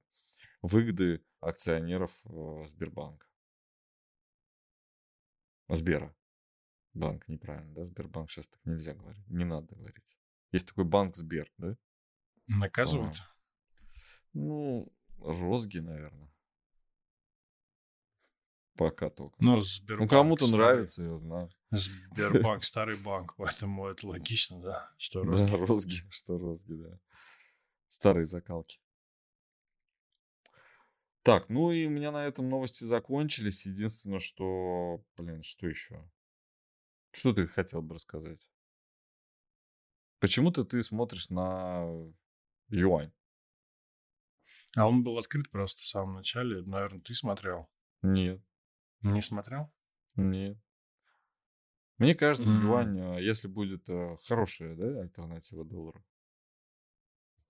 выгоды 0.62 1.22
акционеров 1.40 2.12
э, 2.24 2.64
Сбербанка. 2.66 3.26
Сбера. 5.68 6.14
Банк 6.92 7.28
неправильно, 7.28 7.72
да? 7.74 7.84
Сбербанк 7.84 8.30
сейчас 8.30 8.48
так 8.48 8.60
нельзя 8.64 8.94
говорить. 8.94 9.26
Не 9.28 9.44
надо 9.44 9.74
говорить. 9.76 10.16
Есть 10.52 10.66
такой 10.66 10.84
банк 10.84 11.16
Сбер, 11.16 11.50
да? 11.58 11.76
Наказывают? 12.48 13.14
Ну, 14.32 14.92
розги, 15.18 15.78
наверное. 15.78 16.32
Пока 18.76 19.10
только. 19.10 19.36
Ну, 19.40 19.56
Ну, 19.56 19.60
Сбербанк 19.60 20.10
кому-то 20.10 20.46
старый- 20.46 20.56
нравится, 20.58 21.02
я 21.02 21.18
знаю. 21.18 21.50
Сбербанк 21.70 22.64
старый 22.64 22.96
банк, 22.96 23.34
поэтому 23.36 23.86
это 23.86 24.06
логично, 24.08 24.60
да, 24.60 24.90
что 24.96 25.22
Да, 25.22 25.30
розги. 25.30 25.54
розги, 25.54 25.96
что 26.10 26.38
розги, 26.38 26.72
да. 26.74 26.98
Старые 27.88 28.24
закалки. 28.24 28.80
Так, 31.22 31.50
ну 31.50 31.70
и 31.70 31.84
у 31.86 31.90
меня 31.90 32.10
на 32.12 32.24
этом 32.24 32.48
новости 32.48 32.84
закончились. 32.84 33.66
Единственное, 33.66 34.20
что, 34.20 35.04
блин, 35.16 35.42
что 35.42 35.68
еще? 35.68 36.02
Что 37.12 37.32
ты 37.32 37.46
хотел 37.46 37.82
бы 37.82 37.94
рассказать? 37.96 38.40
Почему-то 40.20 40.64
ты 40.64 40.82
смотришь 40.82 41.30
на 41.30 41.86
юань. 42.68 43.12
А 44.76 44.86
он 44.86 45.02
был 45.02 45.18
открыт 45.18 45.50
просто 45.50 45.80
в 45.80 45.86
самом 45.86 46.14
начале. 46.16 46.62
Наверное, 46.62 47.00
ты 47.00 47.14
смотрел. 47.14 47.68
Нет, 48.02 48.40
Не 49.02 49.22
смотрел? 49.22 49.72
нет. 50.16 50.58
Мне 51.98 52.14
кажется, 52.14 52.50
М. 52.50 52.62
юань, 52.62 52.98
э, 52.98 53.22
если 53.22 53.46
будет 53.46 53.86
э, 53.90 54.16
хорошая, 54.24 54.74
да, 54.74 55.00
альтернатива 55.02 55.64
доллару. 55.66 56.02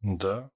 Да. 0.01 0.51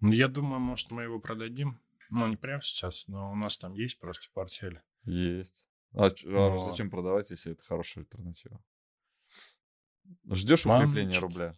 Ну, 0.00 0.12
Я 0.12 0.28
думаю, 0.28 0.60
может, 0.60 0.90
мы 0.90 1.04
его 1.04 1.18
продадим. 1.18 1.80
Ну, 2.10 2.26
не 2.28 2.36
прямо 2.36 2.60
сейчас, 2.60 3.08
но 3.08 3.32
у 3.32 3.34
нас 3.34 3.56
там 3.56 3.72
есть 3.72 3.98
просто 3.98 4.26
в 4.26 4.32
портфеле. 4.32 4.82
Есть. 5.04 5.65
А, 5.92 6.06
а 6.06 6.58
зачем 6.58 6.90
продавать, 6.90 7.30
если 7.30 7.52
это 7.52 7.62
хорошая 7.62 8.04
альтернатива? 8.04 8.62
Ждешь 10.30 10.64
Мам, 10.66 10.82
укрепления 10.82 11.18
рубля? 11.18 11.54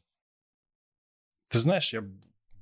Ты 1.49 1.59
знаешь, 1.59 1.93
я 1.93 2.05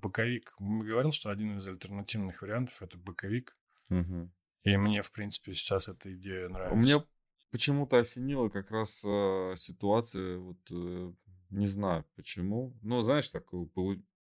боковик. 0.01 0.55
Говорил, 0.59 1.13
что 1.13 1.31
один 1.31 1.59
из 1.59 1.67
альтернативных 1.67 2.43
вариантов 2.43 2.81
это 2.81 2.97
боковик. 2.99 3.57
Мгм. 3.91 4.33
И 4.63 4.77
мне, 4.77 5.03
в 5.03 5.13
принципе, 5.13 5.55
сейчас 5.55 5.89
эта 5.89 6.13
идея 6.15 6.49
У 6.49 6.53
нравится. 6.53 6.77
меня 6.77 7.05
почему-то 7.51 7.99
осенила 7.99 8.49
как 8.49 8.71
раз 8.71 9.05
э, 9.05 9.55
ситуация, 9.57 10.39
вот 10.39 10.59
э, 10.71 11.13
не 11.51 11.67
знаю 11.67 12.05
почему. 12.17 12.77
Но 12.83 13.03
знаешь, 13.03 13.29
так 13.29 13.45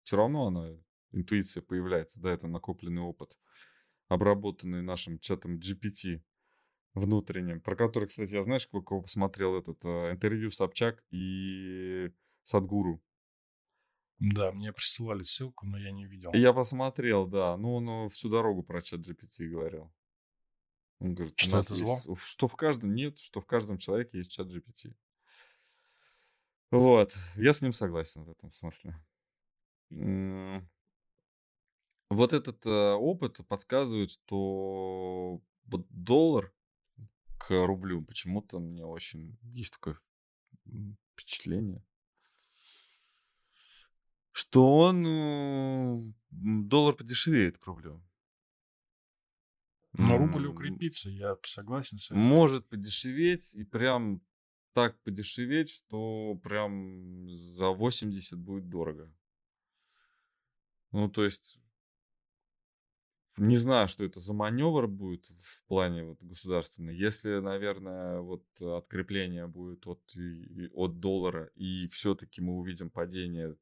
все 0.03 0.17
равно 0.17 0.47
она, 0.47 0.71
интуиция 1.13 1.63
появляется, 1.63 2.21
да, 2.21 2.33
это 2.33 2.49
накопленный 2.49 3.03
опыт, 3.03 3.39
обработанный 4.09 4.83
нашим 4.83 5.19
чатом 5.19 5.59
GPT 5.59 6.23
внутренним, 6.97 7.61
про 7.61 7.77
который, 7.77 8.09
кстати, 8.09 8.33
я 8.33 8.43
знаешь, 8.43 8.63
сколько 8.63 8.99
посмотрел 9.01 9.57
этот 9.57 9.85
э, 9.85 10.11
интервью 10.13 10.51
Собчак 10.51 11.05
и 11.11 12.11
Садгуру. 12.43 13.01
Да, 14.19 14.51
мне 14.51 14.73
присылали 14.73 15.23
ссылку, 15.23 15.67
но 15.67 15.79
я 15.79 15.93
не 15.93 16.07
видел. 16.07 16.33
И 16.33 16.39
я 16.39 16.53
посмотрел, 16.55 17.27
да, 17.27 17.57
ну 17.57 17.75
он 17.77 17.89
э, 17.89 18.09
всю 18.09 18.31
дорогу 18.31 18.63
про 18.63 18.81
чат 18.81 19.01
GPT 19.01 19.47
говорил. 19.47 19.93
Он 21.01 21.15
говорит, 21.15 21.39
Что 21.39 21.59
это 21.59 21.75
зло? 21.75 21.97
есть- 21.97 22.21
что 22.23 22.49
в 22.49 22.57
каждом 22.57 22.95
нет, 22.95 23.19
что 23.19 23.41
в 23.43 23.47
каждом 23.47 23.77
человеке 23.77 24.17
есть 24.19 24.33
чат 24.33 24.49
GPT. 24.49 24.95
Вот, 26.71 27.15
я 27.37 27.53
с 27.53 27.61
ним 27.63 27.73
согласен 27.73 28.25
в 28.25 28.31
этом 28.31 28.53
смысле. 28.53 28.97
Вот 32.09 32.33
этот 32.33 32.65
э, 32.65 32.93
опыт 32.95 33.41
подсказывает, 33.49 34.11
что 34.11 35.41
доллар 35.65 36.53
к 37.39 37.51
рублю 37.51 38.03
почему-то 38.03 38.59
мне 38.59 38.85
очень 38.85 39.39
есть 39.43 39.73
такое 39.73 39.99
впечатление, 41.13 41.85
что 44.33 44.79
он 44.79 45.07
э, 45.07 46.13
доллар 46.31 46.95
подешевеет 46.95 47.59
к 47.59 47.67
рублю. 47.67 48.03
Но 49.99 50.19
рубль 50.19 50.47
укрепится, 50.47 51.09
я 51.09 51.37
согласен 51.43 51.97
с 51.99 52.11
этим. 52.11 52.21
Может 52.21 52.69
подешеветь 52.69 53.55
и 53.55 53.65
прям 53.65 54.21
так 54.75 55.01
подешеветь, 55.03 55.71
что 55.71 56.35
прям 56.43 57.31
за 57.31 57.69
80 57.69 58.39
будет 58.39 58.69
дорого. 58.69 59.11
Ну, 60.93 61.09
то 61.09 61.25
есть, 61.25 61.59
не 63.37 63.57
знаю, 63.59 63.89
что 63.89 64.05
это 64.05 64.21
за 64.21 64.33
маневр 64.33 64.87
будет 64.87 65.27
в 65.27 65.63
плане 65.67 66.05
вот 66.05 66.23
государственный. 66.23 66.97
Если, 66.97 67.39
наверное, 67.39 68.21
вот 68.21 68.45
открепление 68.61 69.47
будет 69.47 69.87
от, 69.87 70.01
и- 70.17 70.69
от 70.73 71.01
доллара, 71.01 71.51
и 71.55 71.89
все-таки 71.89 72.41
мы 72.41 72.55
увидим 72.55 72.91
падение 72.91 73.57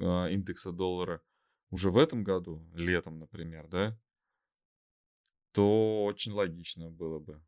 а, 0.00 0.26
индекса 0.28 0.72
доллара 0.72 1.22
уже 1.70 1.90
в 1.90 1.96
этом 1.96 2.24
году, 2.24 2.66
летом, 2.74 3.18
например, 3.18 3.68
да, 3.68 3.98
то 5.52 6.04
очень 6.04 6.32
логично 6.32 6.90
было 6.90 7.18
бы 7.18 7.42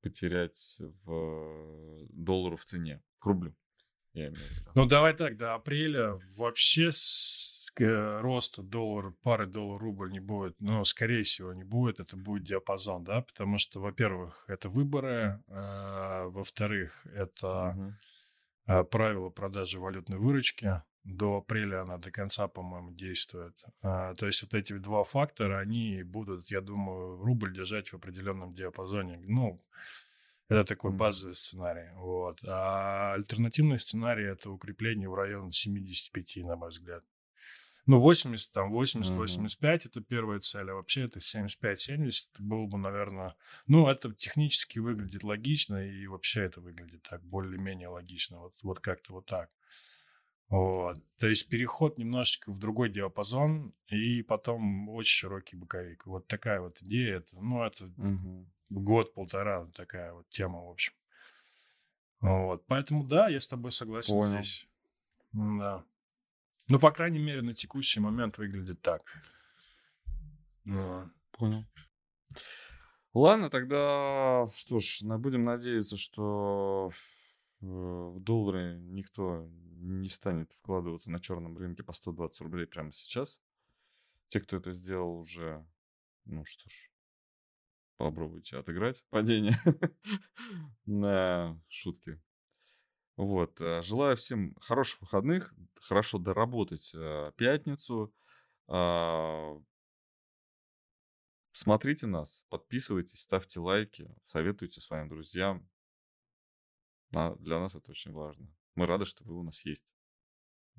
потерять 0.00 0.76
в 1.04 2.06
доллару 2.10 2.56
в 2.56 2.64
цене, 2.64 3.02
к 3.18 3.26
рублю, 3.26 3.54
я 4.14 4.28
имею 4.28 4.36
в 4.36 4.50
виду. 4.50 4.70
Ну, 4.74 4.86
давай 4.86 5.16
так, 5.16 5.36
до 5.36 5.54
апреля 5.54 6.20
вообще 6.36 6.90
роста 7.78 8.62
доллара, 8.62 9.14
пары 9.22 9.46
доллар-рубль 9.46 10.10
не 10.10 10.20
будет. 10.20 10.54
Ну, 10.60 10.84
скорее 10.84 11.22
всего, 11.22 11.52
не 11.52 11.64
будет. 11.64 12.00
Это 12.00 12.16
будет 12.16 12.44
диапазон, 12.44 13.04
да, 13.04 13.22
потому 13.22 13.58
что, 13.58 13.80
во-первых, 13.80 14.44
это 14.48 14.68
выборы, 14.68 15.42
а, 15.48 16.26
во-вторых, 16.28 17.06
это 17.06 17.72
Мгм. 17.76 17.98
а, 18.66 18.84
правило 18.84 19.30
продажи 19.30 19.78
валютной 19.78 20.18
выручки. 20.18 20.82
До 21.04 21.38
апреля 21.38 21.82
она 21.82 21.98
до 21.98 22.12
конца, 22.12 22.46
по-моему, 22.46 22.92
действует. 22.92 23.60
А, 23.82 24.14
То 24.14 24.26
есть 24.26 24.42
вот 24.42 24.54
эти 24.54 24.78
два 24.78 25.02
фактора, 25.02 25.58
они 25.58 26.02
будут, 26.04 26.50
я 26.50 26.60
думаю, 26.60 27.16
рубль 27.16 27.52
держать 27.52 27.88
в 27.92 27.96
определенном 27.96 28.54
диапазоне. 28.54 29.18
Ну, 29.26 29.60
это 30.48 30.64
такой 30.64 30.92
базовый 30.92 31.34
сценарий. 31.34 31.90
Вот. 31.96 32.38
А 32.46 33.14
альтернативный 33.14 33.80
сценарий– 33.80 34.24
это 34.32 34.50
укрепление 34.50 35.08
в 35.08 35.14
район 35.14 35.50
75, 35.50 36.44
на 36.44 36.56
мой 36.56 36.68
взгляд. 36.68 37.02
Ну, 37.86 38.00
80, 38.00 38.52
там, 38.52 38.70
80, 38.70 39.10
Мгм. 39.10 39.20
85 39.22 39.86
это 39.86 40.00
первая 40.00 40.38
цель, 40.38 40.70
а 40.70 40.74
вообще 40.74 41.02
это 41.02 41.20
75-70 41.20 42.28
это 42.32 42.42
было 42.42 42.66
бы, 42.66 42.78
наверное... 42.78 43.34
Ну, 43.66 43.88
это 43.88 44.14
технически 44.14 44.78
выглядит 44.78 45.24
логично, 45.24 45.84
и 45.84 46.06
вообще 46.06 46.42
это 46.42 46.60
выглядит 46.60 47.02
так, 47.02 47.22
более-менее 47.24 47.88
логично. 47.88 48.38
Вот, 48.38 48.54
вот 48.62 48.80
как-то 48.80 49.14
вот 49.14 49.26
так. 49.26 49.50
Вот. 50.48 50.98
То 51.18 51.26
есть 51.26 51.48
переход 51.48 51.98
немножечко 51.98 52.52
в 52.52 52.58
другой 52.58 52.90
диапазон, 52.90 53.74
и 53.88 54.22
потом 54.22 54.88
очень 54.90 55.16
широкий 55.18 55.56
боковик. 55.56 56.06
Вот 56.06 56.28
такая 56.28 56.60
вот 56.60 56.80
идея. 56.82 57.16
Это, 57.16 57.40
ну, 57.40 57.64
это 57.64 57.86
Мгм. 57.96 58.52
год-полтора 58.68 59.66
такая 59.74 60.12
вот 60.12 60.28
тема, 60.28 60.62
в 60.62 60.70
общем. 60.70 60.92
Вот. 62.20 62.64
Поэтому, 62.66 63.04
да, 63.04 63.28
я 63.28 63.40
с 63.40 63.48
тобой 63.48 63.72
согласен 63.72 64.12
Понял. 64.12 64.42
здесь. 64.42 64.68
Да. 65.32 65.84
Ну, 66.68 66.78
по 66.78 66.90
крайней 66.90 67.18
мере, 67.18 67.42
на 67.42 67.54
текущий 67.54 68.00
момент 68.00 68.38
выглядит 68.38 68.80
так. 68.82 69.02
Ну, 70.64 71.10
Понял. 71.32 71.64
Ладно, 73.14 73.50
тогда 73.50 74.46
что 74.54 74.78
ж, 74.78 75.00
будем 75.02 75.44
надеяться, 75.44 75.96
что 75.96 76.90
э, 77.60 77.66
в 77.66 78.20
доллары 78.20 78.78
никто 78.78 79.48
не 79.80 80.08
станет 80.08 80.52
вкладываться 80.52 81.10
на 81.10 81.20
черном 81.20 81.58
рынке 81.58 81.82
по 81.82 81.92
120 81.92 82.40
рублей 82.42 82.66
прямо 82.66 82.92
сейчас. 82.92 83.40
Те, 84.28 84.40
кто 84.40 84.56
это 84.56 84.72
сделал 84.72 85.18
уже, 85.18 85.66
ну 86.24 86.44
что 86.44 86.68
ж, 86.70 86.90
попробуйте 87.96 88.56
отыграть 88.56 89.04
падение 89.10 89.54
на 90.86 91.60
шутки. 91.68 92.20
Вот. 93.16 93.60
э, 93.60 93.82
Желаю 93.82 94.16
всем 94.16 94.54
хороших 94.60 95.02
выходных, 95.02 95.54
хорошо 95.80 96.18
доработать 96.18 96.92
э, 96.94 97.32
пятницу. 97.36 98.12
А, 98.68 99.56
Смотрите 101.52 102.06
нас, 102.06 102.42
подписывайтесь, 102.48 103.20
ставьте 103.20 103.60
лайки, 103.60 104.10
советуйте 104.24 104.80
своим 104.80 105.08
друзьям. 105.08 105.68
Для 107.10 107.60
нас 107.60 107.74
это 107.74 107.90
очень 107.90 108.12
важно. 108.12 108.48
Мы 108.74 108.86
рады, 108.86 109.04
что 109.04 109.22
вы 109.24 109.38
у 109.38 109.42
нас 109.42 109.62
есть. 109.66 109.84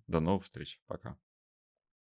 До 0.07 0.19
новых 0.19 0.45
встреч. 0.45 0.81
Пока. 0.87 1.15